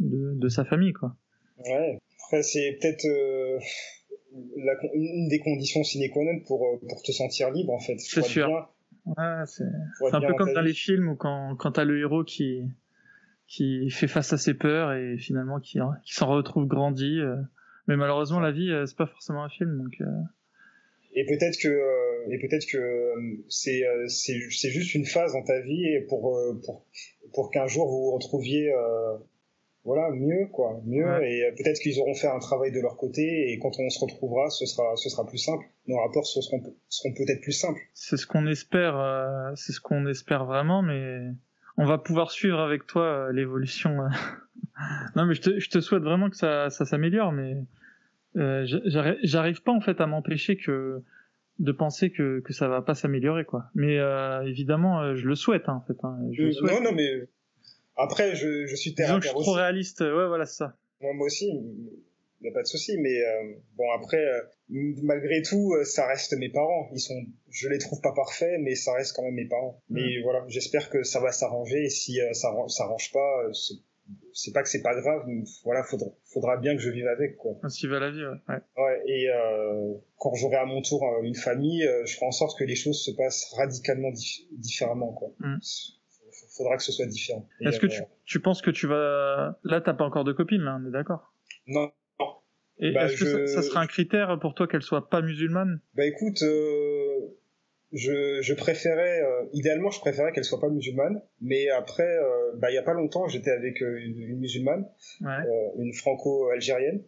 [0.00, 1.16] de de sa famille quoi.
[1.58, 1.98] Ouais.
[2.26, 3.58] Après, c'est peut-être euh,
[4.56, 7.96] la une des conditions sine qua non pour, pour te sentir libre, en fait.
[7.98, 8.48] C'est sûr.
[8.48, 8.66] bien-
[9.46, 9.64] c'est
[10.14, 12.62] un peu comme dans les films où quand, quand t'as le héros qui,
[13.46, 17.18] qui fait face à ses peurs et finalement qui, qui s'en retrouve grandi.
[17.20, 17.36] euh.
[17.86, 19.76] Mais malheureusement, la vie, euh, c'est pas forcément un film.
[19.76, 20.06] Donc, euh,
[21.12, 21.68] Et peut-être que,
[22.32, 23.12] et peut-être que
[23.48, 26.86] c'est, c'est, c'est juste une phase dans ta vie pour, pour,
[27.34, 28.72] pour qu'un jour vous vous retrouviez,
[29.84, 31.04] voilà, mieux, quoi, mieux.
[31.06, 31.30] Ouais.
[31.32, 33.98] Et euh, peut-être qu'ils auront fait un travail de leur côté et quand on se
[34.00, 35.64] retrouvera, ce sera, ce sera plus simple.
[35.86, 37.80] Nos rapports seront, seront peut-être plus simples.
[37.92, 41.18] c'est ce qu'on espère, euh, c'est ce qu'on espère vraiment, mais
[41.76, 44.00] on va pouvoir suivre avec toi euh, l'évolution.
[44.02, 44.08] euh.
[45.16, 47.54] non, mais je te, je te souhaite vraiment que ça, ça s'améliore, mais
[48.34, 51.02] j'arrive pas en fait à m'empêcher que
[51.60, 53.66] de penser que, que ça va pas s'améliorer, quoi.
[53.76, 55.96] Mais euh, évidemment, euh, je le souhaite, hein, en fait.
[56.02, 56.18] hein.
[56.32, 56.72] Je Euh, souhaite.
[56.72, 57.28] non, non, mais
[57.96, 59.50] après, je, je suis terre à je suis trop aussi.
[59.54, 60.00] réaliste.
[60.00, 60.76] Ouais, voilà, c'est ça.
[61.00, 62.96] Moi, moi aussi, il n'y a pas de souci.
[62.98, 66.88] Mais euh, bon, après, euh, malgré tout, euh, ça reste mes parents.
[66.92, 67.14] Ils sont,
[67.50, 69.80] je les trouve pas parfaits, mais ça reste quand même mes parents.
[69.90, 71.84] Mais voilà, j'espère que ça va s'arranger.
[71.84, 75.22] Et si euh, ça ran- s'arrange pas, euh, c'est- pas que c'est pas grave.
[75.26, 77.52] mais Voilà, faudra, faudra bien que je vive avec, quoi.
[77.62, 78.54] Ainsi va la vie, ouais.
[78.76, 79.02] ouais.
[79.06, 82.58] Et euh, quand j'aurai à mon tour euh, une famille, euh, je ferai en sorte
[82.58, 85.32] que les choses se passent radicalement dif- différemment, quoi.
[85.38, 85.56] Mm.
[86.56, 87.48] Faudra que ce soit différent.
[87.60, 89.58] Est-ce que euh, tu, tu penses que tu vas...
[89.64, 91.32] Là, t'as pas encore de copine, là, on est d'accord
[91.66, 91.90] Non,
[92.78, 95.80] Et Bah, est-ce que ça, ça sera un critère pour toi qu'elle soit pas musulmane?
[95.94, 97.18] Bah écoute, euh,
[97.92, 102.70] je, je préférais, euh, idéalement, je préférais qu'elle soit pas musulmane, mais après, euh, bah
[102.70, 104.86] il y a pas longtemps, j'étais avec euh, une, une musulmane,
[105.20, 105.28] Ouais.
[105.30, 107.02] euh, une franco-algérienne,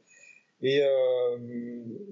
[0.62, 1.36] Et euh,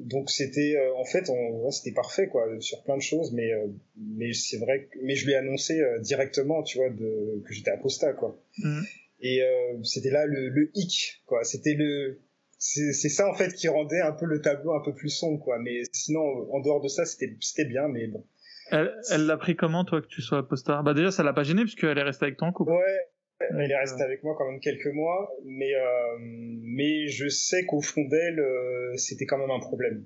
[0.00, 3.68] donc c'était euh, en fait on, c'était parfait quoi sur plein de choses mais euh,
[3.96, 7.54] mais c'est vrai que, mais je lui ai annoncé euh, directement tu vois de, que
[7.54, 8.38] j'étais apostat quoi.
[8.58, 8.82] Mm.
[9.20, 9.40] Et
[9.84, 12.20] c'était là le, le hic quoi, c'était le
[12.58, 15.58] c'est ça en fait qui rendait un peu le tableau un peu plus sombre quoi
[15.58, 16.20] mais sinon
[16.52, 18.26] en dehors de ça c'était c'était bien mais bon.
[18.70, 21.62] Elle l'a pris comment toi que tu sois apostat Bah déjà ça l'a pas gêné
[21.62, 22.72] puisqu'elle est restée avec toi en couple.
[22.72, 22.98] Ouais,
[23.40, 27.80] elle est restée avec moi quand même quelques mois, mais euh, mais je sais qu'au
[27.80, 30.04] fond d'elle, euh, c'était quand même un problème.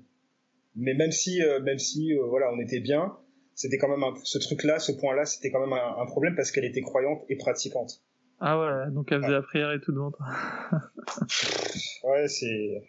[0.75, 3.17] Mais même si euh, même si voilà, on était bien,
[3.55, 6.65] c'était quand même un, ce truc-là, ce point-là, c'était quand même un, problème parce qu'elle
[6.65, 8.03] était croyante et pratiquante.
[8.39, 10.25] Ah ouais, donc elle faisait la prière et tout devant toi.
[12.03, 12.81] ouais, c'est.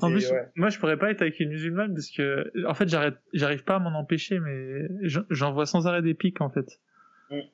[0.00, 3.64] En plus, moi je pourrais pas être avec une musulmane parce que en fait j'arrive
[3.64, 6.80] pas à m'en empêcher, mais j'en vois sans arrêt des pics en fait.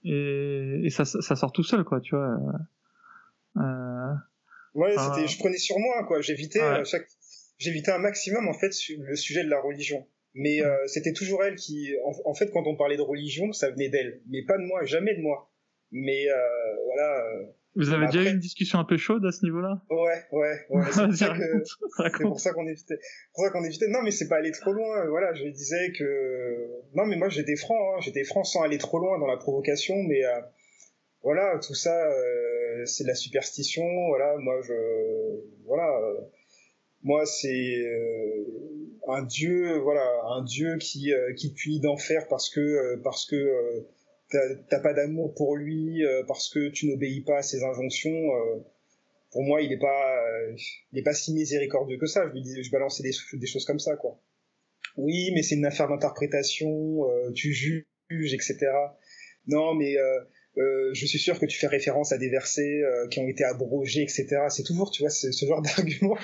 [0.05, 2.39] Et, et ça, ça, sort tout seul, quoi, tu vois.
[3.57, 4.14] Euh,
[4.75, 6.20] ouais, c'était, je prenais sur moi, quoi.
[6.20, 7.07] J'évitais euh, chaque,
[7.59, 10.07] j'évitais un maximum, en fait, le sujet de la religion.
[10.35, 11.95] Mais euh, c'était toujours elle qui,
[12.25, 15.14] en, fait, quand on parlait de religion, ça venait d'elle, mais pas de moi, jamais
[15.14, 15.53] de moi.
[15.93, 17.25] Mais euh, voilà.
[17.77, 20.85] Vous avez déjà eu une discussion un peu chaude à ce niveau-là Ouais, ouais, ouais.
[21.16, 22.99] C'est pour ça qu'on évitait.
[23.33, 23.89] pour ça qu'on évitait.
[23.89, 25.07] Non, mais c'est pas aller trop loin.
[25.09, 27.75] Voilà, je disais que non, mais moi j'étais franc.
[27.75, 28.01] Hein.
[28.01, 30.41] J'étais franc sans aller trop loin dans la provocation, mais euh...
[31.22, 32.85] voilà, tout ça, euh...
[32.85, 33.85] c'est de la superstition.
[34.09, 34.75] Voilà, moi je,
[35.66, 36.20] voilà, euh,
[37.03, 37.85] moi c'est
[39.09, 40.07] un dieu, voilà,
[40.37, 43.85] un dieu qui qui punit d'enfer parce que parce que
[44.68, 48.11] t'as pas d'amour pour lui euh, parce que tu n'obéis pas à ses injonctions.
[48.11, 48.59] Euh,
[49.30, 50.57] pour moi, il est pas, euh,
[50.93, 52.26] il est pas si miséricordieux que ça.
[52.28, 54.20] Je lui dis, je balançais des, choses comme ça, quoi.
[54.97, 57.05] Oui, mais c'est une affaire d'interprétation.
[57.35, 58.59] tu juges, etc.
[59.49, 59.97] Non, mais
[60.57, 62.80] je suis sûr que tu fais référence à des versets
[63.11, 64.26] qui ont été abrogés, etc.
[64.51, 66.16] C'est toujours, tu vois, ce genre d'argument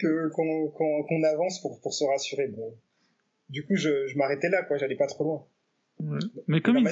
[0.00, 2.48] que qu'on avance pour pour se rassurer.
[2.48, 2.74] Bon,
[3.50, 4.78] du coup, je, je m'arrêtais là, quoi.
[4.78, 5.46] J'allais pas trop loin.
[6.46, 6.88] Mais comme, il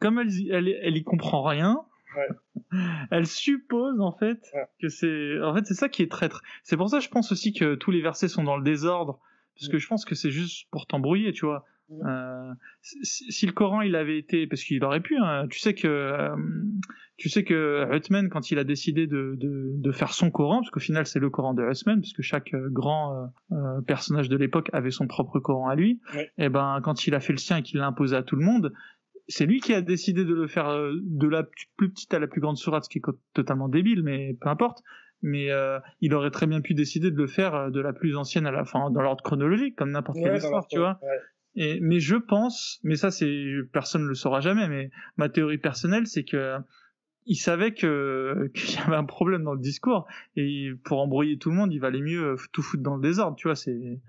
[0.00, 1.82] comme elle, elle, elle, y comprend rien,
[3.10, 6.42] elle suppose en fait que c'est, en fait c'est ça qui est traître.
[6.62, 9.20] C'est pour ça que je pense aussi que tous les versets sont dans le désordre,
[9.56, 11.64] parce que je pense que c'est juste pour t'embrouiller, tu vois.
[11.90, 15.86] Euh, si, le Coran il avait été, parce qu'il aurait pu, hein, tu sais que
[15.86, 16.34] euh,
[17.16, 20.70] tu sais que Huthman quand il a décidé de, de, de faire son Coran, parce
[20.70, 24.36] qu'au final c'est le Coran de Huthman, parce que chaque euh, grand euh, personnage de
[24.36, 27.38] l'époque avait son propre Coran à lui, et eh ben quand il a fait le
[27.38, 28.72] sien et qu'il l'a imposé à tout le monde,
[29.28, 31.44] c'est lui qui a décidé de le faire de la
[31.76, 33.02] plus petite à la plus grande sourate, ce qui est
[33.34, 34.82] totalement débile, mais peu importe.
[35.22, 38.46] Mais euh, il aurait très bien pu décider de le faire de la plus ancienne
[38.46, 41.00] à la fin dans l'ordre chronologique comme n'importe quelle histoire tu vois
[41.56, 45.58] et, mais je pense, mais ça c'est personne ne le saura jamais, mais ma théorie
[45.58, 46.56] personnelle c'est que
[47.26, 51.50] il savait que qu'il y avait un problème dans le discours et pour embrouiller tout
[51.50, 53.56] le monde, il valait mieux tout foutre dans le désordre, tu vois.
[53.56, 54.00] C'est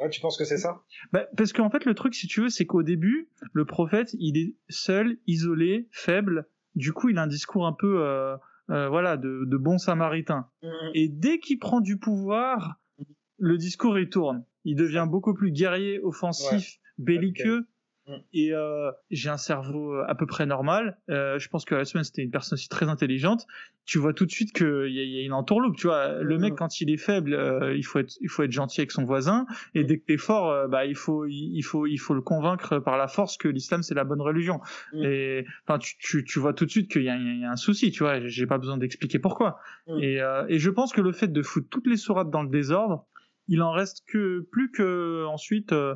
[0.00, 0.82] Ouais, tu penses que c'est ça?
[1.12, 4.36] Bah, Parce qu'en fait, le truc, si tu veux, c'est qu'au début, le prophète, il
[4.36, 6.46] est seul, isolé, faible.
[6.74, 8.36] Du coup, il a un discours un peu, euh,
[8.70, 10.48] euh, voilà, de, de bon samaritain.
[10.62, 10.68] Mmh.
[10.94, 12.78] Et dès qu'il prend du pouvoir,
[13.38, 14.44] le discours il tourne.
[14.64, 17.66] Il devient beaucoup plus guerrier, offensif, belliqueux.
[18.06, 18.14] Mm.
[18.32, 20.98] Et euh, j'ai un cerveau euh, à peu près normal.
[21.10, 23.46] Euh, je pense que Husman c'était une personne aussi très intelligente.
[23.84, 25.76] Tu vois tout de suite qu'il y, a, y a une entourloupe.
[25.76, 26.56] Tu vois, le mec mm.
[26.56, 29.46] quand il est faible, euh, il faut être, il faut être gentil avec son voisin.
[29.74, 32.96] Et dès que t'es fort, bah il faut, il faut, il faut le convaincre par
[32.96, 34.60] la force que l'islam c'est la bonne religion.
[34.92, 35.04] Mm.
[35.04, 37.90] Et enfin, tu, tu, tu, vois tout de suite qu'il y, y, a un souci.
[37.90, 39.58] Tu vois, j'ai pas besoin d'expliquer pourquoi.
[40.00, 43.06] Et, et je pense que le fait de foutre toutes les sourates dans le désordre,
[43.48, 45.72] il en reste que plus que ensuite.
[45.72, 45.94] Euh,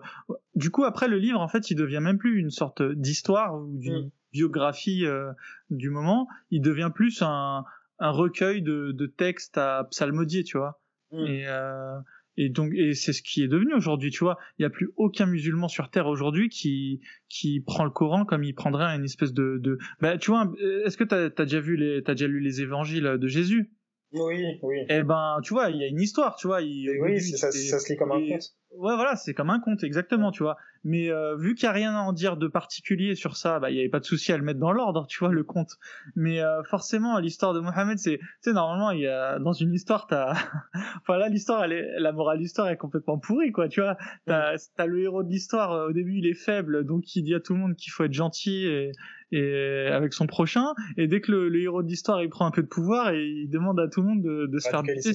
[0.55, 3.77] du coup, après le livre, en fait, il devient même plus une sorte d'histoire ou
[3.79, 4.11] d'une mm.
[4.33, 5.33] biographie euh,
[5.71, 6.29] du moment.
[6.51, 7.65] Il devient plus un,
[7.99, 10.81] un recueil de, de, textes à psalmodier, tu vois.
[11.13, 11.27] Mm.
[11.27, 11.99] Et, euh,
[12.37, 14.39] et donc, et c'est ce qui est devenu aujourd'hui, tu vois.
[14.59, 18.45] Il n'y a plus aucun musulman sur terre aujourd'hui qui qui prend le Coran comme
[18.45, 19.79] il prendrait une espèce de, de...
[20.01, 20.51] Bah, tu vois,
[20.85, 23.71] est-ce que t'as as déjà vu les, t'as déjà lu les évangiles de Jésus?
[24.13, 24.77] Oui, oui.
[24.89, 26.63] Eh ben, tu vois, il y a une histoire, tu vois.
[26.63, 28.55] Il, oui, ça, ça, se lit comme un conte.
[28.77, 30.57] Ouais, voilà, c'est comme un conte, exactement, tu vois.
[30.85, 33.71] Mais euh, vu qu'il n'y a rien à en dire de particulier sur ça, bah
[33.71, 35.77] il n'y avait pas de souci à le mettre dans l'ordre, tu vois, le conte.
[36.15, 39.75] Mais euh, forcément, l'histoire de Mohamed, c'est, tu sais, normalement, il y a dans une
[39.75, 40.33] histoire, t'as,
[41.03, 43.97] enfin là, l'histoire, elle est, la morale de l'histoire est complètement pourrie, quoi, tu vois.
[44.27, 47.35] T'as, as le héros de l'histoire, euh, au début, il est faible, donc il dit
[47.35, 48.93] à tout le monde qu'il faut être gentil et,
[49.33, 50.75] et avec son prochain.
[50.97, 53.49] Et dès que le, héros de l'histoire, il prend un peu de pouvoir et il
[53.49, 55.11] demande à tout le monde de, de se faire buter,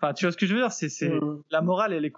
[0.00, 1.12] enfin, tu vois ce que je veux dire, c'est, c'est
[1.50, 2.12] la morale, elle est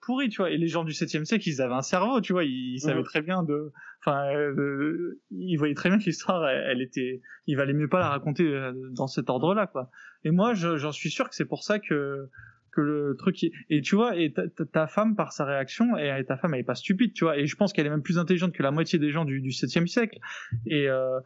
[0.00, 0.50] pourri, tu vois.
[0.50, 2.44] Et les gens du 7e siècle, ils avaient un cerveau, tu vois.
[2.44, 7.20] Ils, savaient très bien de, enfin, euh, ils voyaient très bien que l'histoire, elle, était,
[7.46, 9.90] il valait mieux pas la raconter euh, dans cet ordre-là, quoi.
[10.24, 12.28] Et moi, j'en suis sûr que c'est pour ça que
[12.76, 14.32] que le truc et tu vois et
[14.72, 17.46] ta, femme par sa réaction et ta femme elle est pas stupide tu vois et
[17.46, 19.86] je pense qu'elle est même plus intelligente que la moitié des gens du, du 7e
[19.86, 20.18] siècle.
[20.66, 21.18] Et euh,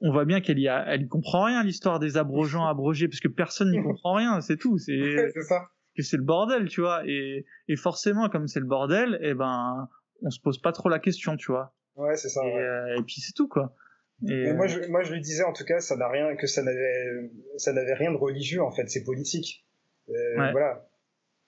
[0.00, 3.28] on voit bien qu'elle y a elle comprend rien l'histoire des abrogeants abrogés parce que
[3.28, 4.92] personne n'y comprend rien c'est tout c'est
[5.48, 5.68] ça.
[5.96, 9.34] que c'est le bordel tu vois et, et forcément comme c'est le bordel et eh
[9.34, 9.88] ben
[10.22, 11.74] on se pose pas trop la question tu vois.
[11.94, 13.74] Ouais c'est ça et, euh, et puis c'est tout quoi.
[14.26, 16.62] Et moi, je, moi, je lui disais en tout cas, ça n'a rien, que ça
[16.62, 19.65] n'avait, ça n'avait rien de religieux en fait, c'est politique.
[20.10, 20.88] Euh, Voilà.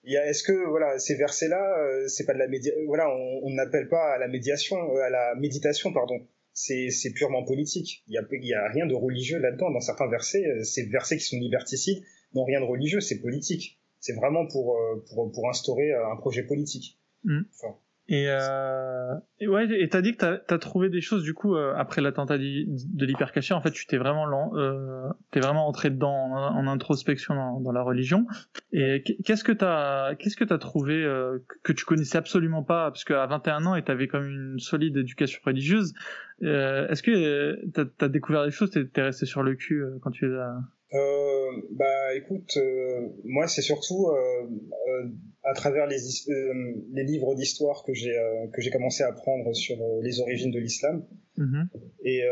[0.05, 2.71] Est-ce que voilà ces versets-là, euh, c'est pas de la média...
[2.87, 6.25] voilà, on n'appelle pas à la médiation, euh, à la méditation, pardon.
[6.53, 8.03] C'est purement politique.
[8.07, 9.71] Il y a, y a rien de religieux là-dedans.
[9.71, 12.01] Dans certains versets, euh, ces versets qui sont liberticides
[12.33, 13.79] n'ont rien de religieux, c'est politique.
[13.99, 14.77] C'est vraiment pour,
[15.09, 16.97] pour, pour instaurer un projet politique.
[17.25, 17.41] Mmh.
[17.53, 17.75] Enfin,
[18.11, 21.55] et, euh, et ouais, et t'as dit que t'as as trouvé des choses du coup
[21.55, 23.53] euh, après l'attentat de l'hypercaché.
[23.53, 27.83] En fait, tu t'es vraiment euh, t'es vraiment entré dedans en, introspection dans, dans, la
[27.83, 28.25] religion.
[28.73, 32.89] Et qu'est-ce que t'as qu'est-ce que t'as trouvé euh, que tu connaissais absolument pas?
[32.89, 35.93] Parce qu'à 21 ans et t'avais comme une solide éducation religieuse.
[36.41, 38.71] Euh, est-ce que t'as as découvert des choses?
[38.71, 40.57] T'es resté sur le cul quand tu les as
[40.93, 44.47] euh, bah écoute, euh, moi c'est surtout euh,
[44.87, 45.09] euh
[45.43, 45.97] à travers les,
[46.29, 48.13] euh, les livres d'histoire que j'ai
[48.53, 51.05] que j'ai commencé à apprendre sur les origines de l'islam
[51.37, 51.67] mm-hmm.
[52.03, 52.23] et,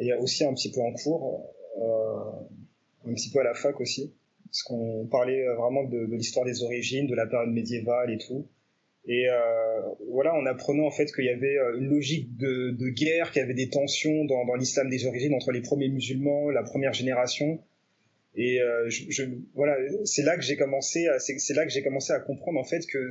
[0.00, 1.54] et aussi un petit peu en cours,
[3.06, 4.14] un petit peu à la fac aussi,
[4.44, 8.46] parce qu'on parlait vraiment de, de l'histoire des origines, de la période médiévale et tout.
[9.06, 9.80] Et euh,
[10.10, 13.44] voilà, en apprenant en fait qu'il y avait une logique de, de guerre, qu'il y
[13.44, 17.60] avait des tensions dans, dans l'islam des origines entre les premiers musulmans, la première génération,
[18.36, 22.12] et euh, je, je, voilà, c'est là que j'ai commencé, c'est là que j'ai commencé
[22.12, 23.10] à comprendre en fait que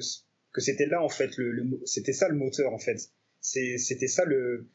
[0.53, 3.09] que c'était là en fait le, le c'était ça le moteur en fait.
[3.41, 4.67] C'était ça le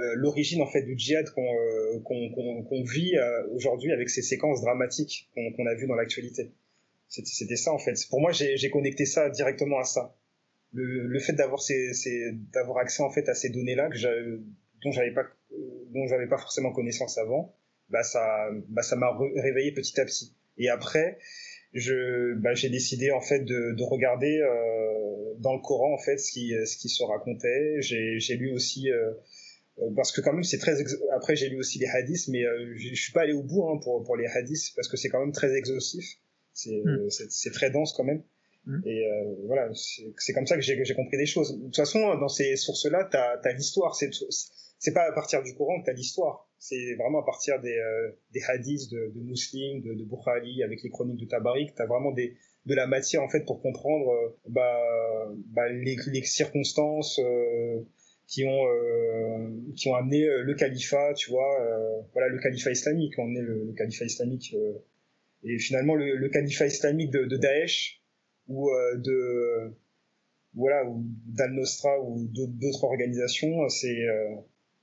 [0.00, 4.22] euh, l'origine en fait du djihad qu'on euh, qu'on qu'on vit euh, aujourd'hui avec ces
[4.22, 6.50] séquences dramatiques qu'on a vues dans l'actualité.
[7.08, 7.94] C'était ça en fait.
[8.08, 10.16] Pour moi, j'ai connecté ça directement à ça.
[10.72, 14.40] Le, le fait d'avoir ces, ces d'avoir accès en fait à ces données là que
[14.82, 15.26] dont j'avais pas
[15.90, 17.54] dont j'avais pas forcément connaissance avant
[17.92, 20.34] bah ça bah ça m'a réveillé petit à petit.
[20.58, 21.18] Et après
[21.74, 26.18] je bah, j'ai décidé en fait de, de regarder euh, dans le Coran en fait
[26.18, 27.80] ce qui ce qui se racontait.
[27.80, 29.12] J'ai j'ai lu aussi euh,
[29.78, 30.76] euh parce que quand même c'est très
[31.14, 33.78] après j'ai lu aussi les hadiths mais euh, je suis pas allé au bout hein,
[33.82, 36.04] pour pour les hadiths parce que c'est quand même très exhaustif.
[36.52, 37.08] C'est mm.
[37.10, 38.22] c'est très dense quand même.
[38.66, 38.80] Mm.
[38.86, 39.70] et euh, voilà
[40.18, 41.56] c'est comme ça que j'ai compris des choses.
[41.58, 43.94] De toute façon dans ces sources là t'as as, l'histoire.
[43.96, 44.10] C'est
[44.78, 48.12] c'est pas à partir du Coran que t'as l'histoire c'est vraiment à partir des, euh,
[48.46, 52.36] hadiths de, de de, de Bukhari, avec les chroniques de Tabarik, tu as vraiment des,
[52.66, 54.80] de la matière en fait pour comprendre euh, bah,
[55.46, 57.80] bah, les, circonstances euh,
[58.28, 58.64] qui ont
[59.74, 61.50] qui ont amené le califat, tu vois,
[62.12, 64.56] voilà le califat islamique, on est le, califat islamique
[65.42, 68.00] et finalement le, califat islamique de, de Daesh
[68.46, 69.74] ou de
[70.54, 74.06] voilà ou d'Al-Nosra ou d'autres organisations, c'est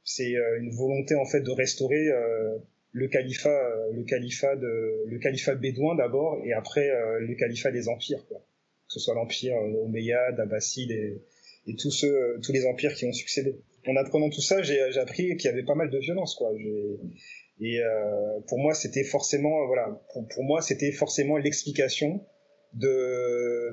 [0.09, 2.57] c'est euh, une volonté en fait de restaurer euh,
[2.93, 7.87] le califat, euh, le califat de, le califat bédouin d'abord, et après le califat des
[7.87, 8.39] empires, quoi.
[8.39, 9.53] Que ce soit l'empire
[9.85, 11.21] omeyyade, abbasside et,
[11.67, 13.59] et tous ceux, tous les empires qui ont succédé.
[13.87, 16.51] En apprenant tout ça, j'ai appris qu'il y avait pas mal de violence, quoi.
[17.61, 17.79] Et
[18.47, 20.01] pour moi, c'était forcément, voilà,
[20.33, 22.25] pour moi, c'était forcément l'explication
[22.73, 23.71] de,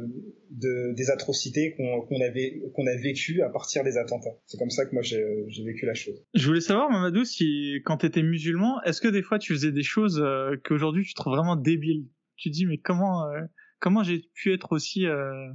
[0.51, 4.37] de, des atrocités qu'on avait qu'on a vécues à partir des attentats.
[4.47, 5.25] C'est comme ça que moi j'ai
[5.65, 6.25] vécu la chose.
[6.35, 9.73] Je voulais savoir Mamadou si quand tu étais musulman, est-ce que des fois tu faisais
[9.73, 12.07] des choses euh, qu'aujourd'hui tu trouves vraiment débiles?
[12.37, 13.43] Tu te dis mais comment euh,
[13.81, 15.51] comment j'ai pu être aussi euh,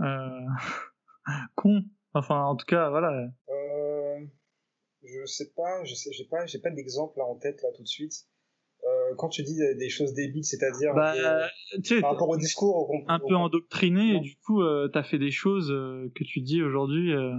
[0.00, 0.40] euh
[1.56, 1.82] con?
[2.14, 3.28] Enfin en tout cas voilà.
[5.02, 7.82] Je sais pas, je sais j'ai pas j'ai pas d'exemple là en tête là tout
[7.82, 8.26] de suite.
[8.86, 11.14] Euh, quand tu dis des choses débiles, c'est-à-dire bah,
[12.00, 15.72] par rapport au discours, un peu endoctriné, et du coup, euh, t'as fait des choses
[15.72, 17.12] euh, que tu dis aujourd'hui.
[17.12, 17.32] Euh,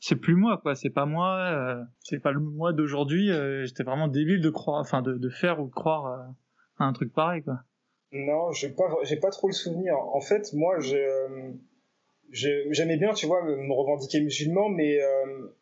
[0.00, 0.74] c'est plus moi, quoi.
[0.74, 1.78] C'est pas moi.
[2.00, 3.30] c'est pas le moi d'aujourd'hui.
[3.64, 6.26] J'étais vraiment débile de croire, enfin, de, de faire ou de croire
[6.78, 7.60] à un truc pareil, quoi.
[8.12, 9.96] Non, j'ai pas, j'ai pas trop le souvenir.
[9.96, 10.78] En fait, moi,
[12.30, 14.98] j'aimais bien, tu vois, me revendiquer musulman, mais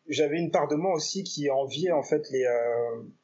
[0.09, 2.43] j'avais une part de moi aussi qui enviait en fait les,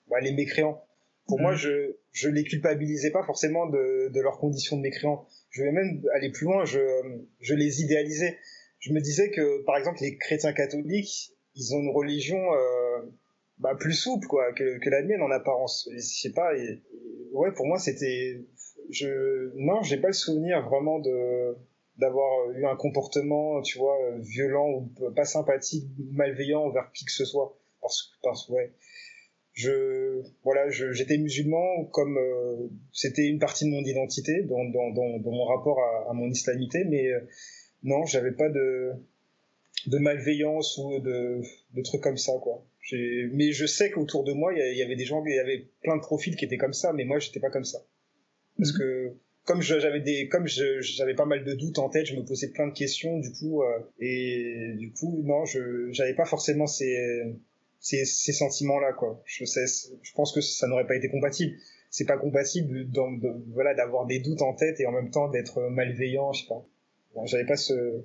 [0.07, 0.81] bah, les mécréants
[1.29, 1.57] pour moi, mm.
[1.57, 5.25] je je les culpabilisais pas forcément de, de leurs conditions de mécréants.
[5.51, 6.79] Je vais même aller plus loin, je,
[7.39, 8.37] je les idéalisais.
[8.79, 13.01] Je me disais que, par exemple, les chrétiens catholiques, ils ont une religion euh,
[13.59, 15.87] bah, plus souple quoi que, que la mienne en apparence.
[15.93, 16.57] je sais pas.
[16.57, 16.81] Et,
[17.31, 18.41] ouais, pour moi, c'était.
[18.89, 21.55] Je non, j'ai pas le souvenir vraiment de
[21.97, 27.25] d'avoir eu un comportement, tu vois, violent ou pas sympathique, malveillant envers qui que ce
[27.25, 27.55] soit.
[27.81, 28.73] Parce que, parce ouais
[29.59, 35.31] je voilà j'étais musulman comme euh, c'était une partie de mon identité dans, dans, dans,
[35.31, 37.19] mon rapport à, à, mon islamité mais euh,
[37.83, 38.91] non j'avais pas de
[39.87, 41.41] de malveillance ou de,
[41.73, 42.65] de trucs comme ça quoi
[43.33, 45.97] mais je sais qu'autour de moi il y, avait des gens il y avait plein
[45.97, 47.79] de profils qui étaient comme ça mais moi j'étais pas comme ça
[48.57, 48.79] parce mhm.
[48.79, 49.13] que
[49.43, 52.67] comme j'avais des comme j'avais pas mal de doutes en tête je me posais plein
[52.67, 56.95] de questions du coup euh, et du coup non je j'avais pas forcément ces
[57.79, 59.21] ces, ces sentiments-là, quoi.
[59.25, 59.65] Je sais,
[60.01, 61.55] je pense que ça n'aurait pas été compatible.
[61.89, 63.09] C'est pas compatible dans,
[63.53, 66.65] voilà, d'avoir des doutes en tête et en même temps d'être malveillant, je sais pas.
[67.25, 68.03] J'avais pas ce.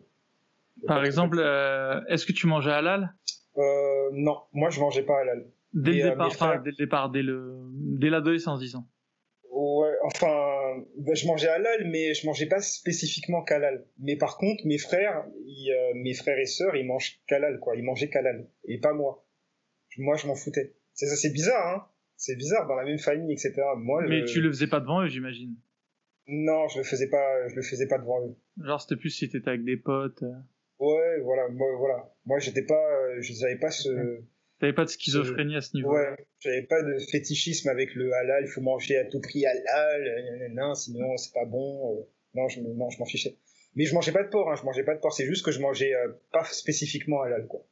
[0.86, 3.14] Par exemple, euh, est-ce que tu mangeais halal?
[3.58, 5.46] Euh, Non, moi je mangeais pas halal.
[5.72, 8.84] Dès le euh, départ, enfin, dès le départ, dès le, dès l'adolescence, disons.
[9.50, 13.84] Ouais, enfin, ben, je mangeais halal, mais je mangeais pas spécifiquement qu'halal.
[13.98, 17.76] Mais par contre, mes frères, euh, mes frères et sœurs, ils mangent qu'halal, quoi.
[17.76, 19.23] Ils mangeaient qu'halal, et pas moi
[19.98, 20.74] moi je m'en foutais.
[20.92, 21.88] C'est ça, c'est bizarre, hein.
[22.16, 23.54] C'est bizarre dans la même famille, etc.
[23.76, 25.56] Moi, mais tu le faisais pas devant eux, j'imagine.
[26.26, 28.36] Non, je le faisais pas, je le faisais pas devant eux.
[28.62, 30.22] Genre c'était plus si t'étais avec des potes.
[30.22, 30.32] Euh.
[30.78, 32.12] Ouais, voilà, moi, voilà.
[32.24, 34.20] Moi, j'étais pas, je n'avais pas ce.
[34.60, 35.92] T'avais pas de schizophrénie à ce niveau.
[35.92, 38.44] Ouais, j'avais pas de fétichisme avec le halal.
[38.44, 41.96] Il faut manger à tout prix halal, non, sinon c'est pas bon.
[41.96, 42.04] Euh.
[42.34, 43.36] Non, je, non, je m'en fichais.
[43.74, 44.56] Mais je mangeais pas de porc, hein.
[44.56, 45.12] Je mangeais pas de porc.
[45.12, 47.66] C'est juste que je mangeais euh, pas spécifiquement halal, quoi.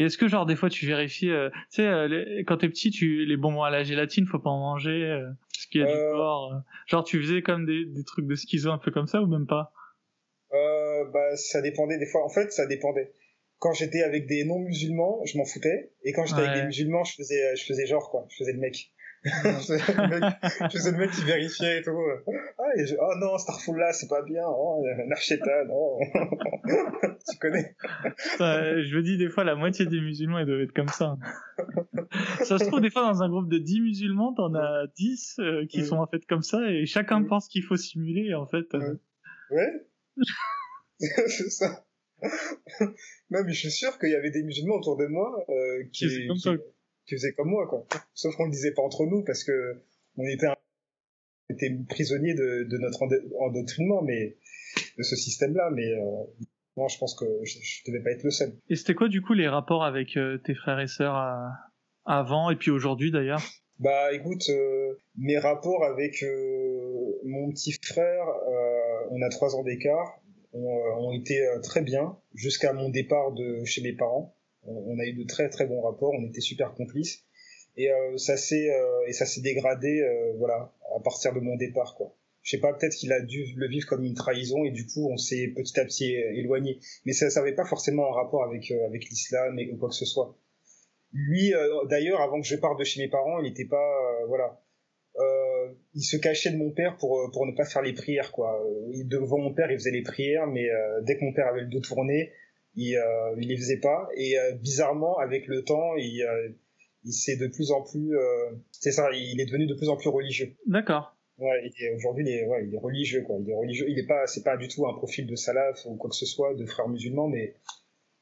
[0.00, 2.90] Et est-ce que genre des fois tu vérifies, euh, tu sais, euh, quand t'es petit,
[2.90, 5.88] tu les bonbons à la gélatine, faut pas en manger, euh, parce qu'il y a
[5.88, 6.54] du porc.
[6.86, 9.46] genre tu faisais comme des, des trucs de schizo un peu comme ça ou même
[9.46, 9.72] pas?
[10.54, 12.24] Euh, Bah ça dépendait des fois.
[12.24, 13.12] En fait, ça dépendait.
[13.58, 17.04] Quand j'étais avec des non musulmans, je m'en foutais, et quand j'étais avec des musulmans,
[17.04, 18.90] je faisais, je faisais genre quoi, je faisais le mec
[19.24, 21.90] je faisais le mec qui vérifiait et tout.
[22.58, 22.62] Ah,
[23.00, 24.44] oh non, Starfall c'est pas bien.
[24.46, 24.82] Oh,
[27.30, 27.76] tu connais.
[28.38, 31.18] je me dis, des fois, la moitié des musulmans, ils doivent être comme ça.
[32.44, 35.66] ça se trouve, des fois, dans un groupe de 10 musulmans, t'en as 10 euh,
[35.66, 38.74] qui sont en fait comme ça et chacun pense qu'il faut simuler, en fait.
[38.74, 38.94] Euh.
[39.50, 39.86] Ouais.
[40.98, 41.84] c'est ça.
[43.30, 46.06] non, mais je suis sûr qu'il y avait des musulmans autour de moi euh, qui,
[46.06, 46.48] qui,
[47.10, 47.84] qui faisaient comme moi, quoi.
[48.14, 49.82] Sauf qu'on le disait pas entre nous parce que
[50.16, 50.56] on était, un...
[51.50, 53.02] on était prisonniers de, de notre
[53.40, 54.36] endoctrinement, mais
[54.96, 55.70] de ce système-là.
[55.72, 56.04] Mais euh,
[56.76, 58.52] moi, je pense que je, je, devais pas être le seul.
[58.68, 61.46] Et c'était quoi, du coup, les rapports avec euh, tes frères et sœurs à...
[61.46, 61.66] Euh,
[62.06, 63.42] avant et puis aujourd'hui, d'ailleurs?
[63.78, 68.24] Bah, écoute, euh, mes rapports avec euh, mon petit frère,
[69.10, 70.18] on a trois ans d'écart,
[70.52, 74.34] ont, ont été très bien jusqu'à mon départ de chez mes parents
[74.64, 77.24] on, a eu de très très bons rapports, on était super complices.
[77.76, 81.56] Et euh, ça s'est euh, et ça s'est dégradé, euh, voilà, à partir de mon
[81.56, 82.14] départ, quoi.
[82.42, 85.10] Je sais pas, peut-être qu'il a dû le vivre comme une trahison et du coup
[85.10, 86.78] on s'est petit à petit éloigné.
[87.04, 90.34] Mais ça n'avait pas forcément un rapport avec avec l'islam ou quoi que ce soit.
[91.12, 91.52] Lui,
[91.88, 94.62] d'ailleurs, avant que je parte de chez mes parents, il n'était pas, voilà,
[95.18, 98.58] euh, il se cachait de mon père pour pour ne pas faire les prières quoi.
[99.04, 100.66] devant mon père, il faisait les prières, mais
[101.02, 102.32] dès que mon père avait le dos tourné,
[102.74, 106.48] il, euh, il les faisait pas et euh, bizarrement avec le temps il euh,
[107.04, 109.96] il s'est de plus en plus euh, c'est ça il est devenu de plus en
[109.96, 113.54] plus religieux d'accord ouais et aujourd'hui il est ouais, il est religieux quoi il est
[113.54, 116.16] religieux il est pas c'est pas du tout un profil de salaf ou quoi que
[116.16, 117.54] ce soit de frère musulman mais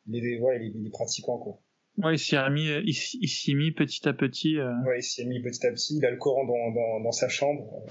[0.06, 1.60] il est ouais il est, il est pratiquant quoi
[2.00, 4.56] Ouais, il s'y a mis, il, s'y mis petit à petit.
[4.56, 5.96] Ouais, il s'y est mis petit à petit.
[5.96, 7.82] Il a le Coran dans, dans, dans sa chambre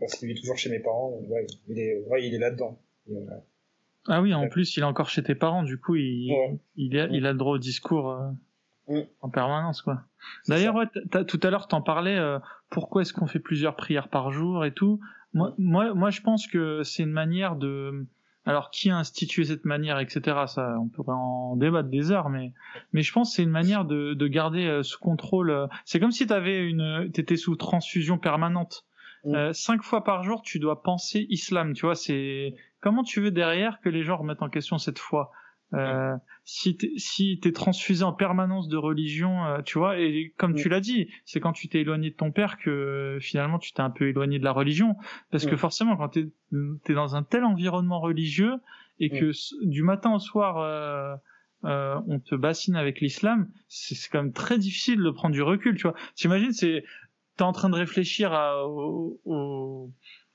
[0.00, 1.20] parce qu'il est toujours chez mes parents.
[1.28, 2.80] Ouais, il est, ouais, il est là-dedans.
[4.08, 7.06] Ah oui, en plus, il est encore chez tes parents, du coup, il, il, a,
[7.08, 10.02] il a le droit au discours euh, en permanence, quoi.
[10.48, 10.86] D'ailleurs, ouais,
[11.26, 12.38] tout à l'heure, t'en parlais, euh,
[12.70, 15.00] pourquoi est-ce qu'on fait plusieurs prières par jour et tout.
[15.34, 18.06] Moi, moi, moi je pense que c'est une manière de...
[18.48, 22.52] Alors, qui a institué cette manière, etc., ça, on pourrait en débattre des heures, mais,
[22.92, 25.68] mais je pense que c'est une manière de, de garder euh, sous contrôle.
[25.84, 28.84] C'est comme si t'avais une, t'étais sous transfusion permanente.
[29.26, 31.72] Euh, cinq fois par jour, tu dois penser islam.
[31.72, 35.30] Tu vois, c'est comment tu veux derrière que les gens remettent en question cette foi?
[35.74, 40.54] Euh, si t'es si t'es transfusé en permanence de religion, euh, tu vois, et comme
[40.54, 43.80] tu l'as dit, c'est quand tu t'es éloigné de ton père que finalement tu t'es
[43.82, 44.94] un peu éloigné de la religion,
[45.32, 46.28] parce que forcément quand t'es
[46.88, 48.54] es dans un tel environnement religieux
[49.00, 49.32] et que
[49.66, 51.16] du matin au soir euh,
[51.64, 55.76] euh, on te bassine avec l'islam, c'est quand même très difficile de prendre du recul,
[55.76, 55.94] tu vois.
[56.14, 56.84] T'imagines, c'est
[57.36, 59.20] t'es en train de réfléchir à, aux,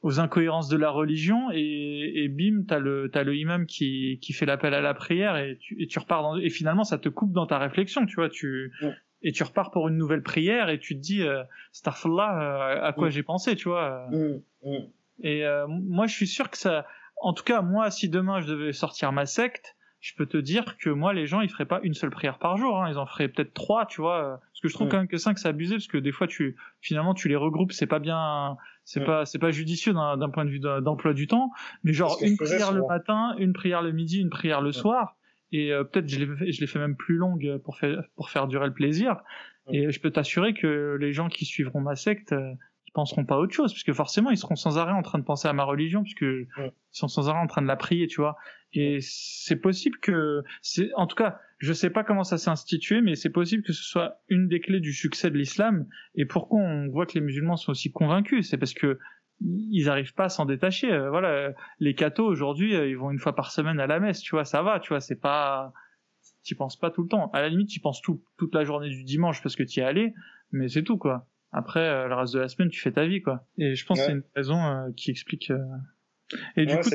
[0.01, 4.33] aux incohérences de la religion et, et bim t'as le t'as le imam qui qui
[4.33, 7.09] fait l'appel à la prière et tu et tu repars dans et finalement ça te
[7.09, 8.71] coupe dans ta réflexion tu vois tu
[9.23, 12.93] et tu repars pour une nouvelle prière et tu te dis euh, Starfallah euh, à
[12.93, 14.07] quoi j'ai pensé tu vois
[15.23, 16.87] et euh, moi je suis sûr que ça
[17.21, 20.77] en tout cas moi si demain je devais sortir ma secte je peux te dire
[20.79, 22.81] que moi, les gens, ils feraient pas une seule prière par jour.
[22.81, 22.89] Hein.
[22.89, 24.41] Ils en feraient peut-être trois, tu vois.
[24.51, 26.57] Parce que je trouve quand même que cinq, c'est abusé, parce que des fois, tu
[26.81, 30.49] finalement, tu les regroupes, c'est pas bien, c'est pas, c'est pas judicieux d'un point de
[30.49, 31.51] vue d'emploi du temps.
[31.83, 35.17] Mais genre une prière le matin, une prière le midi, une prière le soir.
[35.51, 38.47] Et euh, peut-être je l'ai je l'ai fait même plus longue pour faire pour faire
[38.47, 39.17] durer le plaisir.
[39.71, 42.53] Et je peux t'assurer que les gens qui suivront ma secte, euh,
[42.91, 45.23] ils penseront pas à autre chose, puisque forcément ils seront sans arrêt en train de
[45.23, 46.47] penser à ma religion, puisque ils
[46.91, 48.35] sont sans arrêt en train de la prier, tu vois.
[48.73, 53.01] Et c'est possible que, c'est, en tout cas, je sais pas comment ça s'est institué,
[53.01, 55.87] mais c'est possible que ce soit une des clés du succès de l'islam.
[56.15, 58.99] Et pourquoi on voit que les musulmans sont aussi convaincus, c'est parce que
[59.41, 60.91] ils arrivent pas à s'en détacher.
[60.91, 64.21] Euh, voilà, les cathos aujourd'hui, euh, ils vont une fois par semaine à la messe,
[64.21, 65.73] tu vois, ça va, tu vois, c'est pas,
[66.43, 67.29] tu penses pas tout le temps.
[67.31, 69.83] À la limite, tu penses tout, toute la journée du dimanche parce que tu y
[69.83, 70.13] es allé,
[70.51, 71.27] mais c'est tout, quoi.
[71.51, 73.45] Après, euh, le reste de la semaine, tu fais ta vie, quoi.
[73.57, 75.51] Et je pense que c'est une raison qui explique.
[76.55, 76.89] Et du coup,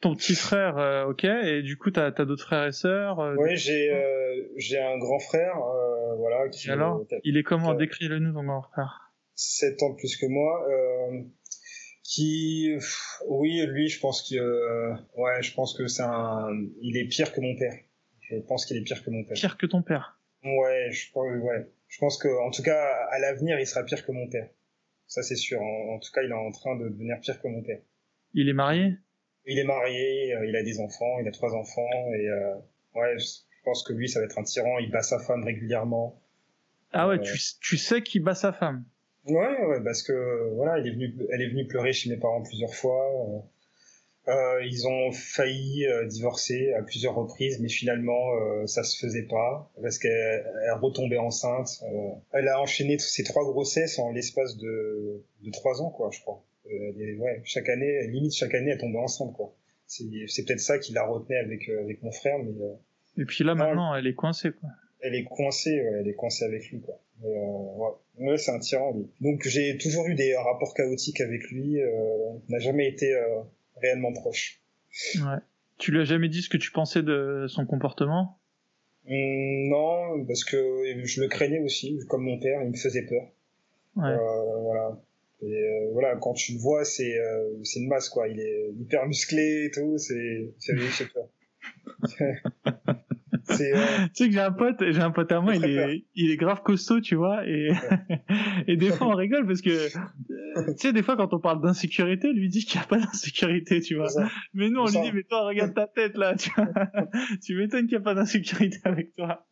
[0.00, 1.24] ton, petit frère, ok.
[1.24, 3.18] Et du coup, t'as as, d'autres frères et sœurs.
[3.38, 3.92] oui, j'ai
[4.56, 5.54] j'ai un grand frère,
[6.18, 6.48] voilà.
[6.48, 7.74] Qui, alors, il est comment?
[7.74, 9.12] Décris-le nous, ton grand frère.
[9.34, 10.66] 7 ans plus que moi
[12.12, 12.76] qui
[13.26, 16.48] oui lui je pense que euh, ouais je pense que c'est un
[16.80, 17.74] il est pire que mon père
[18.20, 20.20] je pense qu'il est pire que mon père pire que ton père?
[20.44, 24.12] Ouais je ouais je pense que en tout cas à l'avenir il sera pire que
[24.12, 24.48] mon père.
[25.06, 25.60] Ça c'est sûr.
[25.60, 27.80] En, tout cas il est en train de devenir pire que mon père.
[28.32, 28.96] Il est marié?
[29.44, 32.54] Il est marié euh, il a des enfants il a trois enfants et euh,
[32.94, 34.78] ouais je pense que lui ça va être un tyran.
[34.78, 36.18] Il bat sa femme régulièrement.
[36.92, 38.84] Ah ouais tu, tu sais qu'il bat sa femme?
[39.26, 40.88] Ouais, ouais, parce que voilà, est
[41.30, 43.44] elle est venue pleurer chez mes parents plusieurs fois.
[44.28, 48.98] Euh, euh ils ont failli euh, divorcer à plusieurs reprises, mais finalement euh, ça se
[48.98, 50.44] faisait pas parce qu'elle
[50.80, 51.82] retombait enceinte.
[52.32, 56.44] elle a enchaîné ses trois grossesses en l'espace de, de trois ans, quoi, je crois.
[56.66, 59.54] ouais, chaque année, limite chaque année, elle tombait enceinte, quoi.
[59.86, 62.52] C'est peut-être ça qui la retenait avec avec mon frère, mais.
[63.18, 64.70] Et puis là maintenant, elle est coincée, quoi.
[65.04, 66.98] Elle est coincée, ouais, elle est coincée avec lui, quoi.
[67.24, 69.08] Euh, ouais, c'est un tyran, lui.
[69.20, 71.80] Donc j'ai toujours eu des rapports chaotiques avec lui.
[71.80, 71.88] Euh,
[72.48, 73.42] n'a jamais été euh,
[73.82, 74.60] réellement proche.
[75.16, 75.38] Ouais.
[75.78, 78.38] Tu lui as jamais dit ce que tu pensais de son comportement?
[79.08, 80.56] Hum, Non, parce que
[81.04, 83.22] je le craignais aussi, comme mon père, il me faisait peur.
[83.96, 84.10] Ouais.
[84.10, 85.00] Euh, voilà.
[85.42, 87.16] Et euh, voilà, quand tu le vois, c'est
[87.64, 88.28] c'est une masse quoi.
[88.28, 89.98] Il est hyper musclé et tout.
[89.98, 91.28] C'est c'est peur.
[93.60, 96.30] Euh, tu sais que j'ai un pote, j'ai un pote à moi, il est, il
[96.30, 97.70] est grave costaud, tu vois, et,
[98.66, 99.88] et des fois on rigole parce que,
[100.72, 103.80] tu sais, des fois quand on parle d'insécurité, lui dit qu'il n'y a pas d'insécurité,
[103.80, 104.08] tu vois.
[104.54, 106.68] Mais nous on lui dit, mais toi regarde ta tête là, tu vois.
[107.44, 109.46] tu m'étonnes qu'il n'y a pas d'insécurité avec toi.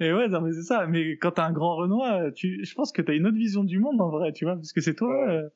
[0.00, 0.86] et ouais, non mais c'est ça.
[0.86, 3.78] Mais quand t'as un grand Renoir, tu, je pense que t'as une autre vision du
[3.78, 5.30] monde en vrai, tu vois, parce que c'est toi.
[5.30, 5.48] Euh,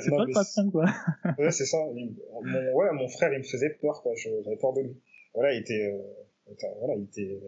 [0.00, 0.86] c'est pas le patron, quoi.
[1.38, 1.78] ouais, c'est ça.
[1.78, 4.12] Mon, ouais, mon frère, il me faisait peur, quoi.
[4.16, 5.00] J'avais peur de lui.
[5.34, 7.40] Voilà, il était, euh, voilà, il était,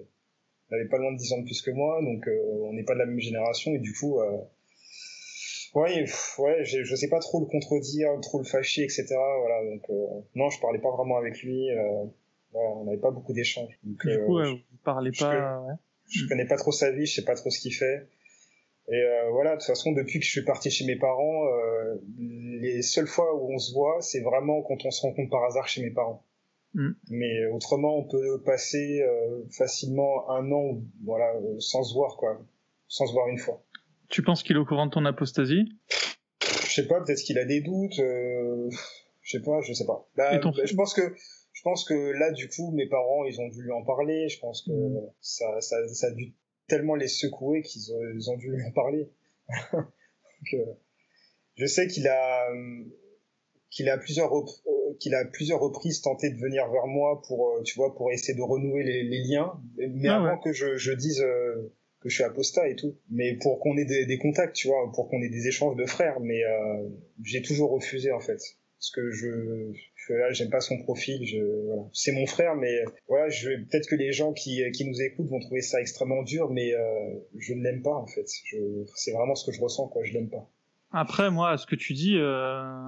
[0.71, 2.85] il avait pas loin de 10 ans de plus que moi, donc euh, on n'est
[2.85, 4.39] pas de la même génération, et du coup, euh,
[5.75, 6.05] ouais,
[6.39, 9.07] ouais, je sais pas trop le contredire, trop le fâcher, etc.
[9.09, 11.71] Voilà, donc euh, non, je parlais pas vraiment avec lui.
[11.71, 12.05] Euh,
[12.53, 13.79] on n'avait pas beaucoup d'échanges.
[13.83, 15.61] Du coup, vous parlez pas.
[15.61, 15.75] ouais.
[16.09, 18.09] je connais pas trop sa vie, je sais pas trop ce qu'il fait.
[18.89, 21.97] Et euh, voilà, de toute façon, depuis que je suis parti chez mes parents, euh,
[22.19, 25.67] les seules fois où on se voit, c'est vraiment quand on se rencontre par hasard
[25.67, 26.25] chez mes parents.
[26.75, 26.91] Mm.
[27.11, 32.41] Mais autrement, on peut passer euh, facilement un an, voilà, sans se voir, quoi,
[32.87, 33.61] sans se voir une fois.
[34.09, 35.65] Tu penses qu'il est au courant de ton apostasie?
[36.43, 37.97] Je sais pas, peut-être qu'il a des doutes.
[37.97, 38.71] je
[39.25, 40.07] sais pas, je sais pas.
[40.17, 41.13] Bah, bah, je pense que
[41.53, 44.29] je pense que là, du coup, mes parents, ils ont dû lui en parler.
[44.29, 45.11] Je pense que mm.
[45.21, 46.33] ça, ça, ça a dû
[46.67, 49.11] tellement les secouer qu'ils ont, ont, dû lui en parler.
[49.73, 50.73] Donc, euh,
[51.57, 52.49] je sais qu'il a
[53.71, 57.63] qu'il a plusieurs euh, qu'il a plusieurs reprises tenté de venir vers moi pour euh,
[57.63, 59.61] tu vois pour essayer de renouer les, les liens.
[59.77, 61.21] Mais ah avant que je, je dise
[62.01, 62.97] que je suis apostat et tout.
[63.11, 65.87] Mais pour qu'on ait des, des, contacts tu vois pour qu'on ait des échanges de
[65.87, 66.21] frères.
[66.21, 66.41] Mais
[67.23, 68.41] j'ai toujours refusé en fait.
[68.79, 69.73] Parce que je
[70.13, 71.39] là j'aime pas son profil je
[71.93, 75.41] c'est mon frère mais voilà je peut-être que les gens qui, qui nous écoutent vont
[75.41, 76.81] trouver ça extrêmement dur mais euh,
[77.37, 78.27] je ne l'aime pas en fait.
[78.95, 80.49] C'est vraiment ce que je ressens quoi je l'aime pas.
[80.91, 82.81] Après moi ce que tu dis euh,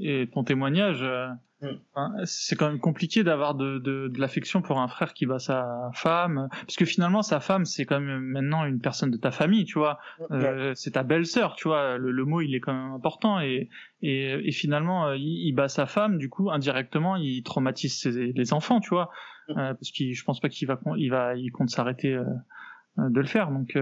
[0.00, 1.28] et ton témoignage euh,
[1.62, 2.24] mm.
[2.24, 5.90] c'est quand même compliqué d'avoir de, de, de l'affection pour un frère qui bat sa
[5.94, 9.64] femme parce que finalement sa femme c'est quand même maintenant une personne de ta famille
[9.64, 10.34] tu vois mm.
[10.34, 13.68] euh, c'est ta belle-sœur tu vois le, le, mot il est quand même important et
[14.02, 18.32] et, et finalement euh, il, il, bat sa femme du coup indirectement il traumatise ses,
[18.32, 19.10] les enfants tu vois
[19.48, 19.58] mm.
[19.58, 22.24] euh, parce que je pense pas qu'il va il va il compte s'arrêter euh,
[22.98, 23.78] de le faire donc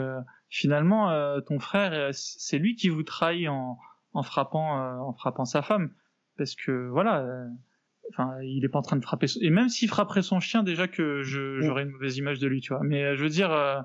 [0.49, 3.79] finalement ton frère c'est lui qui vous trahit en
[4.13, 5.91] en frappant en frappant sa femme
[6.39, 7.47] parce que voilà.
[8.11, 9.27] enfin, il est pas en train de frapper.
[9.43, 12.61] Et même s'il frapperait son chien, déjà que je, j'aurais une mauvaise image de lui,
[12.63, 12.83] tu vois.
[12.83, 13.81] Mais euh, je veux dire, euh,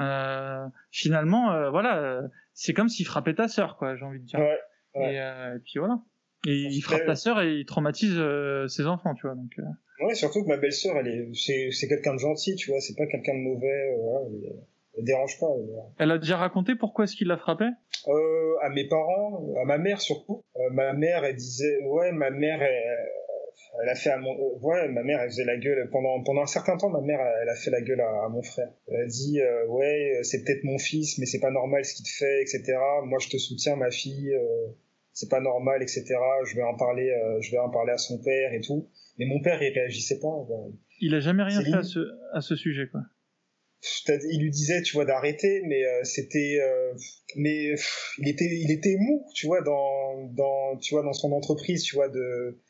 [0.00, 3.94] euh, finalement, euh, voilà, euh, c'est comme s'il frappait ta sœur, quoi.
[3.96, 4.40] J'ai envie de dire.
[4.40, 4.58] Ouais,
[4.96, 5.14] ouais.
[5.14, 6.00] Et, euh, et puis voilà.
[6.46, 9.34] Et il frappe ta sœur et il traumatise euh, ses enfants, tu vois.
[9.34, 9.62] Donc, euh,
[10.04, 11.28] Ouais, surtout que ma belle-sœur, elle est,
[11.72, 14.62] c'est, quelqu'un de gentil, tu vois, c'est pas quelqu'un de mauvais, euh, voilà, elle, elle
[15.02, 15.48] dérange pas.
[15.98, 17.64] elle a déjà raconté pourquoi est-ce qu'il l'a frappé?
[18.06, 20.44] Euh, à mes parents, à ma mère surtout.
[20.56, 23.08] Euh, ma mère, elle disait, ouais, ma mère, elle,
[23.82, 26.42] elle a fait à mon, euh, ouais, ma mère, elle faisait la gueule pendant pendant
[26.42, 26.90] un certain temps.
[26.90, 28.68] Ma mère, elle a fait la gueule à, à mon frère.
[28.88, 32.04] Elle a dit, euh, ouais, c'est peut-être mon fils, mais c'est pas normal ce qu'il
[32.04, 32.76] te fait, etc.
[33.04, 34.32] Moi, je te soutiens, ma fille.
[34.34, 34.66] euh,
[35.16, 36.04] c'est pas normal, etc.
[36.44, 38.88] Je vais en parler, euh, je vais en parler à son père et tout.
[39.18, 40.28] Mais mon père, il réagissait pas.
[41.00, 42.00] Il a jamais rien fait à ce,
[42.32, 43.00] à ce sujet, quoi.
[44.08, 46.92] Il lui disait tu vois d'arrêter mais euh, c'était euh,
[47.36, 51.32] mais pff, il était il était mou tu vois dans dans tu vois dans son
[51.32, 52.60] entreprise tu vois de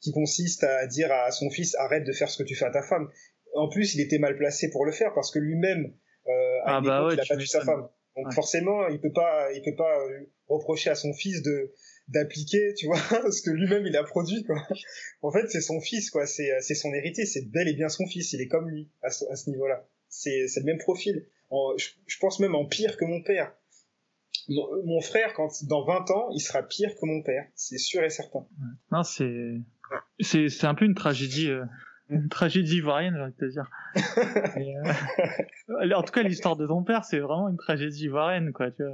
[0.00, 2.70] qui consiste à dire à son fils arrête de faire ce que tu fais à
[2.70, 3.08] ta femme.
[3.54, 5.92] En plus il était mal placé pour le faire parce que lui-même
[6.28, 7.88] euh, à Ah bah ouais, il a tu battu sa femme.
[8.16, 8.34] Donc Ouais.
[8.34, 11.72] forcément il peut pas il peut pas euh, reprocher à son fils de
[12.08, 12.98] d'appliquer tu vois
[13.32, 14.56] ce que lui-même il a produit quoi.
[15.22, 16.26] En fait c'est son fils quoi.
[16.26, 17.26] C'est c'est son héritier.
[17.26, 18.32] C'est bel et bien son fils.
[18.32, 21.88] Il est comme lui à ce, à ce niveau-là c'est le même profil en- je,
[22.06, 23.52] je pense même en pire que mon père
[24.48, 28.02] mon, mon frère quand dans 20 ans il sera pire que mon père c'est sûr
[28.04, 28.46] et certain
[28.92, 29.60] Non, c'est,
[30.20, 31.64] c'est, c'est un peu une tragédie, euh,
[32.08, 33.70] une tragédie ivoirienne, j'ai envie de te dire.
[34.60, 38.70] Et, euh, en tout cas, l'histoire de ton père, c'est vraiment une tragédie ivoirienne, quoi,
[38.72, 38.92] tu vois.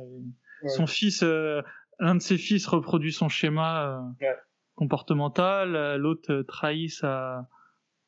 [0.62, 0.68] Ouais.
[0.68, 1.62] Son fils, euh,
[1.98, 4.34] l'un de ses fils reproduit son schéma euh, Ouais.
[4.74, 7.48] comportemental, euh, l'autre euh, trahit sa,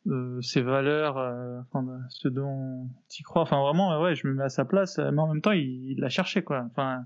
[0.06, 3.42] euh, ses valeurs, euh, enfin, euh, ce dont tu crois.
[3.42, 5.52] Enfin, vraiment, euh, ouais, je me mets à sa place, euh, mais en même temps,
[5.52, 6.64] il il l'a cherché, quoi.
[6.70, 7.04] Enfin,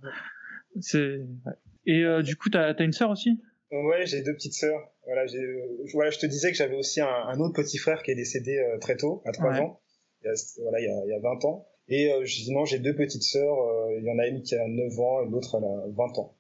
[0.80, 1.18] c'est.
[1.18, 1.52] ouais.
[1.86, 3.40] Et euh, du coup, t'as as une sœur aussi?
[3.72, 7.54] Ouais j'ai deux petites sœurs voilà je te disais que j'avais aussi un, un autre
[7.54, 9.60] petit frère qui est décédé très tôt à 3 Ouais.
[9.60, 9.80] ans
[10.22, 12.10] il y a, voilà il y a, il y a 20 ans et
[12.50, 13.56] non j'ai deux petites sœurs
[13.98, 16.36] il y en a une qui a 9 ans et l'autre elle a 20 ans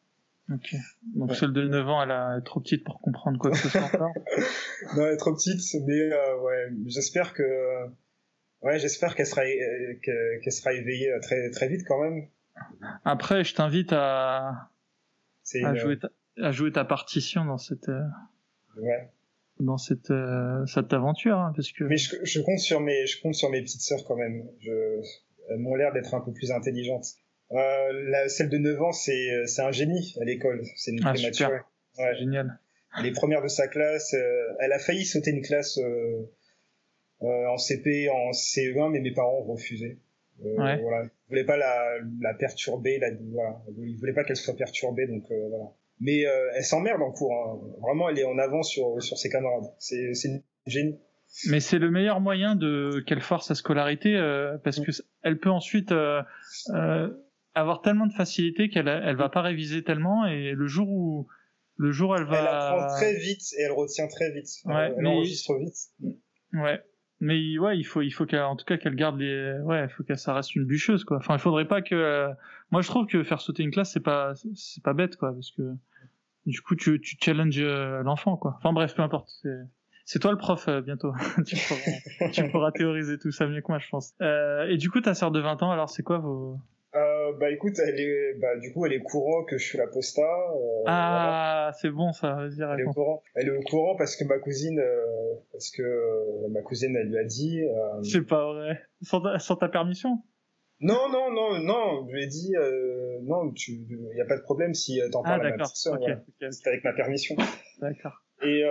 [0.50, 0.74] Ok.
[1.14, 1.36] Donc Ouais.
[1.36, 3.68] celle de 9 ans, elle a- elle est trop petite pour comprendre quoi que ce
[3.68, 4.10] soit encore.
[4.96, 7.86] non elle est trop petite mais euh, ouais j'espère que
[8.62, 12.26] ouais j'espère qu'elle sera euh, que- qu'elle sera éveillée euh, très très vite quand même
[13.04, 14.70] Après, je t'invite à,
[15.42, 18.02] c'est à, une- jouer ta, à jouer ta partition dans cette, euh,
[18.76, 19.10] ouais
[19.60, 23.22] dans cette, euh, cette aventure, hein, parce que Mais je, je compte sur mes, je
[23.22, 24.44] compte sur mes petites sœurs quand même.
[24.60, 25.00] Je,
[25.50, 27.06] elles m'ont l'air d'être un peu plus intelligentes.
[27.52, 30.62] Euh, la, celle de 9 ans, c'est, c'est un génie à l'école.
[30.76, 31.60] C'est une Ah, prématurée.
[31.98, 32.16] Ouais.
[32.18, 32.58] génial.
[32.98, 34.14] Elle est première de sa classe.
[34.14, 36.28] euh, elle a failli sauter une classe euh,
[37.22, 39.98] euh, en CP, en CE1, mais mes parents ont refusé.
[40.44, 40.80] Euh, Ouais.
[40.82, 41.04] Voilà.
[41.04, 42.98] Ils voulaient pas la, la perturber.
[42.98, 43.60] La, voilà.
[43.78, 45.64] Ils voulaient pas qu'elle soit perturbée, donc euh, voilà.
[46.00, 47.32] Mais euh, elle s'emmerde en cours.
[47.32, 47.60] Hein.
[47.80, 49.70] Vraiment, elle est en avant sur, sur ses camarades.
[49.78, 50.98] C'est, c'est une génie.
[51.48, 54.84] Mais c'est le meilleur moyen de qu'elle force sa scolarité, euh, parce Mm.
[54.84, 54.90] que
[55.22, 56.20] elle peut ensuite euh,
[56.74, 57.08] euh,
[57.54, 61.26] avoir tellement de facilité qu'elle elle va pas réviser tellement, et le jour où
[61.76, 64.48] le jour elle va Elle apprend très vite et elle retient très vite.
[64.64, 65.76] Ouais, elle elle mais- enregistre vite.
[66.52, 66.82] Ouais.
[67.24, 69.88] Mais ouais, il faut, il faut qu'elle, en tout cas, qu'elle garde les, ouais, il
[69.90, 71.18] faut que ça reste une bûcheuse, quoi.
[71.18, 72.28] Enfin, il faudrait pas que, euh,
[72.72, 75.52] moi, je trouve que faire sauter une classe, c'est pas, c'est pas bête, quoi, parce
[75.52, 75.62] que,
[76.46, 78.54] du coup, tu, tu challenges euh, l'enfant, quoi.
[78.58, 79.28] Enfin, bref, peu importe.
[79.40, 79.56] C'est,
[80.04, 81.12] c'est toi le prof, euh, bientôt.
[81.46, 84.14] tu, pourras, tu pourras théoriser tout ça mieux que moi, je pense.
[84.20, 86.58] Euh, et du coup, ta sœur de 20 ans, alors, c'est quoi vos,
[87.32, 89.78] Euh, bah écoute, elle est, bah du coup, elle est au courant que je suis
[89.78, 90.22] la posta.
[90.22, 91.66] euh, voilà.
[91.68, 93.22] ah, c'est bon, ça, vas-y, Elle est au courant.
[93.34, 95.04] Elle est au courant parce que ma cousine, euh,
[95.52, 97.60] parce que euh, ma cousine, elle lui a dit.
[98.02, 98.80] C'est pas vrai.
[99.02, 100.18] Sans ta, sans ta permission?
[100.80, 102.06] Non, non, non, non.
[102.08, 102.52] Je lui ai dit,
[103.22, 105.76] non, tu, il y a pas de problème si t'en Ah, parles à ma petite
[105.76, 105.94] sœur.
[105.94, 106.16] Ok, voilà.
[106.16, 107.36] ok, ok, C'est avec ma permission.
[107.80, 108.14] d'accord.
[108.44, 108.64] Et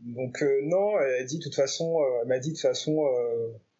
[0.00, 2.96] donc non, elle a dit de toute façon, elle m'a dit de toute façon,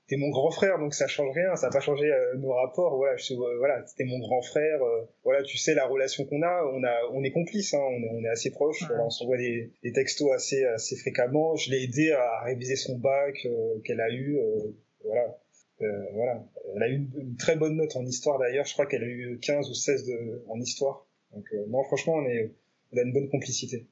[0.08, 2.96] t'es mon grand frère, donc ça change rien, ça n'a pas changé euh, nos rapports.
[2.96, 4.82] Voilà, je, euh, voilà, t'es mon grand frère.
[4.82, 8.02] euh, voilà, tu sais la relation qu'on a, on a, on est complices, hein, on,
[8.02, 8.82] est, on est assez proches.
[8.88, 11.54] Voilà, on s'envoie des, des textos assez, assez fréquemment.
[11.56, 14.38] Je l'ai aidé à réviser son bac euh, qu'elle a eu.
[14.38, 14.74] euh,
[15.04, 15.38] voilà.
[15.80, 16.44] Euh, voilà.
[16.74, 18.64] Elle a eu une, une très bonne note en histoire d'ailleurs.
[18.66, 21.06] Je crois qu'elle a eu 15 ou 16 de, en histoire.
[21.34, 22.50] Donc euh, non, franchement, on, est,
[22.92, 23.86] on a une bonne complicité.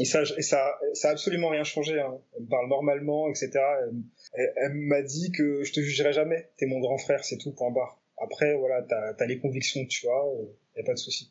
[0.00, 2.00] Et ça, et ça, ça a absolument rien changé.
[2.00, 2.18] Hein.
[2.36, 3.50] Elle me parle normalement, etc.
[4.34, 6.50] Elle, m'a dit que je te jugerai jamais.
[6.56, 7.52] T'es mon grand frère, c'est tout.
[7.52, 8.00] Point barre.
[8.18, 10.10] Après, voilà, t'as as les convictions tu as.
[10.10, 10.46] euh,
[10.76, 11.30] y a pas de souci.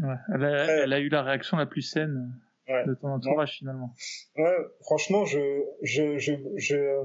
[0.00, 0.14] Ouais.
[0.34, 0.80] Elle a, Ouais.
[0.84, 2.32] elle a eu la réaction la plus saine
[2.68, 2.84] Ouais.
[2.86, 3.92] de ton entourage, finalement.
[4.36, 5.38] Ouais, franchement, je,
[5.82, 7.02] je, je, je,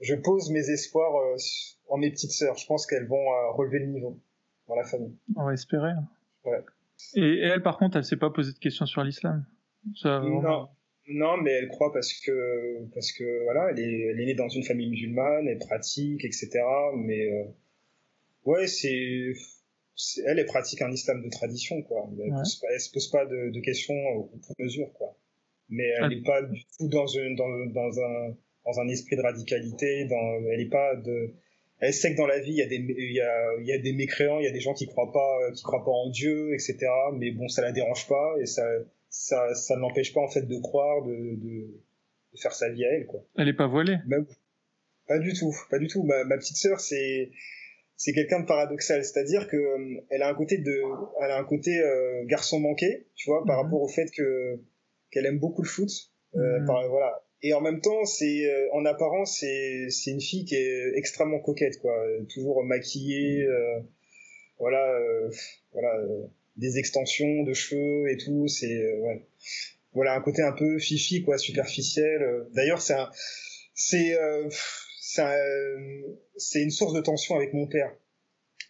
[0.00, 1.36] je pose mes espoirs euh,
[1.88, 2.56] en mes petites sœurs.
[2.56, 4.18] Je pense qu'elles vont euh, relever le niveau
[4.68, 5.16] dans la famille.
[5.36, 5.90] On va espérer.
[5.90, 6.08] hein.
[6.44, 6.62] Ouais.
[7.16, 9.44] Et, et elle, par contre, elle s'est pas posé de questions sur l'islam?
[9.94, 10.68] Ça, Non,
[11.08, 14.48] Non, mais elle croit parce que parce que voilà, elle est, elle est née dans
[14.48, 16.50] une famille musulmane, elle pratique, etc.
[16.96, 17.44] Mais euh,
[18.44, 19.32] ouais, c'est
[20.26, 22.08] elle, elle pratique un islam de tradition, quoi.
[22.18, 23.94] Elle, ne se pose pas de, de questions
[24.46, 25.16] pour mesure, quoi.
[25.68, 29.22] Mais elle n'est pas du tout dans, une, dans, dans, un, dans un esprit de
[29.22, 30.04] radicalité.
[30.06, 31.34] Dans, elle n'est pas de.
[31.78, 33.72] Elle sait que dans la vie, il y a des, il y a, il y
[33.72, 36.10] a des mécréants, il y a des gens qui croient pas, qui croient pas en
[36.10, 36.76] Dieu, etc.
[37.14, 38.64] Mais bon, ça la dérange pas et ça,
[39.10, 41.82] ça, ça ne l'empêche pas en fait de croire, de, de,
[42.32, 43.24] de, faire sa vie à elle, quoi.
[43.36, 43.98] Elle est pas voilée.
[44.06, 44.26] Même,
[45.06, 46.04] pas du tout, pas du tout.
[46.04, 47.30] Ma, ma petite sœur, c'est
[47.96, 50.80] c'est quelqu'un de paradoxal, c'est-à-dire que euh, elle a un côté de,
[51.22, 53.64] elle a un côté euh, garçon manqué, tu vois, par mhm.
[53.64, 54.58] rapport au fait que
[55.10, 55.90] qu'elle aime beaucoup le foot,
[56.36, 56.66] euh, mhm.
[56.66, 57.22] par, voilà.
[57.42, 61.40] Et en même temps, c'est euh, en apparence, c'est c'est une fille qui est extrêmement
[61.40, 61.92] coquette, quoi,
[62.32, 63.80] toujours maquillée, euh,
[64.58, 64.98] voilà,
[65.72, 66.00] voilà,
[66.56, 69.26] des extensions de cheveux et tout, c'est ouais.
[69.92, 72.46] voilà un côté un peu fifi, quoi, superficiel.
[72.52, 73.10] D'ailleurs, c'est un,
[73.74, 74.16] c'est
[76.36, 77.92] c'est une source de tension avec mon père.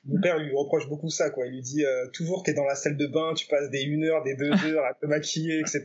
[0.05, 1.47] Mon père lui reproche beaucoup ça, quoi.
[1.47, 4.05] Il lui dit euh, toujours t'es dans la salle de bain, tu passes des une
[4.05, 5.85] heure, des deux heures à te maquiller, etc.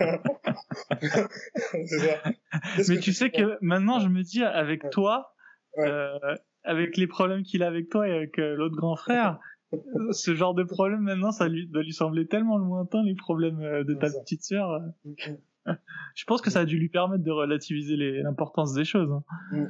[2.88, 5.32] Mais tu sais que maintenant je me dis avec toi,
[5.78, 6.18] euh,
[6.64, 9.38] avec les problèmes qu'il a avec toi et avec euh, l'autre grand frère,
[10.12, 13.84] ce genre de problème maintenant ça lui doit lui sembler tellement lointain les problèmes euh,
[13.84, 14.80] de ta petite sœur.
[15.04, 15.36] Mm, mm
[16.14, 19.10] je pense que ça a dû lui permettre de relativiser l'importance des choses.
[19.10, 19.24] Hein.
[19.52, 19.66] Mm.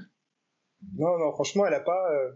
[0.99, 2.33] Non, non, franchement, elle a pas, euh,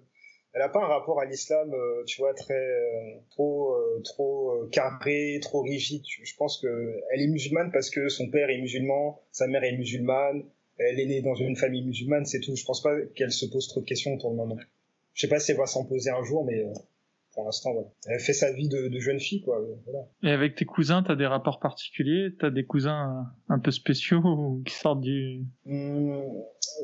[0.55, 5.39] elle a pas un rapport à l'islam, euh, tu vois, très euh, trop, trop carré,
[5.43, 6.03] trop rigide.
[6.07, 9.77] Je pense que elle est musulmane parce que son père est musulman, sa mère est
[9.77, 10.45] musulmane,
[10.79, 12.57] elle est née dans une famille musulmane, c'est tout.
[12.57, 14.57] Je pense pas qu'elle se pose trop de questions pour le moment.
[15.15, 16.65] Je sais pas si elle va s'en poser un jour, mais
[17.41, 17.89] pour l'instant, voilà.
[18.07, 19.65] Elle fait sa vie de, de jeune fille, quoi.
[19.87, 20.07] Voilà.
[20.23, 22.35] Et avec tes cousins, t'as des rapports particuliers?
[22.39, 25.47] T'as des cousins un peu spéciaux qui sortent du...
[25.65, 26.21] Mmh,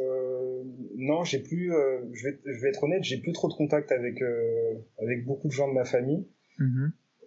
[0.01, 0.63] euh,
[0.97, 1.75] non, j'ai plus...
[1.75, 5.27] Euh, je, vais, je vais être honnête, j'ai plus trop de contact avec, euh, avec
[5.27, 6.27] beaucoup de gens de ma famille.
[6.59, 6.87] Mmh.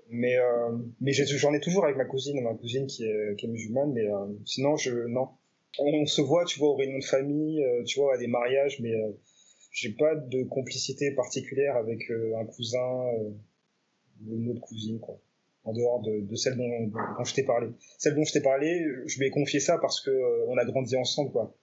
[0.10, 0.38] Mais,
[1.00, 4.08] mais j'en ai toujours avec ma cousine, ma cousine qui est, qui est musulmane, mais
[4.46, 5.06] sinon, je...
[5.06, 5.28] Non.
[5.78, 8.92] On se voit, tu vois, au réunions de famille, tu vois, à des mariages, mais
[9.72, 13.30] j'ai pas de complicité particulière avec euh, un cousin euh,
[14.26, 15.20] ou une autre cousine, quoi.
[15.66, 17.68] En dehors de, de celle dont, dont, je t'ai parlé.
[17.98, 20.66] Celle dont je t'ai parlé, je lui ai confié ça parce que euh, on a
[20.66, 21.56] grandi ensemble, quoi.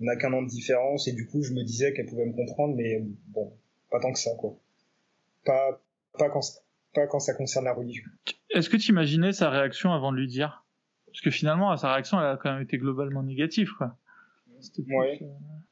[0.00, 2.32] On a qu'un an de différence et du coup, je me disais qu'elle pouvait me
[2.32, 3.52] comprendre, mais bon,
[3.90, 4.56] pas tant que ça, quoi.
[5.44, 5.82] Pas,
[6.18, 6.40] pas quand,
[6.94, 8.04] pas quand ça concerne la religion.
[8.50, 10.64] Est-ce que tu imaginais sa réaction avant de lui dire?
[11.06, 13.96] Parce que finalement, sa réaction, elle a quand même été globalement négative, quoi.
[14.88, 15.20] Ouais.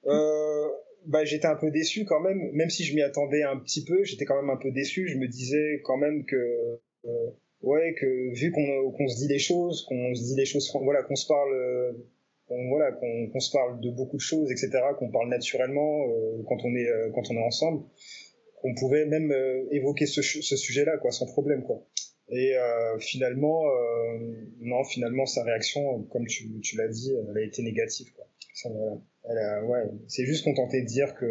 [0.07, 0.69] Euh,
[1.07, 4.05] bah, j'étais un peu déçu quand même, même si je m'y attendais un petit peu,
[4.05, 5.09] j'étais quand même un peu déçu.
[5.09, 7.31] Je me disais quand même que, euh,
[7.63, 11.03] ouais, que vu qu'on qu'on se dit des choses, qu'on se dit des choses, voilà,
[11.03, 11.97] qu'on se parle,
[12.49, 16.89] qu'on se parle de beaucoup de choses, etc., qu'on parle naturellement euh, quand on est
[16.89, 17.85] euh, quand on est ensemble,
[18.61, 19.33] qu'on pouvait même
[19.71, 21.87] évoquer ce, sujet-là, quoi, sans problème, quoi.
[22.31, 22.55] Et
[22.99, 23.63] finalement,
[24.61, 28.09] non, finalement, sa réaction, comme tu, tu l'as dit, elle a été négative.
[28.61, 28.69] Ça,
[29.23, 31.27] voilà ouais, c'est juste contenté de dire que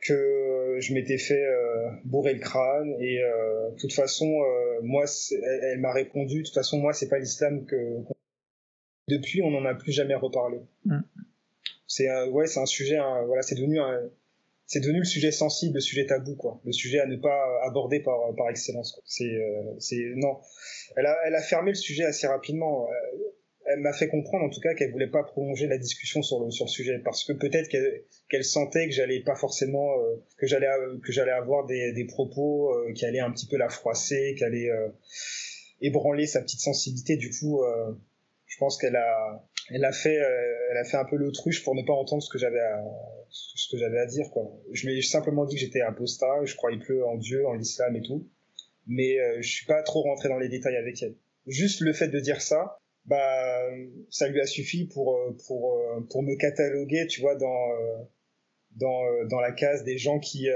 [0.00, 5.04] que je m'étais fait euh, bourrer le crâne et euh, de toute façon euh, moi
[5.62, 7.76] elle, m'a répondu de toute façon moi c'est pas l'islam que
[9.06, 10.58] depuis on n'en a plus jamais reparlé.
[10.86, 11.02] Mm.
[11.86, 13.78] C'est ouais c'est un sujet voilà c'est devenu
[14.66, 16.60] c'est devenu le sujet sensible, le sujet tabou, quoi.
[16.64, 18.98] Le sujet à ne pas aborder par, par excellence.
[19.04, 19.38] C'est,
[19.78, 20.38] c'est, non.
[20.96, 22.88] Elle a, elle a fermé le sujet assez rapidement
[23.66, 26.50] elle m'a fait comprendre en tout cas qu'elle voulait pas prolonger la discussion sur le
[26.50, 30.46] sur le sujet parce que peut-être qu'elle qu'elle sentait que j'allais pas forcément euh, que
[30.46, 30.68] j'allais
[31.04, 34.44] que j'allais avoir des, des propos euh, qui allaient un petit peu la froisser, qui
[34.44, 34.88] allaient euh,
[35.80, 37.16] ébranler sa petite sensibilité.
[37.16, 37.62] Du coup,
[38.46, 40.18] je pense qu'elle a elle a fait
[40.70, 42.82] elle a fait un peu l'autruche pour ne pas entendre ce que j'avais à
[43.30, 44.52] ce que j'avais à dire quoi.
[44.72, 47.96] Je lui ai simplement dit que j'étais apostat, je croyais plus en Dieu, en l'islam
[47.96, 48.28] et tout,
[48.86, 51.16] mais je suis pas trop rentré dans les détails avec elle.
[51.46, 53.68] Juste le fait de dire ça, bah
[54.10, 58.02] ça lui a suffi pour euh, pour euh, pour me cataloguer tu vois dans euh,
[58.76, 60.48] dans dans la case des gens qui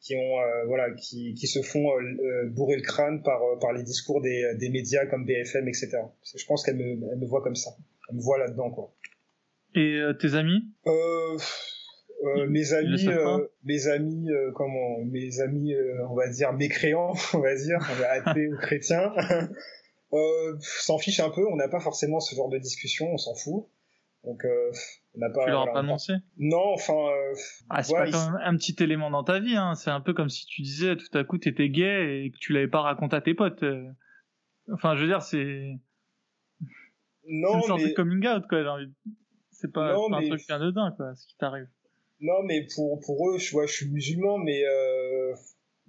[0.00, 0.36] qui ont
[0.66, 1.88] voilà qui qui se font
[2.48, 6.64] bourrer le crâne par par les discours des des médias comme BFM etc je pense
[6.64, 7.70] qu'elle me elle me voit comme ça.
[8.08, 8.92] Elle me voit là dedans quoi.
[9.74, 10.64] Et tes amis?
[12.22, 15.74] Euh, mes amis, euh, mes amis, comment, mes amis,
[16.08, 17.78] on va dire mécréants, on va dire,
[18.10, 19.12] athées ou chrétiens,
[20.12, 21.46] euh, s'en fiche un peu.
[21.46, 23.06] On n'a pas forcément ce genre de discussion.
[23.12, 23.66] On s'en fout.
[24.24, 24.72] Donc, euh,
[25.14, 25.44] on n'a pas.
[25.44, 26.14] Tu leur as pas annoncé?
[26.36, 26.94] Non, enfin.
[26.94, 27.34] Euh,
[27.70, 29.56] ah, c'est pas quand même un petit élément dans ta vie.
[29.56, 29.74] Hein.
[29.74, 32.52] C'est un peu comme si tu disais tout à coup t'étais gay et que tu
[32.52, 33.64] l'avais pas raconté à tes potes.
[34.72, 35.78] Enfin, je veux dire, c'est.
[37.26, 38.78] non, une sorte de coming out, quoi.
[39.50, 41.68] C'est pas, pas un truc anodin, quoi, ce qui t'arrive.
[42.20, 45.34] Non, mais pour, pour eux, je, vois, je suis musulman, mais, euh,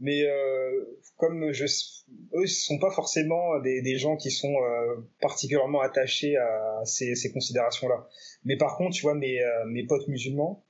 [0.02, 4.96] mais euh, comme je, eux, ce sont pas forcément des, des gens qui sont euh,
[5.22, 8.08] particulièrement attachés à ces, ces considérations-là.
[8.44, 10.66] Mais par contre, tu vois, mes, euh, mes potes musulmans,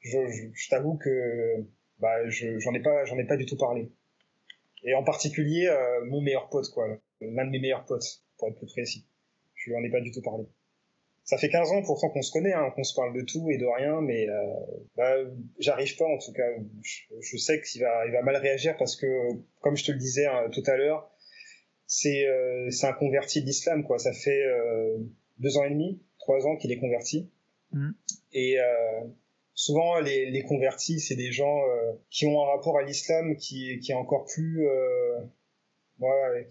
[0.00, 1.64] je, je, je t'avoue que
[2.00, 3.92] bah, j'en ai pas, j'en ai pas du tout parlé.
[4.82, 5.72] Et en particulier,
[6.06, 6.86] mon meilleur pote, quoi,
[7.22, 9.06] l'un de mes meilleurs potes, pour être plus précis.
[9.54, 10.44] Je lui en ai pas du tout parlé
[11.24, 13.56] ça fait 15 ans pourtant qu'on se connaît, hein, qu'on se parle de tout et
[13.56, 14.34] de rien, mais euh,
[14.96, 15.16] bah,
[15.58, 16.46] j'arrive pas en tout cas.
[16.82, 19.06] Je, sais qu'il va, il va mal réagir parce que,
[19.60, 21.10] comme je te le disais hein, tout à l'heure,
[21.86, 23.98] c'est euh, un converti de l'islam quoi.
[23.98, 24.98] Ça fait euh,
[25.38, 27.30] deux ans et demi, trois ans qu'il est converti.
[27.72, 27.90] Mmh.
[28.32, 29.00] Et euh,
[29.54, 33.78] souvent les, les convertis, c'est des gens euh, qui ont un rapport à l'islam qui,
[33.80, 34.66] qui est encore plus
[36.00, 36.48] ouais,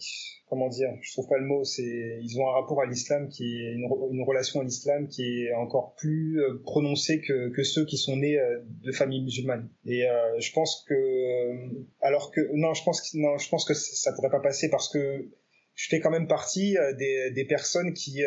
[0.47, 3.43] comment dire, je trouve pas le mot, c'est, ils ont un rapport à l'islam qui
[3.43, 7.97] est une, relation à l'islam qui est encore plus euh, prononcée que, que ceux qui
[7.97, 9.69] sont nés euh, de familles musulmanes.
[9.85, 10.95] Et euh, je pense que,
[12.01, 14.89] alors que, non, je pense que, non, je pense que ça pourrait pas passer parce
[14.89, 15.29] que
[15.75, 18.21] je fais quand même partie des, des personnes qui,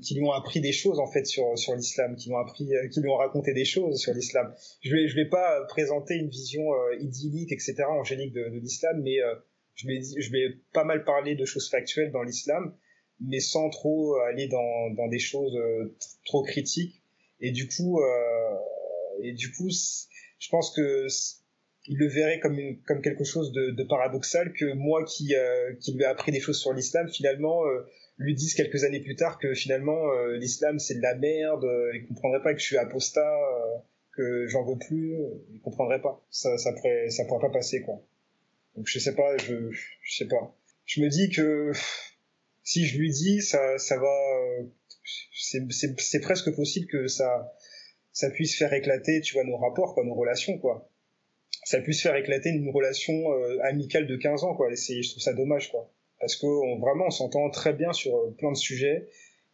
[0.00, 2.70] qui lui ont appris des choses en fait sur, sur l'islam, qui lui ont appris,
[2.92, 4.54] qui lui ont raconté des choses sur l'islam.
[4.82, 6.62] Je vais, je vais pas présenter une vision
[7.00, 9.18] idyllique, etc., angélique de, de l'islam, mais
[9.78, 12.74] je vais, je vais pas mal parler de choses factuelles dans l'islam,
[13.20, 17.02] mais sans trop aller dans, dans des choses euh, trop critiques.
[17.40, 18.56] Et du coup, euh,
[19.22, 21.06] et du coup, je pense que
[21.86, 25.92] il le verrait comme comme quelque chose de, de paradoxal que moi qui euh, qui
[25.94, 27.86] lui ai appris des choses sur l'islam finalement euh,
[28.18, 31.64] lui dise quelques années plus tard que finalement l'islam c'est de la merde
[31.94, 33.38] il comprendrait pas que je suis apostat
[34.12, 35.14] que j'en veux plus
[35.52, 38.02] il comprendrait pas ça ça pourrait ça pourrait pas passer quoi
[38.78, 40.56] donc je sais pas, je, je sais pas.
[40.84, 41.72] Je me dis que
[42.62, 44.14] si je lui dis, ça, ça va,
[45.40, 47.52] c'est presque possible que ça,
[48.12, 50.88] ça puisse faire éclater, tu vois, nos rapports, quoi, nos relations, quoi.
[51.64, 54.70] Ça puisse faire éclater une relation euh, amicale de 15 ans, quoi.
[54.70, 55.92] Et je trouve ça dommage, quoi.
[56.20, 56.46] Parce que
[56.78, 59.08] vraiment, on s'entend très bien sur euh, plein de sujets.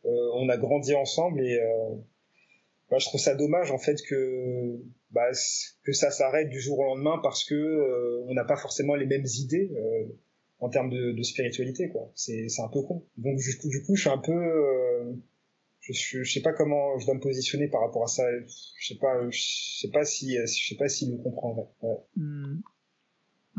[0.04, 1.58] Euh, on a grandi ensemble et
[2.90, 4.78] bah, je trouve ça dommage en fait que
[5.14, 5.30] bah,
[5.84, 9.06] que ça s'arrête du jour au lendemain parce que euh, on n'a pas forcément les
[9.06, 10.12] mêmes idées euh,
[10.58, 12.10] en termes de, spiritualité quoi.
[12.14, 13.06] C'est un peu con.
[13.16, 15.12] Donc du coup je suis un peu euh,
[15.80, 15.92] je,
[16.22, 18.24] je, sais pas comment je dois me positionner par rapport à ça.
[18.76, 22.60] Je sais pas je sais pas si je sais pas s'il me comprendrait ouais, hmm.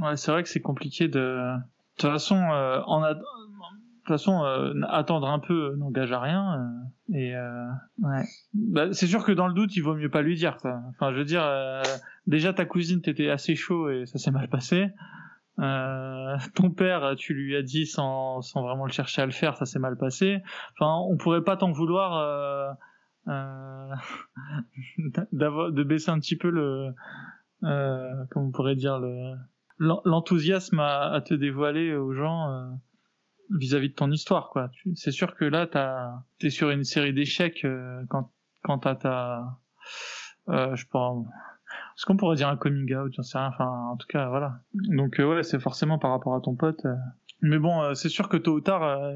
[0.02, 1.62] ouais c'est vrai que c'est compliqué de de
[1.98, 3.22] toute façon en a de
[4.08, 6.54] toute façon, euh, attendre un peu n'engage à rien.
[6.54, 7.66] Euh, et euh,
[8.04, 8.24] ouais.
[8.54, 10.58] bah, c'est sûr que dans le doute, il vaut mieux pas lui dire.
[10.58, 10.80] Quoi.
[10.90, 11.44] Enfin, je veux dire,
[12.28, 14.90] déjà ta cousine t'étais assez chaud et ça s'est mal passé.
[15.58, 19.66] ton père, tu lui as dit sans, sans vraiment le chercher à le faire, ça
[19.66, 20.44] s'est mal passé.
[20.74, 22.78] Enfin, on pourrait pas t'en vouloir
[25.32, 26.94] d'avoir de baisser un petit peu le,
[27.62, 29.34] comment on pourrait dire le
[29.78, 32.78] l'enthousiasme à, à, te dévoiler aux gens
[33.50, 34.70] vis-à-vis de ton histoire, quoi.
[34.96, 35.68] C'est sûr que là,
[36.40, 38.32] t'es sur une série d'échecs euh, quand,
[38.64, 39.60] quand t'as ta,
[40.50, 41.14] euh, je pas,
[41.96, 44.60] est-ce qu'on pourrait dire un coming out, j'en sais rien, enfin, en tout cas, voilà.
[44.74, 46.86] Donc, euh, ouais, c'est forcément par rapport à ton pote.
[46.86, 46.96] Euh.
[47.42, 49.12] Mais bon, c'est sûr que tôt ou tard,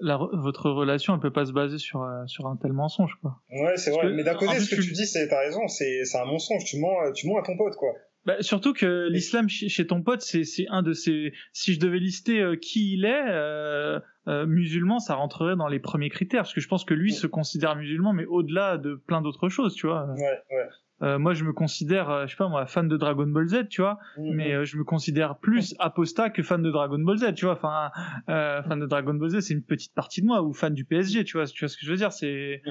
[0.00, 3.40] la, votre relation, elle peut pas se baser sur, sur un tel mensonge, quoi.
[3.50, 4.12] Ouais, c'est vrai.
[4.12, 4.88] Mais d'un côté, ce que tu...
[4.88, 6.64] tu dis, c'est, t'as raison, c'est, c'est un mensonge.
[6.64, 7.90] Tu mens, tu mens à ton pote, quoi.
[8.26, 11.32] Bah, surtout que l'islam chez ton pote, c'est un de ces.
[11.52, 15.78] Si je devais lister euh, qui il est, euh, euh, musulman, ça rentrerait dans les
[15.78, 19.20] premiers critères, parce que je pense que lui se considère musulman, mais au-delà de plein
[19.20, 20.06] d'autres choses, tu vois.
[20.14, 20.68] Ouais, ouais.
[21.02, 23.68] Euh, moi, je me considère, euh, je sais pas moi, fan de Dragon Ball Z,
[23.68, 24.34] tu vois, mm-hmm.
[24.34, 27.54] mais euh, je me considère plus apostat que fan de Dragon Ball Z, tu vois.
[27.54, 27.90] Enfin,
[28.26, 31.24] fan de Dragon Ball Z, c'est une petite partie de moi, ou fan du PSG,
[31.24, 31.46] tu vois.
[31.46, 32.62] Tu vois ce que je veux dire C'est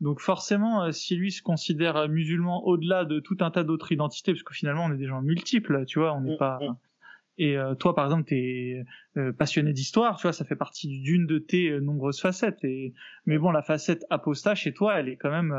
[0.00, 4.42] donc forcément, si lui se considère musulman au-delà de tout un tas d'autres identités, parce
[4.42, 6.58] que finalement, on est des gens multiples, tu vois, on n'est pas.
[6.58, 6.76] Mm-hmm.
[7.38, 8.84] Et toi, par exemple, t'es
[9.16, 12.64] es passionné d'histoire, tu vois, ça fait partie d'une de tes nombreuses facettes.
[12.64, 12.94] Et
[13.26, 15.54] mais bon, la facette apostat chez toi, elle est quand même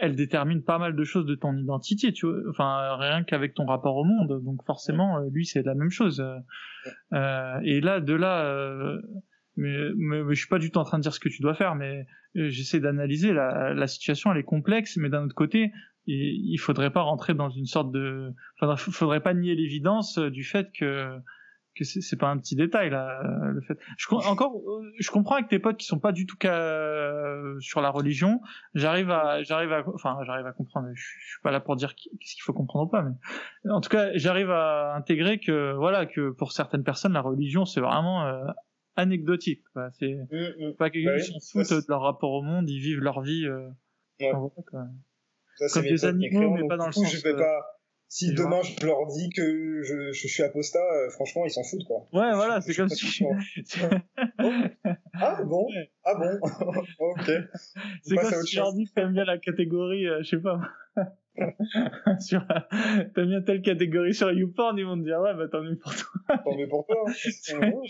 [0.00, 2.38] elle détermine pas mal de choses de ton identité, tu vois.
[2.50, 4.42] Enfin, rien qu'avec ton rapport au monde.
[4.44, 6.24] Donc forcément, euh, lui, c'est la même chose.
[7.12, 9.00] Euh, et là, de là, euh,
[9.56, 11.54] mais, mais, je suis pas du tout en train de dire ce que tu dois
[11.54, 14.32] faire, mais euh, j'essaie d'analyser la, la situation.
[14.32, 15.72] Elle est complexe, mais d'un autre côté,
[16.06, 20.44] il, il faudrait pas rentrer dans une sorte de, faudrait, faudrait pas nier l'évidence du
[20.44, 21.18] fait que
[21.74, 24.60] que c'est pas un petit détail là le fait je encore
[24.98, 26.36] je comprends avec tes potes qui sont pas du tout
[27.60, 28.40] sur la religion
[28.74, 32.34] j'arrive à j'arrive à enfin j'arrive à comprendre je, suis pas là pour dire qu'est-ce
[32.34, 36.30] qu'il faut comprendre ou pas mais en tout cas j'arrive à intégrer que voilà que
[36.30, 38.44] pour certaines personnes la religion c'est vraiment euh,
[38.96, 39.62] anecdotique.
[39.98, 40.74] C'est Mm, mm.
[40.76, 43.46] pas qu'ils Bah oui, s'en foutent de leur rapport au monde, ils vivent leur vie.
[43.46, 43.68] euh,
[44.20, 44.32] Ouais.
[44.32, 44.84] en vrai, quoi.
[45.56, 47.60] Ça, Comme des animaux, mais pas dans le sens, Je vais euh, pas.
[48.16, 51.82] Si demain je leur dis que je, je suis apostat, euh, franchement, ils s'en foutent,
[51.84, 52.06] quoi.
[52.12, 53.24] Ouais, Je- voilà, je c'est comme si.
[55.20, 55.66] Ah bon?
[56.04, 56.38] Ah bon?
[57.00, 57.30] Ok.
[58.04, 60.60] C'est comme si tu leur dis que t'aimes bien la catégorie, euh, je sais pas.
[62.20, 62.46] sur,
[63.16, 65.92] t'aimes bien telle catégorie sur YouPorn, ils vont te dire, ouais, bah tant mieux pour
[65.96, 66.36] toi.
[66.44, 66.96] Tant mieux pour toi.
[67.08, 67.12] hein.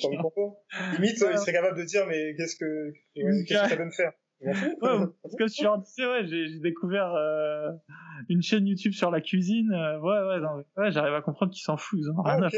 [0.00, 0.56] Tant mieux pour toi.
[0.94, 3.90] Limite, euh, ils seraient capables de dire, mais qu'est-ce que, ouais, qu'est-ce que ça me
[3.90, 4.12] faire?
[4.12, 4.23] Je.
[4.40, 4.52] Ouais,
[5.22, 7.70] parce que si tu leur disais, ouais, j'ai, découvert euh,
[8.28, 11.62] une chaîne YouTube sur la cuisine, euh, ouais, ouais, non, ouais, j'arrive à comprendre qu'ils
[11.62, 12.52] s'en foutent, ils en ont Ah rien à ok.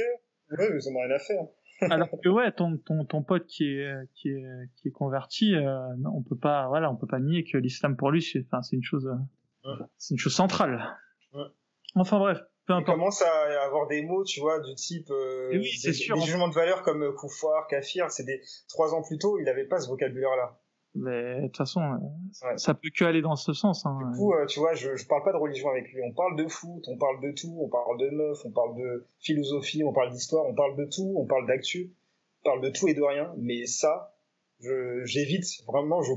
[0.59, 1.45] Ouais, mais ils en ont rien à faire.
[1.93, 4.45] Alors que ouais, ton ton ton pote qui est qui est
[4.77, 5.79] qui est converti, euh,
[6.13, 8.77] on peut pas voilà, on peut pas nier que l'islam pour lui c'est enfin c'est
[8.77, 9.85] une chose euh, Ouais.
[9.99, 10.97] c'est une chose centrale.
[11.35, 11.43] Ouais.
[11.97, 12.97] Enfin bref, peu Il importe.
[12.99, 16.15] commence à avoir des mots, tu vois, du type euh, oui, des, sûr.
[16.17, 18.11] des jugements de valeur comme koufar, kafir.
[18.11, 20.59] C'est des trois ans plus tôt, il avait pas ce vocabulaire-là.
[20.99, 22.57] Mais de toute façon, euh, Ouais.
[22.59, 23.85] ça peut que aller dans ce sens.
[23.87, 23.99] Hein.
[24.13, 26.01] Du coup, euh, tu vois, je, je parle pas de religion avec lui.
[26.03, 29.07] On parle de foot, on parle de tout, on parle de meufs, on parle de
[29.21, 31.93] philosophie, on parle d'histoire, on parle de tout, on parle d'actu,
[32.45, 33.33] on parle de tout et de rien.
[33.39, 34.17] Mais ça,
[34.61, 36.03] je j'évite vraiment.
[36.03, 36.13] Je,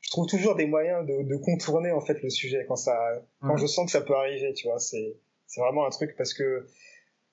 [0.00, 2.96] je trouve toujours des moyens de, de contourner en fait le sujet quand ça,
[3.40, 4.52] quand je sens que ça peut arriver.
[4.54, 5.16] Tu vois, c'est
[5.46, 6.66] c'est vraiment un truc parce que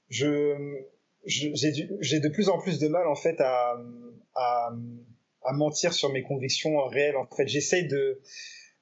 [0.09, 0.55] je
[1.25, 3.77] je- j'ai du- j'ai de plus en plus de mal en fait à
[4.35, 4.71] à
[5.43, 7.17] à mentir sur mes convictions réelles.
[7.17, 8.21] En fait, j'essaye de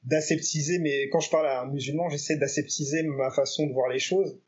[0.03, 3.99] d'aseptiser, mais quand je parle à un musulman, j'essaie d'aseptiser ma façon de voir les
[3.99, 4.39] choses,